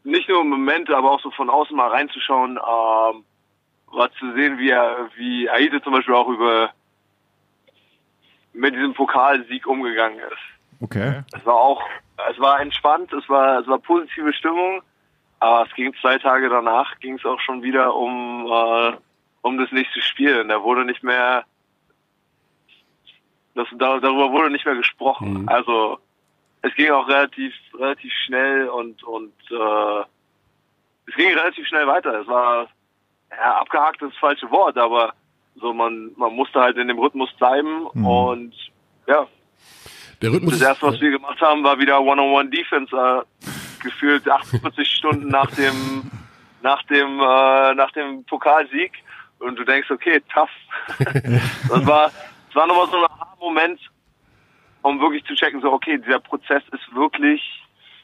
[0.03, 3.23] nicht nur Momente, aber auch so von außen mal reinzuschauen, ähm,
[3.91, 6.71] war zu sehen, wie er, wie Aide zum Beispiel auch über
[8.53, 10.81] mit diesem Pokalsieg umgegangen ist.
[10.81, 11.21] Okay.
[11.33, 11.83] Es war auch,
[12.31, 14.81] es war entspannt, es war, es war positive Stimmung,
[15.39, 18.97] aber es ging zwei Tage danach, ging es auch schon wieder um, äh,
[19.41, 20.41] um das nächste Spiel.
[20.41, 21.45] Und da wurde nicht mehr,
[23.53, 25.43] das, darüber wurde nicht mehr gesprochen.
[25.43, 25.49] Mhm.
[25.49, 25.99] Also
[26.61, 30.01] es ging auch relativ, relativ schnell und und äh,
[31.07, 32.21] es ging relativ schnell weiter.
[32.21, 32.67] Es war
[33.31, 35.13] ja, abgehakt ist das falsche Wort, aber
[35.55, 38.05] so man man musste halt in dem Rhythmus bleiben mhm.
[38.05, 38.53] und
[39.07, 39.27] ja.
[40.21, 42.95] Der Rhythmus das erste, was wir gemacht haben, war wieder One-on-One-Defense.
[42.95, 43.23] Äh,
[43.79, 46.11] gefühlt 48 Stunden nach dem
[46.61, 48.91] nach dem äh, nach dem Pokalsieg
[49.39, 50.49] und du denkst, okay, tough.
[51.69, 52.11] das war
[52.47, 53.79] das war nochmal so ein Moment,
[54.81, 57.41] um wirklich zu checken, so okay, dieser Prozess ist wirklich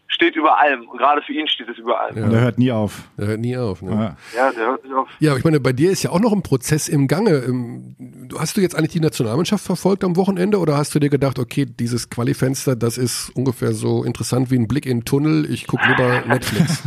[0.07, 0.87] steht über allem.
[0.87, 2.17] Und gerade für ihn steht es über allem.
[2.17, 2.29] Ja.
[2.29, 3.03] Der hört nie auf.
[3.17, 3.81] Der hört nie auf.
[3.81, 3.91] Ne?
[3.91, 4.45] Ja.
[4.45, 5.09] ja, der hört nicht auf.
[5.19, 7.43] Ja, aber ich meine, bei dir ist ja auch noch ein Prozess im Gange.
[7.47, 7.95] Ähm,
[8.37, 11.65] hast du jetzt eigentlich die Nationalmannschaft verfolgt am Wochenende oder hast du dir gedacht, okay,
[11.65, 15.87] dieses Qualifenster, das ist ungefähr so interessant wie ein Blick in den Tunnel, ich gucke
[15.87, 16.83] lieber Netflix?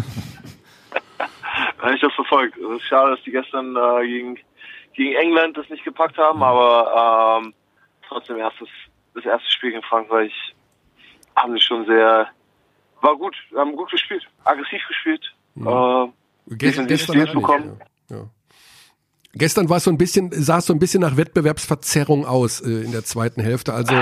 [1.95, 2.57] ich habe verfolgt.
[2.57, 4.39] Es ist schade, dass die gestern äh, gegen,
[4.95, 7.55] gegen England das nicht gepackt haben, aber ähm,
[8.07, 8.69] trotzdem erstes,
[9.19, 10.33] das erste Spiel gegen Frankreich
[11.37, 12.29] haben sie schon sehr
[13.01, 15.35] war gut, wir haben gut gespielt, aggressiv gespielt.
[15.55, 15.67] Mhm.
[15.67, 17.81] Äh, gestern gestern bekommen.
[18.11, 18.17] Ja.
[18.17, 18.31] Ja.
[19.35, 22.93] Gestern war so ein bisschen, sah es so ein bisschen nach Wettbewerbsverzerrung aus äh, in
[22.93, 23.75] der zweiten Hälfte.
[23.75, 23.95] Also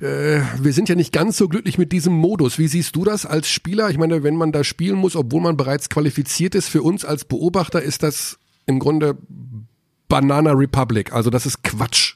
[0.00, 2.58] äh, wir sind ja nicht ganz so glücklich mit diesem Modus.
[2.58, 3.90] Wie siehst du das als Spieler?
[3.90, 7.26] Ich meine, wenn man da spielen muss, obwohl man bereits qualifiziert ist, für uns als
[7.26, 9.18] Beobachter ist das im Grunde
[10.08, 11.12] Banana Republic.
[11.12, 12.14] Also das ist Quatsch.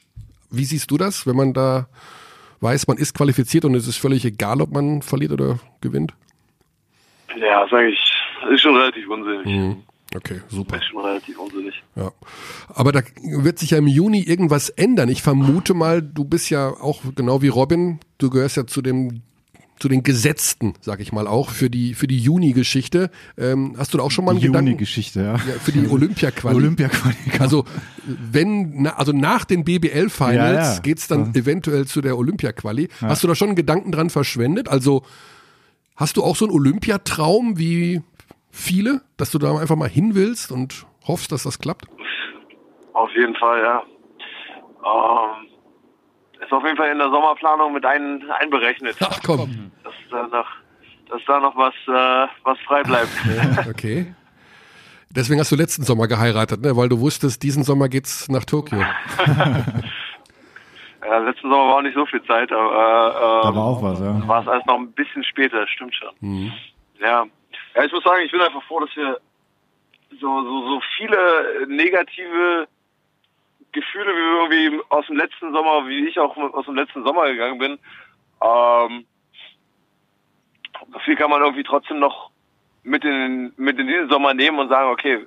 [0.49, 1.87] Wie siehst du das, wenn man da
[2.61, 6.13] weiß, man ist qualifiziert und es ist völlig egal, ob man verliert oder gewinnt?
[7.39, 8.11] Ja, das ist eigentlich
[8.49, 9.45] ist schon relativ unsinnig.
[9.45, 9.83] Mhm.
[10.15, 10.75] Okay, super.
[10.75, 11.83] Das ist schon relativ unsinnig.
[11.95, 12.11] Ja.
[12.67, 15.09] Aber da wird sich ja im Juni irgendwas ändern.
[15.09, 19.21] Ich vermute mal, du bist ja auch genau wie Robin, du gehörst ja zu dem
[19.81, 23.09] zu den Gesetzten, sag ich mal auch, für die, für die Juni-Geschichte.
[23.35, 24.67] Ähm, hast du da auch schon mal einen die Gedanken?
[24.67, 25.33] Juni-Geschichte, ja.
[25.33, 25.59] ja.
[25.59, 26.55] Für die Olympia-Quali.
[26.55, 27.15] Olympia-Quali.
[27.31, 27.43] Genau.
[27.43, 27.65] Also,
[28.05, 30.79] wenn, na, also nach den BBL-Finals ja, ja.
[30.81, 31.41] geht's dann ja.
[31.41, 32.89] eventuell zu der Olympia-Quali.
[33.01, 34.69] Hast du da schon einen Gedanken dran verschwendet?
[34.69, 35.01] Also,
[35.95, 38.03] hast du auch so einen Olympiatraum wie
[38.51, 41.87] viele, dass du da einfach mal hin willst und hoffst, dass das klappt?
[42.93, 43.81] Auf jeden Fall, ja.
[44.85, 45.50] Ähm,
[46.41, 48.97] ist auf jeden Fall in der Sommerplanung mit ein, einberechnet.
[49.01, 49.71] Ach komm.
[49.83, 50.47] Dass da noch,
[51.09, 53.09] dass da noch was, äh, was frei bleibt.
[53.69, 54.13] okay.
[55.09, 56.75] Deswegen hast du letzten Sommer geheiratet, ne?
[56.75, 58.79] Weil du wusstest, diesen Sommer geht's nach Tokio.
[61.05, 63.99] ja, letzten Sommer war auch nicht so viel Zeit, aber äh, da war auch was,
[63.99, 64.27] ja.
[64.27, 66.09] War es alles noch ein bisschen später, stimmt schon.
[66.21, 66.53] Mhm.
[67.01, 67.25] Ja.
[67.75, 69.19] ja, ich muss sagen, ich bin einfach froh, dass wir
[70.19, 72.67] so, so, so viele negative
[73.71, 77.57] Gefühle, wie irgendwie aus dem letzten Sommer, wie ich auch aus dem letzten Sommer gegangen
[77.57, 77.79] bin.
[78.41, 79.05] Ähm,
[80.91, 82.31] so viel kann man irgendwie trotzdem noch
[82.83, 85.25] mit in, mit in diesen Sommer nehmen und sagen, okay,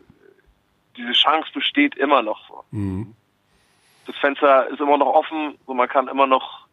[0.97, 2.65] diese Chance besteht immer noch so.
[2.71, 3.15] Mhm.
[4.07, 6.65] Das Fenster ist immer noch offen, so man kann immer noch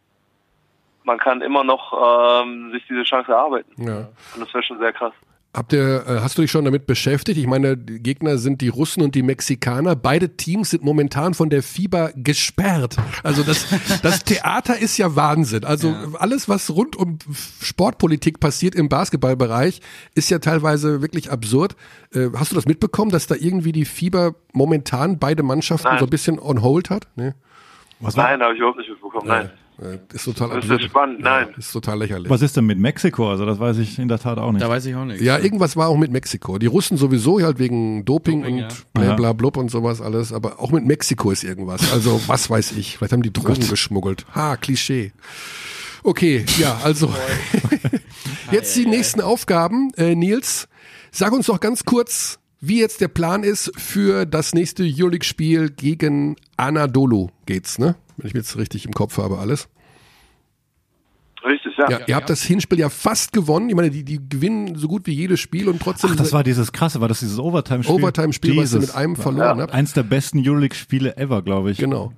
[1.03, 3.73] man kann immer noch ähm, sich diese Chance erarbeiten.
[3.77, 4.09] Ja.
[4.35, 5.13] Und das wäre schon sehr krass.
[5.53, 7.37] Habt ihr, äh, hast du dich schon damit beschäftigt?
[7.37, 9.97] Ich meine, die Gegner sind die Russen und die Mexikaner.
[9.97, 12.95] Beide Teams sind momentan von der FIBA gesperrt.
[13.21, 13.67] Also das,
[14.01, 15.65] das Theater ist ja Wahnsinn.
[15.65, 16.07] Also ja.
[16.19, 17.19] alles, was rund um
[17.61, 19.81] Sportpolitik passiert im Basketballbereich,
[20.15, 21.75] ist ja teilweise wirklich absurd.
[22.13, 25.99] Äh, hast du das mitbekommen, dass da irgendwie die FIBA momentan beide Mannschaften Nein.
[25.99, 27.09] so ein bisschen on hold hat?
[27.17, 27.33] Nee.
[27.99, 29.27] Was Nein, habe ich überhaupt nicht mitbekommen.
[29.27, 29.49] Nein.
[29.81, 30.81] Äh, ist total das absurd.
[30.81, 31.47] ist spannend, nein.
[31.51, 32.29] Ja, ist total lächerlich.
[32.29, 33.31] Was ist denn mit Mexiko?
[33.31, 34.61] Also das weiß ich in der Tat auch nicht.
[34.61, 35.21] Da weiß ich auch nicht.
[35.21, 36.59] Ja, irgendwas war auch mit Mexiko.
[36.59, 38.67] Die Russen sowieso halt wegen Doping, Doping und ja.
[38.93, 41.91] bla bla blub und sowas alles, aber auch mit Mexiko ist irgendwas.
[41.91, 42.97] Also was weiß ich.
[42.97, 44.25] Vielleicht haben die Drogen geschmuggelt.
[44.35, 45.13] Ha, Klischee.
[46.03, 47.13] Okay, ja, also
[48.51, 49.91] jetzt die nächsten Aufgaben.
[49.97, 50.67] Äh, Nils,
[51.11, 56.35] sag uns doch ganz kurz, wie jetzt der Plan ist für das nächste Euroleague-Spiel gegen
[56.57, 57.95] Anadolu geht's, ne?
[58.17, 59.67] Wenn ich mir jetzt richtig im Kopf habe, alles.
[61.43, 61.89] Richtig, ja.
[61.89, 63.67] ja ihr habt das Hinspiel ja fast gewonnen.
[63.69, 66.11] Ich meine, die, die gewinnen so gut wie jedes Spiel und trotzdem.
[66.13, 67.95] Ach, das war dieses krasse, war das dieses Overtime-Spiel?
[67.95, 69.63] Overtime-Spiel, was ihr mit einem verloren ja.
[69.63, 69.73] habt.
[69.73, 71.79] Eins der besten Euroleague-Spiele ever, glaube ich.
[71.79, 72.13] Genau.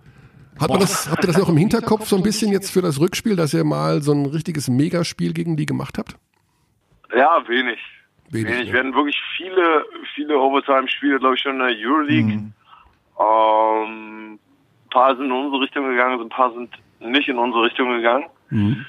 [0.59, 2.99] Hat man das, habt ihr das noch im Hinterkopf so ein bisschen jetzt für das
[2.99, 6.17] Rückspiel, dass ihr mal so ein richtiges Megaspiel gegen die gemacht habt?
[7.15, 7.79] Ja, wenig.
[8.33, 8.51] Wenig.
[8.51, 8.71] wenig.
[8.73, 12.35] Wir hatten wirklich viele, viele Overtime-Spiele, glaube ich, schon in der Euroleague.
[12.35, 12.53] Mhm.
[13.19, 16.69] Ähm, ein paar sind in unsere Richtung gegangen, ein paar sind
[16.99, 18.25] nicht in unsere Richtung gegangen.
[18.49, 18.85] Mhm.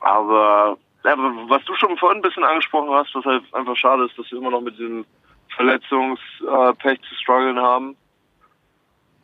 [0.00, 1.14] Aber, ja,
[1.48, 4.38] was du schon vorhin ein bisschen angesprochen hast, was halt einfach schade ist, dass wir
[4.38, 5.04] immer noch mit diesem
[5.54, 7.96] Verletzungspech zu strugglen haben.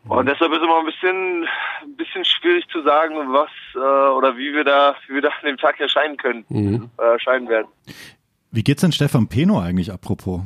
[0.08, 1.46] Und deshalb ist immer ein bisschen,
[1.82, 5.46] ein bisschen schwierig zu sagen, was äh, oder wie wir da, wie wir da an
[5.46, 6.90] dem Tag erscheinen können, Mhm.
[6.98, 7.68] äh, erscheinen werden.
[8.52, 10.42] Wie geht's denn Stefan Peno eigentlich apropos?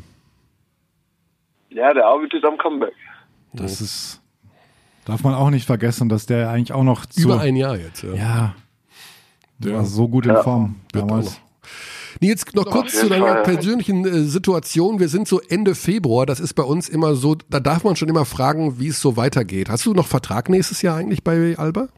[1.70, 2.94] Ja, der arbeitet am Comeback.
[3.52, 4.22] Das ist,
[5.04, 8.02] darf man auch nicht vergessen, dass der eigentlich auch noch zu, Über ein Jahr jetzt.
[8.02, 8.14] Ja.
[8.14, 8.54] ja,
[9.58, 10.42] der war so gut in Ja.
[10.42, 11.26] Form damals.
[11.26, 11.36] noch.
[12.20, 13.42] Nils, noch kurz zu deiner Fall.
[13.42, 15.00] persönlichen äh, Situation.
[15.00, 16.24] Wir sind so Ende Februar.
[16.24, 19.16] Das ist bei uns immer so, da darf man schon immer fragen, wie es so
[19.18, 19.68] weitergeht.
[19.68, 21.88] Hast du noch Vertrag nächstes Jahr eigentlich bei Alba?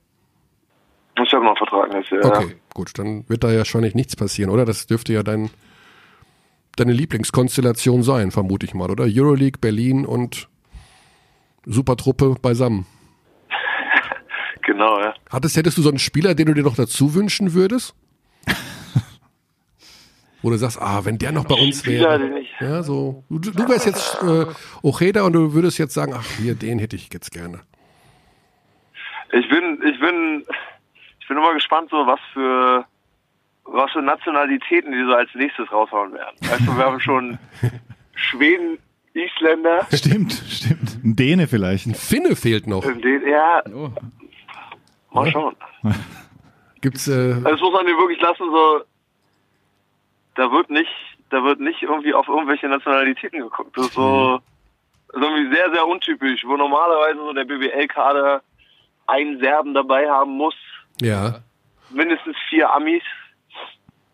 [1.24, 2.36] Ich habe noch einen Vertrag nächstes Jahr.
[2.36, 4.64] Okay, gut, dann wird da ja wahrscheinlich nichts passieren, oder?
[4.64, 5.50] Das dürfte ja dein,
[6.81, 9.05] deine Lieblingskonstellation sein, vermute ich mal, oder?
[9.05, 10.49] Euroleague, Berlin und
[11.66, 12.87] Supertruppe beisammen.
[14.62, 15.14] Genau, ja.
[15.31, 17.95] Hattest, hättest du so einen Spieler, den du dir noch dazu wünschen würdest?
[20.43, 22.39] Wo du sagst, ah, wenn der noch bei uns wäre.
[22.39, 23.24] ich- Ja, so.
[23.31, 24.45] Du, du wärst jetzt äh,
[24.83, 27.61] Ojeda und du würdest jetzt sagen, ach, hier, den hätte ich jetzt gerne.
[29.33, 30.45] Ich bin, ich bin,
[31.20, 32.85] ich bin immer gespannt, so was für,
[33.70, 36.36] was für Nationalitäten die so als nächstes raushauen werden.
[36.40, 37.38] Weißt du, wir haben schon
[38.14, 38.78] Schweden,
[39.14, 40.98] Isländer, Stimmt, stimmt.
[41.04, 41.96] Ein Däne vielleicht.
[41.96, 42.82] Finne fehlt noch.
[42.84, 43.90] den, ja, Oh.
[45.12, 45.56] mal schauen.
[46.80, 48.82] Gibt's, äh, Also Das muss man dir wirklich lassen, so,
[50.36, 50.90] da wird nicht,
[51.30, 53.76] da wird nicht irgendwie auf irgendwelche Nationalitäten geguckt.
[53.76, 54.40] Das ist so,
[55.08, 58.42] das ist irgendwie sehr, sehr untypisch, wo normalerweise so der BBL-Kader
[59.08, 60.54] einen Serben dabei haben muss,
[61.00, 61.40] ja.
[61.90, 63.02] mindestens vier Amis.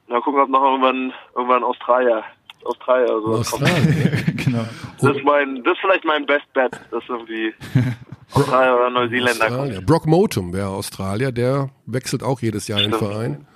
[0.09, 2.22] Mal gucken, ob noch irgendwann, irgendwann Australier,
[2.64, 3.62] Australier oder so kommt.
[3.62, 4.36] Australien.
[4.44, 4.64] genau.
[5.00, 7.55] Das ist mein, das ist vielleicht mein Best Bet, dass irgendwie
[8.32, 9.61] Australier oder Neuseeländer kommt.
[9.61, 9.80] Australier.
[9.82, 13.11] Brock Motum wäre Australier, der wechselt auch jedes Jahr den Stimmt.
[13.11, 13.46] Verein.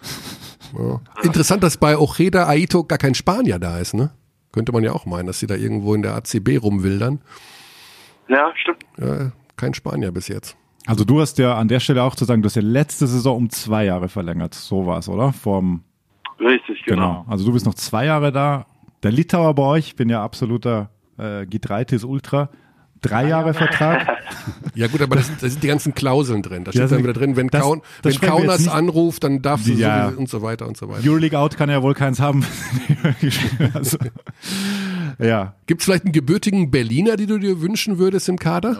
[0.76, 1.01] Ja.
[1.22, 4.11] Interessant, dass bei Ojeda Aito gar kein Spanier da ist, ne?
[4.53, 7.20] Könnte man ja auch meinen, dass sie da irgendwo in der ACB rumwildern.
[8.28, 8.84] Ja, stimmt.
[8.99, 10.57] Ja, kein Spanier bis jetzt.
[10.86, 13.36] Also du hast ja an der Stelle auch zu sagen, du hast ja letzte Saison
[13.36, 14.55] um zwei Jahre verlängert.
[14.55, 15.32] So war es, oder?
[15.32, 15.84] Vom,
[16.41, 17.20] Richtig, genau.
[17.20, 17.24] genau.
[17.28, 18.66] Also du bist noch zwei Jahre da.
[19.03, 22.51] Der Litauer bei euch, ich bin ja absoluter äh, Gitreitis Ultra.
[23.01, 24.09] Drei Jahre Vertrag.
[24.74, 26.64] Ja gut, aber das, da sind die ganzen Klauseln drin.
[26.64, 29.66] Da steht Ja, dann wieder drin, wenn, das- Kaun, das wenn Kaunas anruft, dann darfst
[29.66, 30.11] du Ja.
[30.11, 31.03] so und so weiter und so weiter.
[31.09, 32.45] Euroleague Out kann ja wohl keins haben.
[33.74, 33.99] also,
[35.18, 35.55] ja.
[35.66, 38.76] Gibt es vielleicht einen gebürtigen Berliner, die du dir wünschen würdest im Kader?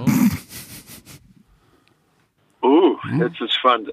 [2.62, 3.88] Oh, jetzt ist spannend.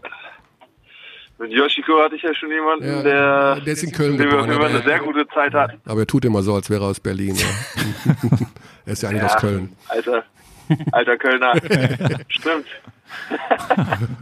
[1.38, 4.32] Mit Yoshiko hatte ich ja schon jemanden, Ja, der, der ist in Köln mit dem
[4.32, 5.82] wir geboren, eine sehr gute Zeit hatten.
[5.86, 7.36] Aber er tut immer so, als wäre er aus Berlin.
[7.36, 7.46] Ja.
[8.86, 9.76] er ist ja eigentlich aus Köln.
[9.90, 10.24] Alter,
[10.94, 11.54] alter Kölner.
[12.30, 12.68] Stimmt.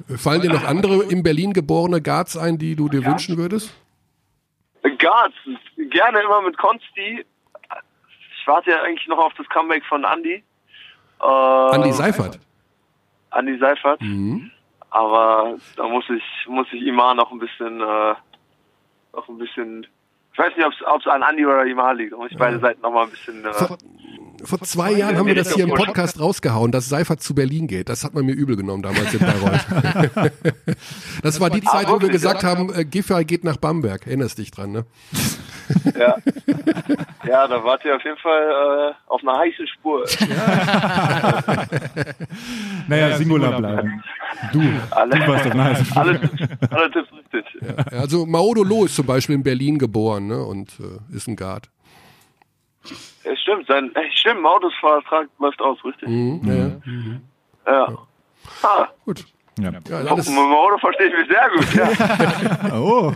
[0.18, 3.74] Fallen dir noch andere in Berlin geborene Guards ein, die du dir wünschen würdest?
[4.82, 5.36] Guards,
[5.90, 7.26] gerne immer mit Konsti.
[8.40, 10.44] Ich warte ja eigentlich noch auf das Comeback von Andy.
[11.22, 12.40] Äh, Andi Seifert.
[13.30, 14.02] Andi Seifert.
[14.02, 14.52] Mhm.
[14.94, 18.14] Aber da muss ich, muss ich Imar noch ein bisschen, äh,
[19.12, 19.88] noch ein bisschen,
[20.32, 22.14] ich weiß nicht, ob es an Andi oder Imar liegt.
[22.14, 23.80] Da muss ich beide Seiten noch mal ein bisschen, äh, Vor,
[24.44, 27.90] vor zwei Jahren haben wir das hier im Podcast rausgehauen, dass Seifert zu Berlin geht.
[27.90, 29.66] Das hat man mir übel genommen damals in Bayreuth.
[31.24, 34.06] das war die Zeit, wo wir gesagt haben, äh, Giffey geht nach Bamberg.
[34.06, 34.86] Erinnerst dich dran, ne?
[35.98, 36.16] ja.
[37.26, 40.06] ja, da wart ihr auf jeden Fall äh, auf einer heißen Spur.
[42.88, 44.04] Naja, Singular bleiben.
[44.52, 44.62] Du,
[44.92, 46.02] Alle, du warst auf einer heißen Spur.
[46.02, 46.30] alle,
[46.70, 47.46] alle Tipps richtig.
[47.62, 50.44] Ja, Also Maudolo ist zum Beispiel in Berlin geboren ne?
[50.44, 51.70] und äh, ist ein Guard.
[53.24, 56.10] Ja, stimmt, sein, äh, stimmt, Maudus Vertrag läuft aus, richtig?
[56.10, 56.82] Mhm.
[57.66, 57.98] Ja, Ja.
[58.62, 59.24] Ah, gut.
[59.60, 59.66] Ja.
[59.66, 62.74] Ja, mit alles, Maudo verstehe ich mich sehr gut, ja.
[62.80, 63.14] Oh,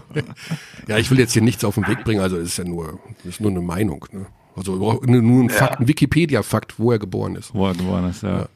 [0.87, 2.99] ja, ich will jetzt hier nichts auf den Weg bringen, also es ist ja nur,
[3.23, 4.05] ist nur eine Meinung.
[4.11, 4.27] Ne?
[4.55, 7.53] Also nur ein Fakt, ein Wikipedia-Fakt, wo er geboren ist.
[7.53, 8.47] wo er geboren ist, ja.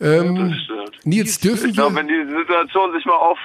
[0.00, 1.06] Ähm, Das stimmt.
[1.06, 3.38] Nils, dürfen Ich glaube, wir, wenn die Situation sich mal auf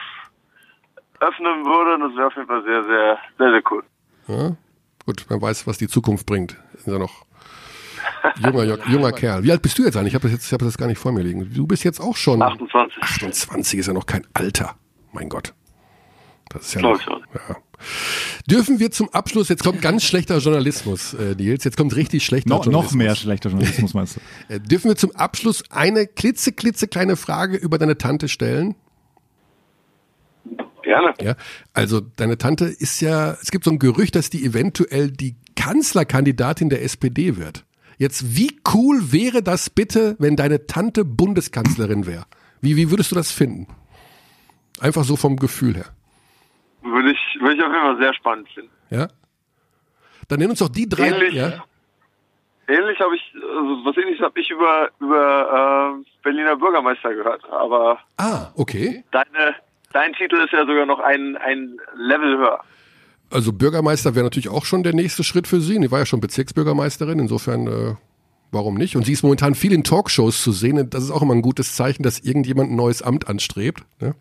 [1.19, 3.83] öffnen würde, das wäre auf jeden Fall sehr, sehr, sehr, sehr cool.
[4.27, 4.55] ja,
[5.05, 6.57] gut, man weiß, was die Zukunft bringt.
[6.73, 7.25] Ist ja noch
[8.41, 9.43] junger, junger Kerl.
[9.43, 10.13] Wie alt bist du jetzt eigentlich?
[10.13, 11.51] Ich habe das jetzt, ich habe das gar nicht vor mir liegen.
[11.53, 13.01] Du bist jetzt auch schon 28.
[13.01, 14.75] 28 ist ja noch kein Alter.
[15.11, 15.53] Mein Gott.
[16.49, 17.21] Das ist ja Glaub noch, ich schon.
[17.49, 17.55] ja.
[18.49, 22.49] Dürfen wir zum Abschluss, jetzt kommt ganz schlechter Journalismus, äh, Nils, jetzt kommt richtig schlechter
[22.49, 22.95] No, noch Journalismus.
[22.97, 24.53] mehr schlechter Journalismus meinst du?
[24.53, 28.75] Äh, dürfen wir zum Abschluss eine klitze, klitze kleine Frage über deine Tante stellen?
[30.83, 31.13] Gerne.
[31.21, 31.35] Ja,
[31.73, 36.69] also deine Tante ist ja, es gibt so ein Gerücht, dass die eventuell die Kanzlerkandidatin
[36.69, 37.65] der SPD wird.
[37.97, 42.25] Jetzt, wie cool wäre das bitte, wenn deine Tante Bundeskanzlerin wäre?
[42.61, 43.67] Wie, wie würdest du das finden?
[44.79, 45.85] Einfach so vom Gefühl her.
[46.81, 48.71] würde ich, würde ich auf jeden Fall sehr spannend finden.
[48.89, 49.07] Ja?
[50.27, 51.09] Dann nenn uns doch die drei.
[51.09, 51.63] Ähnlich, Ja?
[52.67, 57.43] ähnlich habe ich, also was ähnliches habe ich über, über äh, Berliner Bürgermeister gehört.
[57.51, 59.03] Aber Ah, okay.
[59.11, 59.55] deine,
[59.91, 62.63] dein Titel ist ja sogar noch ein, ein Level höher.
[63.29, 65.79] Also Bürgermeister wäre natürlich auch schon der nächste Schritt für Sie.
[65.79, 67.95] Die war ja schon Bezirksbürgermeisterin, insofern äh,
[68.53, 68.95] warum nicht?
[68.95, 70.77] Und sie ist momentan viel in Talkshows zu sehen.
[70.77, 73.83] Und das ist auch immer ein gutes Zeichen, dass irgendjemand ein neues Amt anstrebt.
[73.99, 74.15] Ne?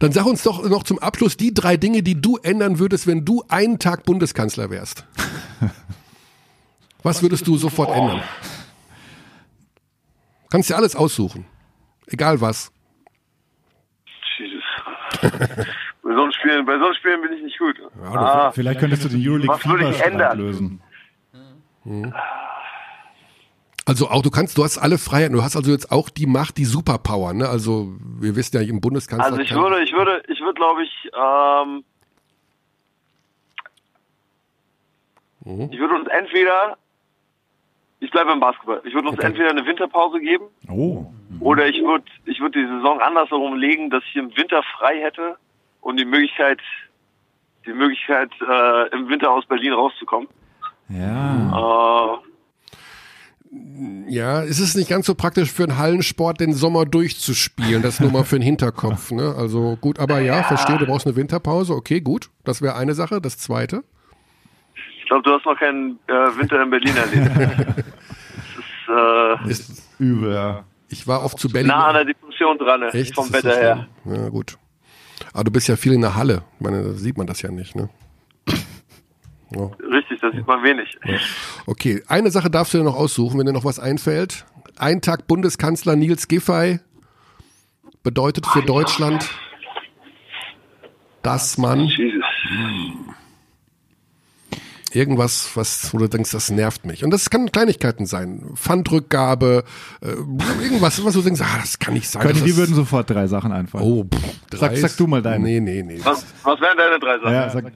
[0.00, 3.24] Dann sag uns doch noch zum Abschluss die drei Dinge, die du ändern würdest, wenn
[3.24, 5.06] du einen Tag Bundeskanzler wärst.
[7.02, 8.22] Was würdest du sofort ändern?
[10.50, 11.46] Kannst dir alles aussuchen.
[12.06, 12.72] Egal was.
[14.36, 14.64] Jesus.
[16.10, 17.78] bei, so einem Spielen, bei so einem Spielen bin ich nicht gut.
[17.78, 20.38] du- ah, Vielleicht könntest du den Euroleague ändern?
[20.38, 20.80] lösen.
[23.86, 26.58] Also auch du kannst, du hast alle Freiheiten, du hast also jetzt auch die Macht,
[26.58, 27.48] die Superpower, ne?
[27.48, 29.26] Also wir wissen ja im Bundeskanzler.
[29.26, 31.84] also ich würde, ich würde, ich würde, glaube ich, ähm,
[35.42, 35.68] Mhm.
[35.72, 36.76] ich würde uns entweder,
[38.00, 41.06] ich bleibe beim Basketball, ich würde uns entweder eine Winterpause geben Oh.
[41.40, 45.36] oder ich würde, ich würde die Saison andersherum legen, dass ich im Winter frei hätte
[45.80, 46.60] und die Möglichkeit,
[47.66, 50.28] die Möglichkeit, äh, im Winter aus Berlin rauszukommen.
[50.88, 52.16] Ja.
[52.16, 52.18] Äh,
[54.08, 57.82] Ja, es ist nicht ganz so praktisch für einen Hallensport, den Sommer durchzuspielen.
[57.82, 59.10] Das nur mal für den Hinterkopf.
[59.10, 59.34] Ne?
[59.36, 61.74] Also gut, aber ja, verstehe, du brauchst eine Winterpause.
[61.74, 62.30] Okay, gut.
[62.44, 63.20] Das wäre eine Sache.
[63.20, 63.82] Das zweite.
[65.00, 67.30] ich glaube, du hast noch keinen äh, Winter in Berlin erlebt.
[69.46, 70.64] das ist äh, Ist, Übel, ja.
[70.88, 71.68] ich war oft zu Berlin.
[71.68, 72.86] nah an der Depression dran, ne?
[72.94, 73.14] Echt?
[73.16, 73.86] vom Wetter her.
[74.04, 74.58] Ja, gut.
[75.32, 76.42] Aber du bist ja viel in der Halle.
[76.56, 77.88] Ich meine, da sieht man das ja nicht, ne?
[79.52, 79.68] Ja.
[79.92, 80.96] Richtig, das sieht man wenig.
[81.66, 84.44] Okay, eine Sache darfst du dir noch aussuchen, wenn dir noch was einfällt.
[84.78, 86.78] Ein Tag Bundeskanzler Nils Giffey
[88.04, 89.28] bedeutet für Deutschland,
[91.22, 92.22] dass man Jesus.
[94.92, 97.04] Irgendwas, was, wo du denkst, das nervt mich.
[97.04, 98.42] Und das kann Kleinigkeiten sein.
[98.54, 99.64] Pfandrückgabe,
[100.00, 100.08] äh,
[100.62, 102.26] irgendwas, was du denkst, ah, das kann nicht sein.
[102.26, 103.84] Das die würden sofort drei Sachen einfallen.
[103.84, 104.20] oh, pff,
[104.52, 105.44] Sag- drei sag ist- du mal deine.
[105.44, 106.00] Nee, nee, nee.
[106.02, 107.32] Was, was wären deine drei Sachen?
[107.32, 107.72] ja, sag,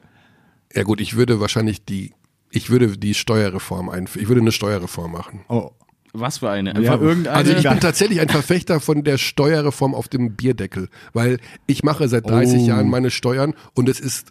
[0.74, 2.12] Ja gut, ich würde wahrscheinlich die,
[2.50, 4.22] ich würde die Steuerreform einführen.
[4.22, 5.44] Ich würde eine Steuerreform machen.
[5.48, 5.70] oh.
[6.16, 6.80] Was für eine?
[6.80, 7.36] Ja, irgendeine.
[7.36, 12.06] Also ich bin tatsächlich ein Verfechter von der Steuerreform auf dem Bierdeckel, weil ich mache
[12.06, 12.66] seit 30 Oh.
[12.68, 14.28] Jahren meine Steuern und es ist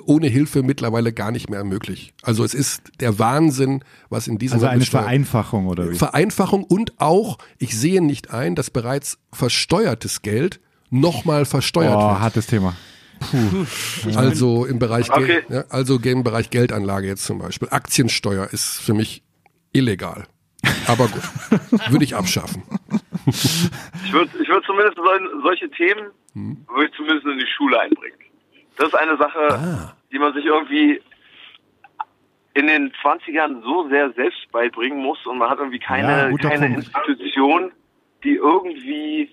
[0.00, 2.12] ohne Hilfe mittlerweile gar nicht mehr möglich.
[2.22, 5.94] Also es ist der Wahnsinn, was in diesem Also eine Vereinfachung oder wie?
[5.96, 12.20] Vereinfachung und auch, ich sehe nicht ein, dass bereits versteuertes Geld nochmal versteuert Oh, wird.
[12.20, 12.74] hartes Thema.
[14.14, 15.26] Also im Bereich Okay.
[15.26, 17.68] Geld, ja, also im Bereich Geldanlage jetzt zum Beispiel.
[17.70, 19.22] Aktiensteuer ist für mich
[19.72, 20.26] illegal.
[20.86, 21.22] Aber gut,
[21.90, 22.62] würde ich abschaffen.
[23.26, 28.16] Ich würde ich würd zumindest sol solche Themen würde ich zumindest in die Schule einbringen.
[28.76, 29.92] Das ist eine Sache, Ah.
[30.12, 31.00] die man sich irgendwie
[32.54, 36.48] in den 20ern so sehr selbst beibringen muss und man hat irgendwie Ja, keine, guter
[36.50, 36.90] keine Punkt.
[36.96, 37.72] Institution,
[38.24, 39.30] die irgendwie,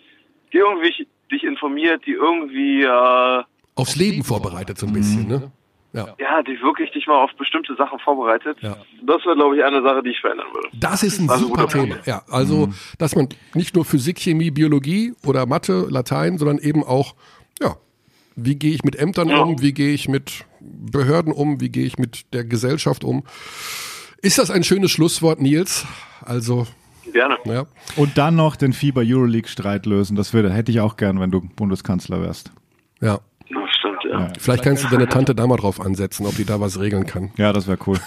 [0.52, 3.44] die irgendwie dich informiert, die irgendwie äh,
[3.76, 5.52] Aufs Leben vorbereitet so ein bisschen, ne?
[5.94, 6.08] Ja.
[6.20, 8.58] ja, die wirklich dich mal auf bestimmte Sachen vorbereitet.
[8.62, 8.78] Ja.
[9.04, 10.68] Das wäre, glaube ich, eine Sache, die ich verändern würde.
[10.74, 11.98] Das ist ein Also super Thema.
[12.06, 17.14] Ja, also, dass man nicht nur Physik, Chemie, Biologie oder Mathe, Latein, sondern eben auch,
[17.62, 17.76] ja,
[18.36, 19.40] wie gehe ich mit Ämtern Ja.
[19.42, 23.24] um, wie gehe ich mit Behörden um, wie gehe ich mit der Gesellschaft um.
[24.22, 25.86] Ist das ein schönes Schlusswort, Nils?
[26.22, 26.66] Also,
[27.12, 27.38] Gerne.
[27.46, 27.66] ja.
[27.98, 30.16] Und dann noch den Fieber Euroleague Streit lösen.
[30.16, 32.52] Das würde, hätte ich auch gern, wenn du Bundeskanzler wärst.
[33.02, 33.20] Ja.
[33.50, 34.30] Das stimmt, ja.
[34.40, 37.32] Vielleicht kannst du deine Tante da mal drauf ansetzen, ob die da was regeln kann.
[37.38, 38.00] Ja, das wäre cool.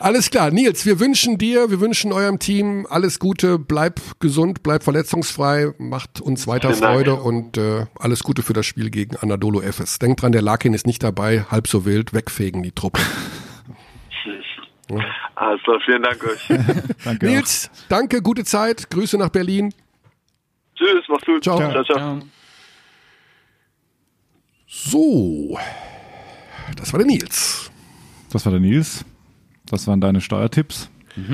[0.00, 4.82] Alles klar, Nils, wir wünschen dir, wir wünschen eurem Team alles Gute, bleib gesund, bleib
[4.82, 6.94] verletzungsfrei, macht uns weiter Vielen Dank.
[6.94, 9.98] Freude und äh, alles Gute für das Spiel gegen Anadolu Efes.
[9.98, 13.00] Denkt dran, der Larkin ist nicht dabei, halb so wild, wegfegen die Truppe.
[15.36, 16.48] Alles klar, vielen Dank euch.
[17.04, 17.26] Danke.
[17.26, 19.72] Nils, danke, gute Zeit, Grüße nach Berlin.
[20.74, 21.44] Tschüss, mach's gut.
[21.44, 21.56] Ciao.
[21.58, 21.84] ciao.
[21.84, 21.96] ciao.
[21.96, 22.18] Ja.
[24.66, 25.58] So,
[26.76, 27.70] das war der Nils.
[27.70, 28.32] Auch.
[28.32, 29.04] Das war der Nils.
[29.70, 30.90] Das waren deine Steuertipps.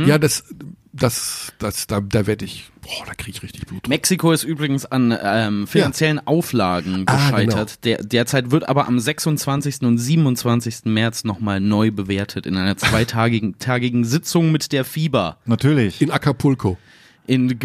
[0.06, 0.44] Ja, das,
[0.92, 3.88] das, das, da, da werde ich, boah, da kriege ich richtig Blut.
[3.88, 7.84] Mexiko ist übrigens an ähm, finanziellen Auflagen Ah, gescheitert.
[7.84, 9.82] Der, derzeit wird aber am 26.
[9.82, 10.86] und 27.
[10.86, 15.36] März nochmal neu bewertet in einer zweitagigen tagigen Sitzung mit der FIBA.
[15.44, 16.00] Natürlich.
[16.00, 16.78] In Acapulco.
[17.26, 17.58] In,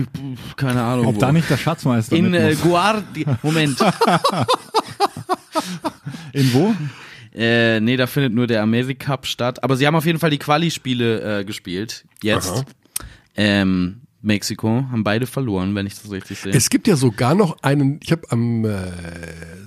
[0.57, 1.05] keine Ahnung.
[1.07, 1.19] Ob wo.
[1.19, 2.55] da nicht der Schatzmeister in äh.
[2.61, 3.77] Guardi Moment.
[6.33, 6.73] In wo?
[7.33, 9.63] Äh, nee, da findet nur der Americup statt.
[9.63, 12.05] Aber sie haben auf jeden Fall die Quali-Spiele äh, gespielt.
[12.21, 12.65] Jetzt.
[13.35, 16.53] Ähm, Mexiko, haben beide verloren, wenn ich das richtig sehe.
[16.53, 18.91] Es gibt ja sogar noch einen, ich habe am äh,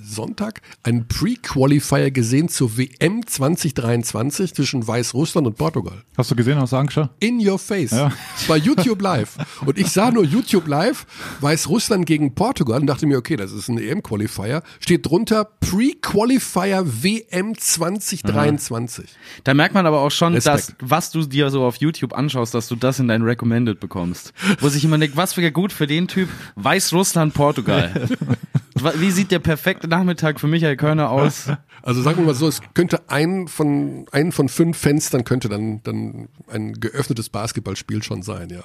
[0.01, 6.03] Sonntag einen Pre-Qualifier gesehen zur WM 2023 zwischen Weißrussland und Portugal.
[6.17, 7.09] Hast du gesehen, hast du angeschaut?
[7.19, 7.91] In your face.
[7.91, 8.11] Ja.
[8.37, 9.37] Es war YouTube Live.
[9.65, 11.05] Und ich sah nur YouTube Live,
[11.41, 14.63] Weißrussland gegen Portugal und dachte mir, okay, das ist ein EM-Qualifier.
[14.79, 19.09] Steht drunter Pre-Qualifier WM 2023.
[19.43, 20.55] Da merkt man aber auch schon, Respekt.
[20.55, 24.33] dass was du dir so auf YouTube anschaust, dass du das in dein Recommended bekommst.
[24.59, 26.29] Wo sich immer denkt, was wäre gut für den Typ?
[26.55, 28.07] Weißrussland, Portugal.
[28.95, 31.47] Wie sieht der perfekte Nachmittag für Michael Körner aus?
[31.81, 35.81] Also sagen wir mal so, es könnte ein von, ein von fünf Fenstern könnte dann,
[35.83, 38.63] dann ein geöffnetes Basketballspiel schon sein, ja.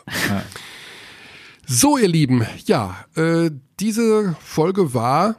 [1.66, 5.36] So, ihr Lieben, ja, äh, diese Folge war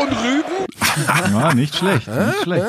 [0.00, 0.66] und Rüben.
[1.32, 2.64] Ja, nicht schlecht, nicht schlecht.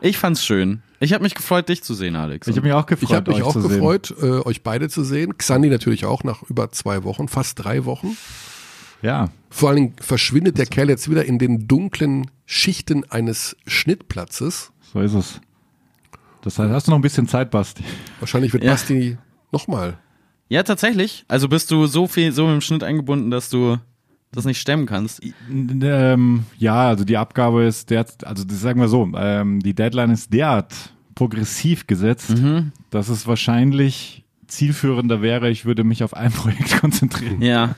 [0.00, 0.82] Ich fand's schön.
[0.98, 2.48] Ich habe mich gefreut, dich zu sehen, Alex.
[2.48, 4.88] Ich habe mich auch gefreut, Ich habe mich euch auch zu gefreut, äh, euch beide
[4.88, 5.38] zu sehen.
[5.38, 8.16] Xandi natürlich auch nach über zwei Wochen, fast drei Wochen.
[9.02, 14.72] Ja, Vor allen Dingen verschwindet der Kerl jetzt wieder in den dunklen Schichten eines Schnittplatzes.
[14.92, 15.40] so ist es.
[16.42, 17.84] Das heißt, hast du noch ein bisschen Zeit, Basti?
[18.18, 18.72] Wahrscheinlich wird Ja.
[18.72, 19.16] Basti
[19.52, 19.96] nochmal.
[20.48, 21.24] Ja, tatsächlich.
[21.28, 23.76] Also bist du so viel so im Schnitt eingebunden, dass du
[24.32, 25.20] das nicht stemmen kannst.
[25.50, 30.10] Ähm, ja, also die Abgabe ist der, also das sagen wir so, ähm, die Deadline
[30.10, 30.72] ist derart
[31.14, 32.34] progressiv gesetzt,
[32.90, 37.42] dass es wahrscheinlich zielführender wäre, ich würde mich auf ein Projekt konzentrieren.
[37.42, 37.74] Ja.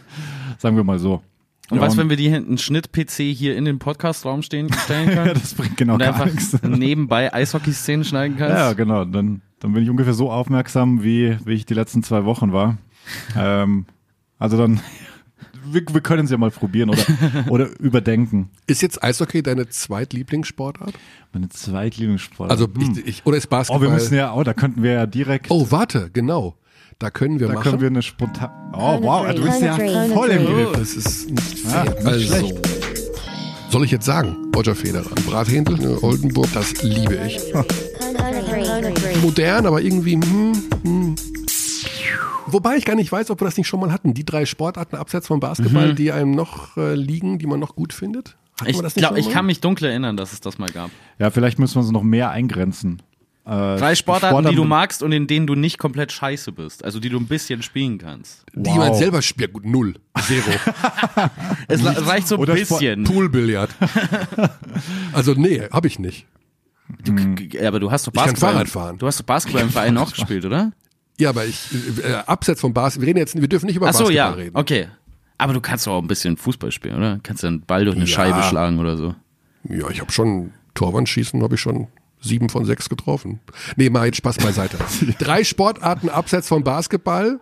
[0.58, 1.22] Sagen wir mal so.
[1.70, 5.26] Und Ja, was, wenn wir die hinten Schnitt-PC hier in den Podcast-Raum stehen, stellen können?
[5.26, 6.62] ja, das bringt genau und gar einfach nichts.
[6.62, 8.56] nebenbei Eishockey-Szenen schneiden kannst?
[8.56, 9.04] Ja, genau.
[9.04, 12.76] Dann, dann bin ich ungefähr so aufmerksam, wie, wie ich die letzten zwei Wochen war.
[13.36, 13.86] ähm,
[14.38, 14.80] also dann,
[15.64, 17.02] wir, wir können es ja mal probieren oder,
[17.48, 18.50] oder überdenken.
[18.66, 20.94] Ist jetzt Eishockey deine Zweitlieblingssportart?
[21.32, 22.50] Meine Zweitlieblingssport.
[22.50, 23.82] Also ich, ich, oder ist oh, Basketball?
[23.82, 26.56] wir müssen ja, oh, da könnten wir ja direkt, oh, warte, genau.
[26.98, 27.64] Da können wir da machen.
[27.64, 30.72] können wir eine spontan, oh wow, du bist ja voll im Oh, Griff.
[30.74, 31.84] das ist nicht Ja, fair.
[31.94, 32.68] nicht also, schlecht.
[33.70, 34.36] soll ich jetzt sagen?
[34.54, 35.10] Roger Federer.
[35.26, 37.40] Brathändel, ne, Oldenburg, das liebe ich.
[39.22, 40.52] Modern, aber irgendwie, hm,
[40.84, 41.14] hm.
[42.52, 44.14] Wobei ich gar nicht weiß, ob wir das nicht schon mal hatten.
[44.14, 47.92] Die drei Sportarten abseits vom Basketball, die einem noch äh, liegen, die man noch gut
[47.92, 48.36] findet.
[48.60, 50.90] Hatten Ich glaube, ich kann mich dunkel erinnern, dass es das mal gab.
[51.18, 53.02] Ja, vielleicht müssen wir uns noch mehr eingrenzen.
[53.44, 56.84] Äh, Drei Sportarten, die du magst und in denen du nicht komplett scheiße bist.
[56.84, 58.44] Also die du ein bisschen spielen kannst.
[58.54, 58.76] Die Wow.
[58.76, 59.48] man selber spielt.
[59.48, 59.94] Ja, gut, null.
[60.20, 60.42] Zero.
[61.68, 63.02] Es reicht so ein Oder bisschen.
[63.02, 63.70] Poolbillard.
[65.12, 66.26] also nee, habe ich nicht.
[67.04, 67.14] Du,
[67.52, 68.52] ja, aber du hast doch kann Basketball.
[68.52, 68.98] Fahrrad fahren.
[68.98, 70.72] Du hast doch Basketball im Verein auch gespielt, oder?
[71.18, 71.58] Ja, aber ich,
[72.04, 74.30] äh, abseits vom Basketball, wir reden jetzt, wir dürfen nicht über Ach so, Basketball ja.
[74.30, 74.56] reden.
[74.56, 74.88] Okay.
[75.38, 77.20] Aber du kannst doch auch ein bisschen Fußball spielen, oder?
[77.22, 78.10] Kannst du einen Ball durch eine Ja.
[78.10, 79.14] Scheibe schlagen oder so.
[79.68, 81.88] Ja, ich habe schon Torwandschießen, habe ich schon
[82.20, 83.40] sieben von sechs getroffen.
[83.76, 84.78] Nee, mal jetzt Spaß beiseite.
[85.18, 87.40] Drei Sportarten abseits vom Basketball,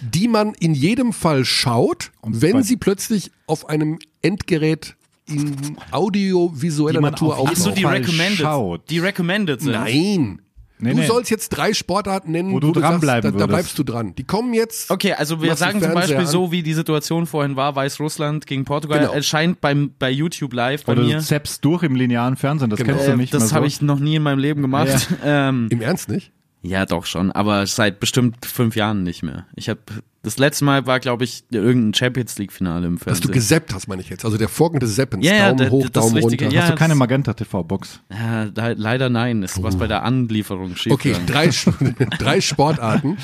[0.00, 4.96] die man in jedem Fall schaut, wenn sie plötzlich auf einem Endgerät
[5.26, 7.74] in audiovisueller Natur auf Ach so, auftauchen.
[7.76, 8.38] die recommended.
[8.38, 8.90] schaut.
[8.90, 9.72] Die recommended sind.
[9.72, 10.42] Nein.
[10.82, 11.06] Nee, du nee.
[11.06, 14.14] sollst jetzt drei Sportarten nennen, Wo du dranbleiben sagst, da, da bleibst du dran.
[14.16, 14.90] Die kommen jetzt.
[14.90, 16.26] Okay, also wir du sagen zum Beispiel an?
[16.26, 19.12] so, wie die Situation vorhin war, Weißrussland gegen Portugal, Genau.
[19.12, 21.16] erscheint beim, bei YouTube live bei Oder mir.
[21.18, 22.92] du zappst durch im linearen Fernsehen, das Genau.
[22.92, 23.66] kennst du Äh, nicht das mehr habe so.
[23.68, 25.08] ich noch nie in meinem Leben gemacht.
[25.24, 26.32] Ähm, Im Ernst nicht?
[26.62, 29.46] Ja, doch schon, aber seit bestimmt fünf Jahren nicht mehr.
[29.56, 29.80] Ich habe
[30.22, 33.26] das letzte Mal war, glaube ich, irgendein Champions League Finale im Dass Fernsehen.
[33.28, 34.24] du gesappt hast, meine ich jetzt.
[34.26, 35.24] Also der Vorgang des Zappens.
[35.24, 36.56] Ja, Daumen der- hoch, das Daumen Richtige, runter.
[36.56, 36.62] ja.
[36.64, 38.00] Hast du keine Magenta TV-Box?
[38.12, 40.92] ja, da, leider nein, ist was bei der Anlieferung schief.
[40.92, 41.48] Okay, drei,
[42.18, 43.16] drei Sportarten.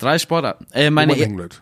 [0.00, 0.64] Drei Sportarten.
[0.72, 1.60] Äh, meine, e- bleibt.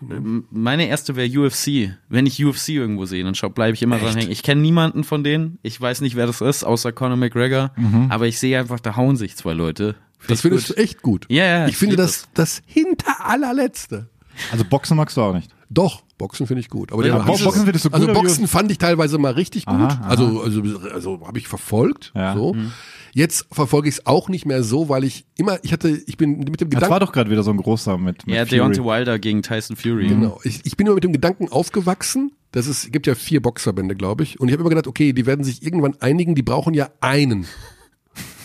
[0.51, 1.91] meine erste wäre UFC.
[2.11, 4.31] Wenn ich UFC irgendwo sehe, dann bleibe ich immer dran hängen.
[4.31, 5.59] Ich kenne niemanden von denen.
[5.63, 7.73] Ich weiß nicht, wer das ist, außer Conor McGregor.
[8.11, 9.95] Aber ich sehe einfach, da hauen sich zwei Leute.
[10.19, 10.77] Find Das ich findest gut.
[10.79, 11.27] du echt gut.
[11.29, 14.09] Ja, ja, Ich ich finde das, das hinter allerletzte.
[14.53, 15.51] Also Boxen magst du auch nicht.
[15.69, 16.93] Doch, Boxen finde ich gut.
[16.93, 19.75] Aber Ja, Boxen findest du gut, Also Boxen fand ich teilweise mal richtig gut.
[19.75, 20.09] Aha, aha.
[20.09, 20.63] Also, also,
[20.93, 22.13] also habe ich verfolgt.
[22.15, 22.35] Ja.
[22.35, 22.55] So.
[22.55, 22.73] Mhm.
[23.13, 26.39] Jetzt verfolge ich es auch nicht mehr so, weil ich immer, ich hatte, ich bin
[26.39, 28.45] mit dem Das war Gedanken, doch gerade wieder so ein großer mit, mit Ja.
[28.45, 30.09] Deontay Wilder gegen Tyson Fury.
[30.09, 33.97] genau, ich, ich bin immer mit dem Gedanken aufgewachsen, dass es gibt ja vier Boxverbände,
[33.97, 36.75] glaube ich, und ich habe immer gedacht, okay, die werden sich irgendwann einigen, die brauchen
[36.75, 37.47] ja einen.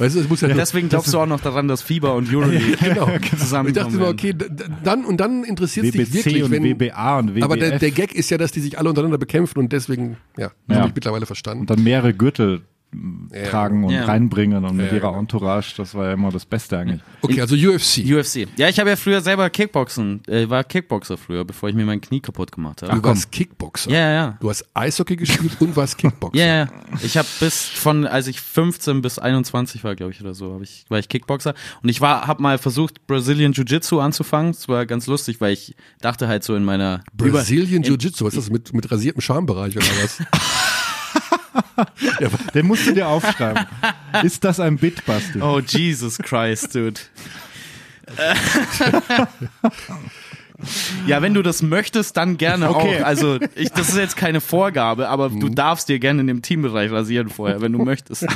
[0.01, 2.75] Weißt du, es muss ja, Deswegen glaubst du auch noch daran, dass Fieber und Euroleague
[2.79, 3.07] genau.
[3.37, 4.33] zusammenkommen Ich dachte immer, okay,
[4.83, 7.43] dann und dann interessiert es dich wirklich, und wenn WBA und WBF.
[7.43, 10.51] Aber der, der Gag ist ja, dass die sich alle untereinander bekämpfen und deswegen, ja,
[10.67, 10.77] Ja.
[10.77, 11.61] habe ich mittlerweile verstanden.
[11.61, 12.61] und dann mehrere Gürtel
[13.49, 14.05] tragen und Ja.
[14.05, 15.19] reinbringen und mit ihrer genau.
[15.19, 17.01] Entourage, das war ja immer das Beste eigentlich.
[17.21, 18.03] Okay, also UFC.
[18.05, 18.47] UFC.
[18.57, 22.01] Ja, ich habe ja früher selber Kickboxen, äh, war Kickboxer früher, bevor ich mir mein
[22.01, 22.93] Knie kaputt gemacht habe.
[22.95, 23.89] Du warst Kickboxer.
[23.91, 24.37] Ja, ja.
[24.41, 26.37] Du hast Eishockey gespielt und warst Kickboxer.
[26.37, 26.67] Ja, ja.
[27.01, 30.61] Ich habe bis von, als ich 15 bis 21 war, glaube ich, oder so, hab
[30.61, 31.53] ich, war ich Kickboxer.
[31.81, 34.51] Und ich war, habe mal versucht, Brazilian Jiu-Jitsu anzufangen.
[34.51, 38.47] Das war ganz lustig, weil ich dachte halt so in meiner Brazilian Jiu-Jitsu, was ist
[38.47, 40.21] das mit, mit rasiertem Schambereich oder was?
[42.53, 43.65] Den musst du dir aufschreiben.
[44.23, 45.41] Ist das ein Bit, Basti?
[45.41, 46.99] Oh, Jesus Christ, dude.
[51.07, 53.01] Ja, wenn du das möchtest, dann gerne Okay.
[53.01, 53.05] auch.
[53.05, 56.91] Also, ich, das ist jetzt keine Vorgabe, aber du darfst dir gerne in dem Teambereich
[56.91, 58.23] rasieren vorher, wenn du möchtest.
[58.23, 58.31] Das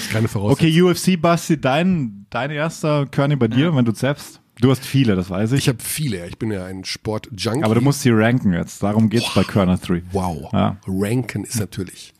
[0.00, 0.68] ist keine Voraussetzung.
[0.68, 0.82] Okay,
[1.14, 4.40] UFC, Basti, dein, dein erster Körny bei dir, wenn du zappst?
[4.60, 5.58] Du hast viele, das weiß ich.
[5.60, 6.26] Ich habe viele, ja.
[6.26, 7.62] ich bin ja ein Sport-Junkie.
[7.64, 8.82] aber du musst sie ranken jetzt.
[8.82, 10.02] Darum geht's bei Körner 3.
[10.12, 10.52] Wow.
[10.52, 10.76] Ja.
[10.86, 12.12] Ranken ist natürlich.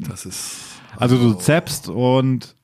[0.00, 0.56] Das ist.
[0.96, 2.54] Also du zappst und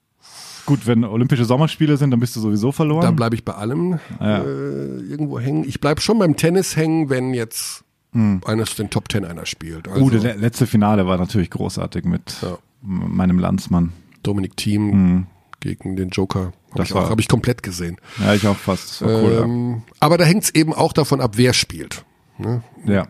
[0.67, 3.03] gut, wenn Olympische Sommerspiele sind, dann bist du sowieso verloren.
[3.03, 4.39] Da bleibe ich bei allem Ja.
[4.43, 5.65] äh, irgendwo hängen.
[5.67, 7.85] Ich bleib schon beim Tennis hängen, wenn jetzt
[8.47, 9.87] eines den Top Ten einer spielt.
[9.87, 12.59] Also uh, der le- letzte Finale war natürlich großartig mit Ja.
[12.83, 13.93] meinem Landsmann.
[14.25, 15.27] Dominik Thiem
[15.61, 16.41] gegen den Joker.
[16.41, 17.97] Habe Das ich, war- auch- hab ich komplett gesehen.
[18.19, 19.03] Ja, ich auch fast.
[19.03, 19.41] Das cool.
[19.45, 22.05] ähm, aber da hängt es eben auch davon ab, wer spielt.
[22.39, 22.63] Ne?
[22.87, 22.93] ja.
[22.93, 23.07] ja.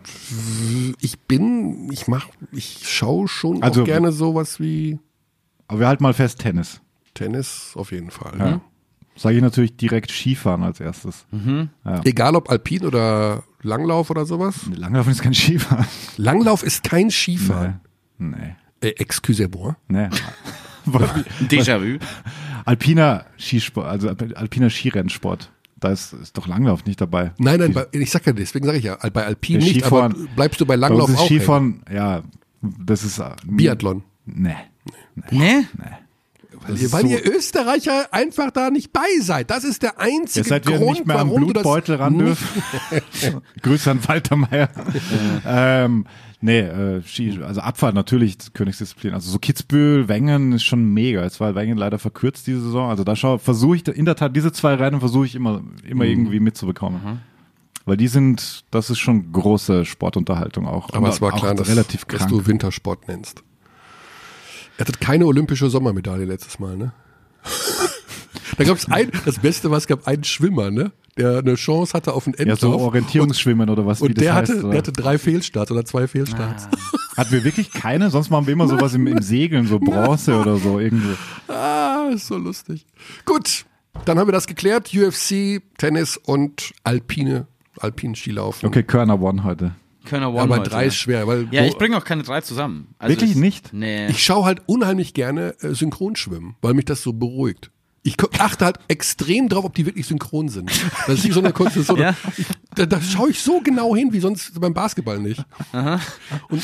[1.01, 4.99] Ich bin, ich mach, ich schaue schon Also- auch gerne sowas wie
[5.67, 6.81] Aber wir halten mal fest, Tennis.
[7.13, 8.37] Tennis auf jeden Fall.
[8.39, 8.61] Ja.
[9.15, 11.25] Sage ich natürlich direkt Skifahren als erstes.
[12.05, 14.55] Egal ob Alpin oder Langlauf oder sowas.
[14.73, 15.85] Langlaufen ist kein Skifahren.
[16.17, 17.81] Langlauf ist kein Skifahren.
[18.17, 18.55] Nee.
[18.81, 19.75] Äh, excusez-moi.
[19.89, 20.07] Nee.
[21.49, 21.99] Déjà-vu.
[22.65, 25.51] alpiner Skisport, also alp- alpiner Skirennsport.
[25.79, 27.31] Da ist, ist doch Langlauf nicht dabei.
[27.37, 30.27] Nein, nein, bei, ich sag ja, deswegen sage ich ja, bei Alpin nicht, aber Skifahren-
[30.35, 31.39] bleibst du bei Bei Langlauf uns ist auch hängen.
[31.39, 32.23] Skifahren, ja,
[32.61, 34.03] das ist äh, Biathlon.
[34.25, 34.55] Nee.
[35.31, 35.65] Ne?
[35.77, 36.08] Weil, Das
[36.67, 39.49] ist weil so- ihr Österreicher einfach da nicht bei seid.
[39.49, 42.47] Das ist der einzige Jetzt seid ihr Grund, nicht mehr am warum Blutbeutel ran dürfen.
[43.61, 44.69] Grüße an Walter Meier.
[45.45, 46.05] ähm,
[46.41, 49.13] nee, äh, Ski, also Abfahrt natürlich Königsdisziplin.
[49.13, 51.23] Also so Kitzbühel, Wengen ist schon mega.
[51.23, 52.89] Jetzt war Wengen leider verkürzt diese Saison.
[52.89, 56.09] Also da versuche ich in der Tat diese zwei Rennen versuche ich immer immer Mhm.
[56.11, 57.21] irgendwie mitzubekommen.
[57.85, 60.93] Weil die sind, das ist schon große Sportunterhaltung auch.
[60.93, 63.41] Aber es war klar, dass, relativ dass du Wintersport nennst.
[64.79, 66.93] Er hatte keine olympische Sommermedaille letztes Mal, ne?
[68.57, 70.93] da gab es ein, das Beste war, es gab einen Schwimmer, ne?
[71.17, 72.81] Der eine Chance hatte auf einen ja, so Endlauf.
[72.83, 74.51] Orientierungsschwimmen oder was und, wie und das der, heißt.
[74.51, 74.69] hatte, oder?
[74.69, 76.69] der hatte drei Fehlstarts oder zwei Fehlstarts.
[77.17, 78.09] Hatten wir wirklich keine?
[78.09, 81.17] Sonst machen wir immer sowas im, im Segeln, so Bronze oder so irgendwie.
[81.49, 82.85] Ah, ist so lustig.
[83.25, 83.65] Gut,
[84.05, 84.91] dann haben wir das geklärt.
[84.95, 87.47] UFC, Tennis und Alpine,
[87.79, 88.65] Alpin Skilaufen.
[88.65, 89.73] Okay, Körner One heute.
[90.05, 92.95] Kölner One Aber drei ist schwer, weil Ja, ich bringe auch keine drei zusammen.
[92.97, 93.73] Also Wirklich ich, nicht?
[93.73, 94.07] Nee.
[94.07, 97.71] ich schaue halt unheimlich gerne äh, Synchronschwimmen, weil mich das so beruhigt.
[98.01, 100.71] Ich achte halt extrem drauf, ob die wirklich synchron sind.
[101.05, 102.15] Das ist nicht so eine Kunst, so eine, Ja.
[102.37, 105.43] ich, da, da schaue ich so genau hin, wie sonst beim Basketball nicht.
[106.49, 106.63] Und,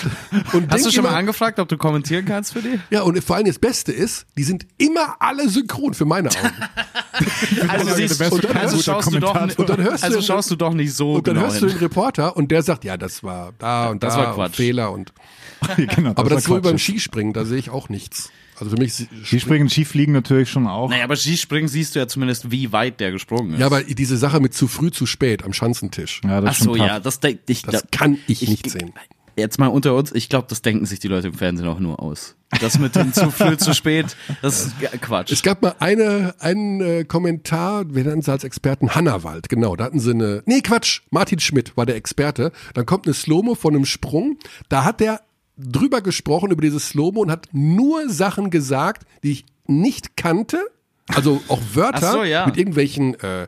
[0.54, 2.80] und Hast du schon mal immer- angefragt, ob du kommentieren kannst für die?
[2.90, 6.52] Ja, und vor allem das Beste ist, die sind immer alle synchron für meine Augen.
[7.70, 9.58] Also, siehst, beste und dann, also, schaust du doch.
[9.58, 11.68] Und dann hörst du also schaust du doch nicht so Und dann genau hörst du
[11.68, 11.78] hin.
[11.78, 14.56] den Reporter und der sagt, ja, das war da und Das da war und Quatsch.
[14.58, 15.14] Fehler und
[15.78, 16.78] genau, aber das ist so wie beim.
[16.78, 18.32] Skispringen, da sehe ich auch nichts.
[18.60, 20.90] Also für mich Skispringen, Skifliegen natürlich schon auch.
[20.90, 23.60] Naja, aber Skispringen siehst du ja zumindest, wie weit der gesprungen ist.
[23.60, 26.76] Ja, aber diese Sache mit zu früh, zu spät am Schanzentisch, Ja, das Ach so,
[26.76, 28.94] ja, das, denk- ich, das glaub- kann ich, ich- nicht sehen.
[29.38, 32.02] Jetzt mal unter uns, ich glaube, das denken sich die Leute im Fernsehen auch nur
[32.02, 32.36] aus.
[32.62, 35.30] Das mit dem zu früh, zu spät, das ist ja, Quatsch.
[35.34, 39.84] Es gab mal eine, einen äh, Kommentar, wir nannten sie als Experten Hannawald, genau, da
[39.84, 43.76] hatten sie eine, nee Quatsch, Martin Schmidt war der Experte, dann kommt eine Slomo von
[43.76, 44.38] einem Sprung,
[44.70, 45.20] da hat der
[45.58, 50.60] drüber gesprochen über dieses Slomo und hat nur Sachen gesagt, die ich nicht kannte,
[51.08, 52.46] also auch Wörter so, ja.
[52.46, 53.48] mit irgendwelchen äh, äh,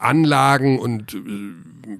[0.00, 1.18] Anlagen und äh,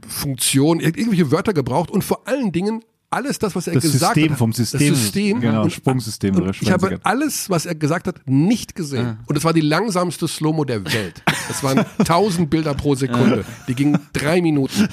[0.08, 4.14] Funktionen, ir- irgendwelche Wörter gebraucht und vor allen Dingen alles das, was er Das gesagt
[4.14, 4.38] System hat.
[4.38, 4.90] vom System.
[4.90, 5.40] Das System.
[5.40, 9.06] Genau, und, Sprungsystem und Ich habe alles, was er gesagt hat, nicht gesehen.
[9.06, 9.18] Ah.
[9.26, 11.22] Und es war die langsamste Slow-Mo der Welt.
[11.46, 13.44] Das waren 1000 Bilder pro Sekunde.
[13.68, 14.88] Die gingen drei Minuten.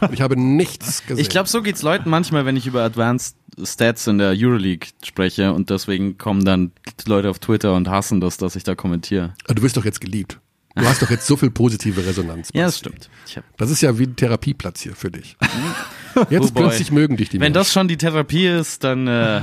[0.00, 1.20] Und ich habe nichts gesehen.
[1.20, 5.52] Ich glaube, so geht's Leuten manchmal, wenn ich über Advanced Stats in der Euroleague spreche
[5.52, 6.72] und deswegen kommen dann
[7.06, 9.34] Leute auf Twitter und hassen das, dass ich da kommentiere.
[9.44, 10.38] Aber du wirst doch jetzt geliebt.
[10.76, 12.50] Du hast doch jetzt so viel positive Resonanz.
[12.54, 13.10] Ja, das stimmt.
[13.56, 15.36] Das ist ja wie ein Therapieplatz hier für dich.
[16.30, 17.54] Jetzt Oh plötzlich mögen dich die wenn Menschen.
[17.54, 19.38] das schon die Therapie ist, dann äh,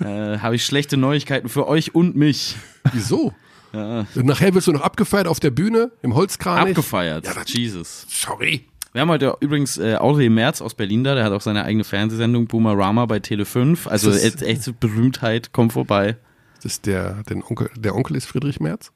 [0.00, 2.56] äh, habe ich schlechte Neuigkeiten für euch und mich.
[2.92, 3.34] Wieso?
[3.72, 6.70] Und nachher wirst du noch abgefeiert auf der Bühne im Holzkranich.
[6.70, 7.26] Abgefeiert.
[7.26, 8.06] Ja, Jesus.
[8.08, 8.64] Sorry.
[8.96, 11.84] Wir haben heute übrigens äh, Audrey Merz aus Berlin da, der hat auch seine eigene
[11.84, 13.86] Fernsehsendung Boomerama bei Tele 5.
[13.88, 16.16] Also echt, echte Berühmtheit, komm vorbei.
[16.62, 18.92] Das ist der, den Onkel, der Onkel ist Friedrich Merz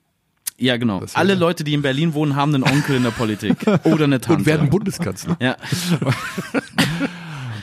[0.57, 1.01] Ja, genau.
[1.01, 3.59] Das Alle Leute, die in Berlin wohnen, haben einen Onkel in der Politik.
[3.85, 4.39] Oder eine Tante.
[4.41, 5.37] und werden Bundeskanzler.
[5.39, 5.55] ja.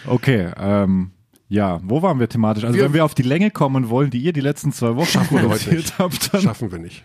[0.05, 1.09] Okay, ähm,
[1.49, 2.63] ja, wo waren wir thematisch?
[2.65, 5.07] Also Wir- wenn wir auf die Länge kommen wollen, die ihr die letzten zwei Wochen
[5.07, 5.97] Schaffen wir heute produziert nicht.
[5.99, 7.03] habt, dann Schaffen wir nicht.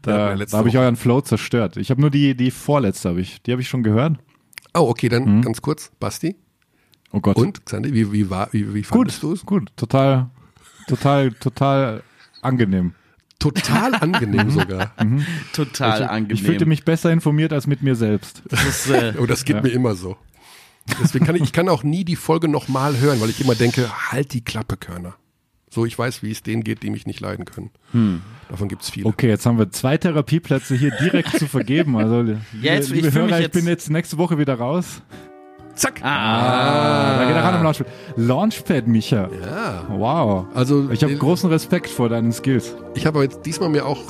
[0.00, 1.76] da, wir da habe ich euren Flow zerstört.
[1.76, 4.16] Ich habe nur die, die vorletzte, habe ich, die habe ich schon gehört.
[4.74, 5.90] Oh, okay, dann ganz kurz.
[6.00, 6.36] Basti
[7.12, 7.36] Oh Gott.
[7.36, 9.44] und Xandi, wie, wie, war, wie, wie gut, fandest du es?
[9.44, 10.30] gut, total,
[10.88, 12.02] total, total
[12.40, 12.94] angenehm.
[13.38, 14.92] Total angenehm sogar.
[15.52, 16.34] Total ich, angenehm.
[16.36, 18.42] ich fühlte mich besser informiert als mit mir selbst.
[18.48, 20.16] das ist, äh, Oh, das geht mir immer so.
[21.02, 24.10] Deswegen kann ich, ich kann auch nie die Folge nochmal hören, weil ich immer denke,
[24.10, 25.14] halt die Klappe, Körner.
[25.74, 27.70] So, ich weiß, wie es denen geht, die mich nicht leiden können.
[28.50, 29.06] Davon gibt's viele.
[29.06, 31.96] Okay, jetzt haben wir zwei Therapieplätze hier direkt zu vergeben.
[31.96, 35.00] Also, liebe, jetzt- ich liebe mich Hörer, ich jetzt- bin jetzt nächste Woche wieder raus.
[35.74, 36.00] Zack.
[36.04, 37.86] ah, Da geht er ran am Launchpad.
[38.16, 39.30] Launchpad, Micha.
[39.42, 39.86] Ja.
[39.88, 40.44] Wow.
[40.52, 42.76] Also, Ich habe großen Respekt vor deinen Skills.
[42.94, 44.02] ich habe aber jetzt diesmal mir auch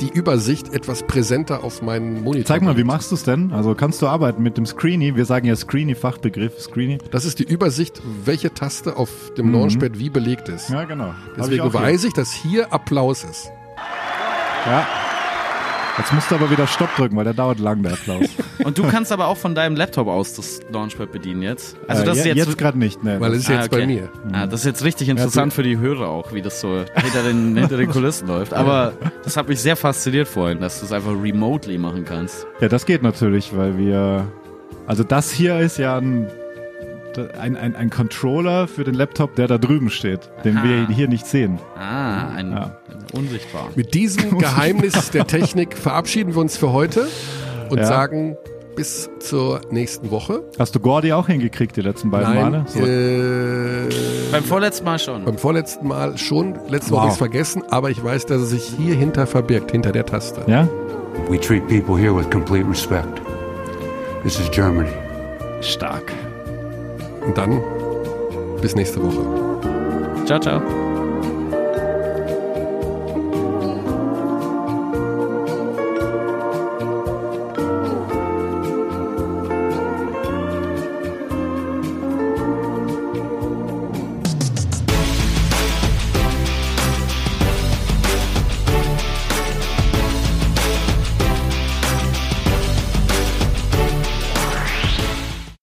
[0.00, 2.46] die Übersicht etwas präsenter auf meinen Monitor.
[2.46, 3.52] Zeig mal, wie machst du es denn?
[3.52, 5.16] Also kannst du arbeiten mit dem Screeny?
[5.16, 6.98] Wir sagen ja Screeny, Fachbegriff Screeny.
[7.10, 10.70] Das ist die Übersicht, welche Taste auf dem Launchpad wie belegt ist.
[10.70, 11.14] Ja, genau.
[11.32, 11.74] Ich Deswegen hier.
[11.74, 13.50] weiß ich, dass hier Applaus ist.
[14.66, 14.86] Ja.
[15.96, 18.26] Jetzt musst du aber wieder Stopp drücken, weil der dauert lang, der Applaus.
[18.64, 21.76] und du kannst aber auch von deinem Laptop aus das Launchpad bedienen jetzt.
[21.86, 23.20] Also Äh, das ist je- jetzt, jetzt gerade nicht, ne.
[23.20, 24.08] Weil es ist jetzt bei mir.
[24.32, 27.56] Ah, das ist jetzt richtig interessant für die Hörer auch, wie das so hinter den,
[27.56, 28.52] hinter den Kulissen läuft.
[28.54, 28.92] Aber
[29.22, 32.44] das hat mich sehr fasziniert vorhin, dass du es einfach remotely machen kannst.
[32.60, 34.26] Ja, das geht natürlich, weil wir.
[34.86, 36.28] Also das hier ist ja ein,
[37.40, 40.64] ein, ein, ein Controller für den Laptop, der da drüben steht, den Aha.
[40.64, 41.58] wir hier nicht sehen.
[41.78, 42.76] Ah, ein, Ja.
[43.16, 43.68] Unsichtbar.
[43.74, 47.08] Mit diesem Geheimnis der Technik verabschieden wir uns für heute
[47.70, 47.86] und Ja.
[47.86, 48.36] sagen
[48.76, 50.42] bis zur nächsten Woche.
[50.58, 52.64] Hast du Gordy auch hingekriegt die letzten beiden Male?
[52.66, 52.80] So.
[52.80, 53.88] äh,
[54.32, 55.24] Beim vorletzten Mal schon.
[55.24, 56.58] beim vorletzten Mal schon.
[56.68, 56.98] Letzte Woche Wow.
[57.02, 60.04] habe ich es vergessen, aber ich weiß, dass er sich hier hinter verbirgt, hinter der
[60.04, 60.42] Taste.
[60.48, 60.68] Ja?
[61.28, 63.22] We treat people here with complete respect.
[64.24, 64.88] This is Germany.
[65.60, 66.12] Stark.
[67.24, 67.60] Und dann
[68.60, 70.26] bis nächste Woche.
[70.26, 70.93] Ciao, ciao.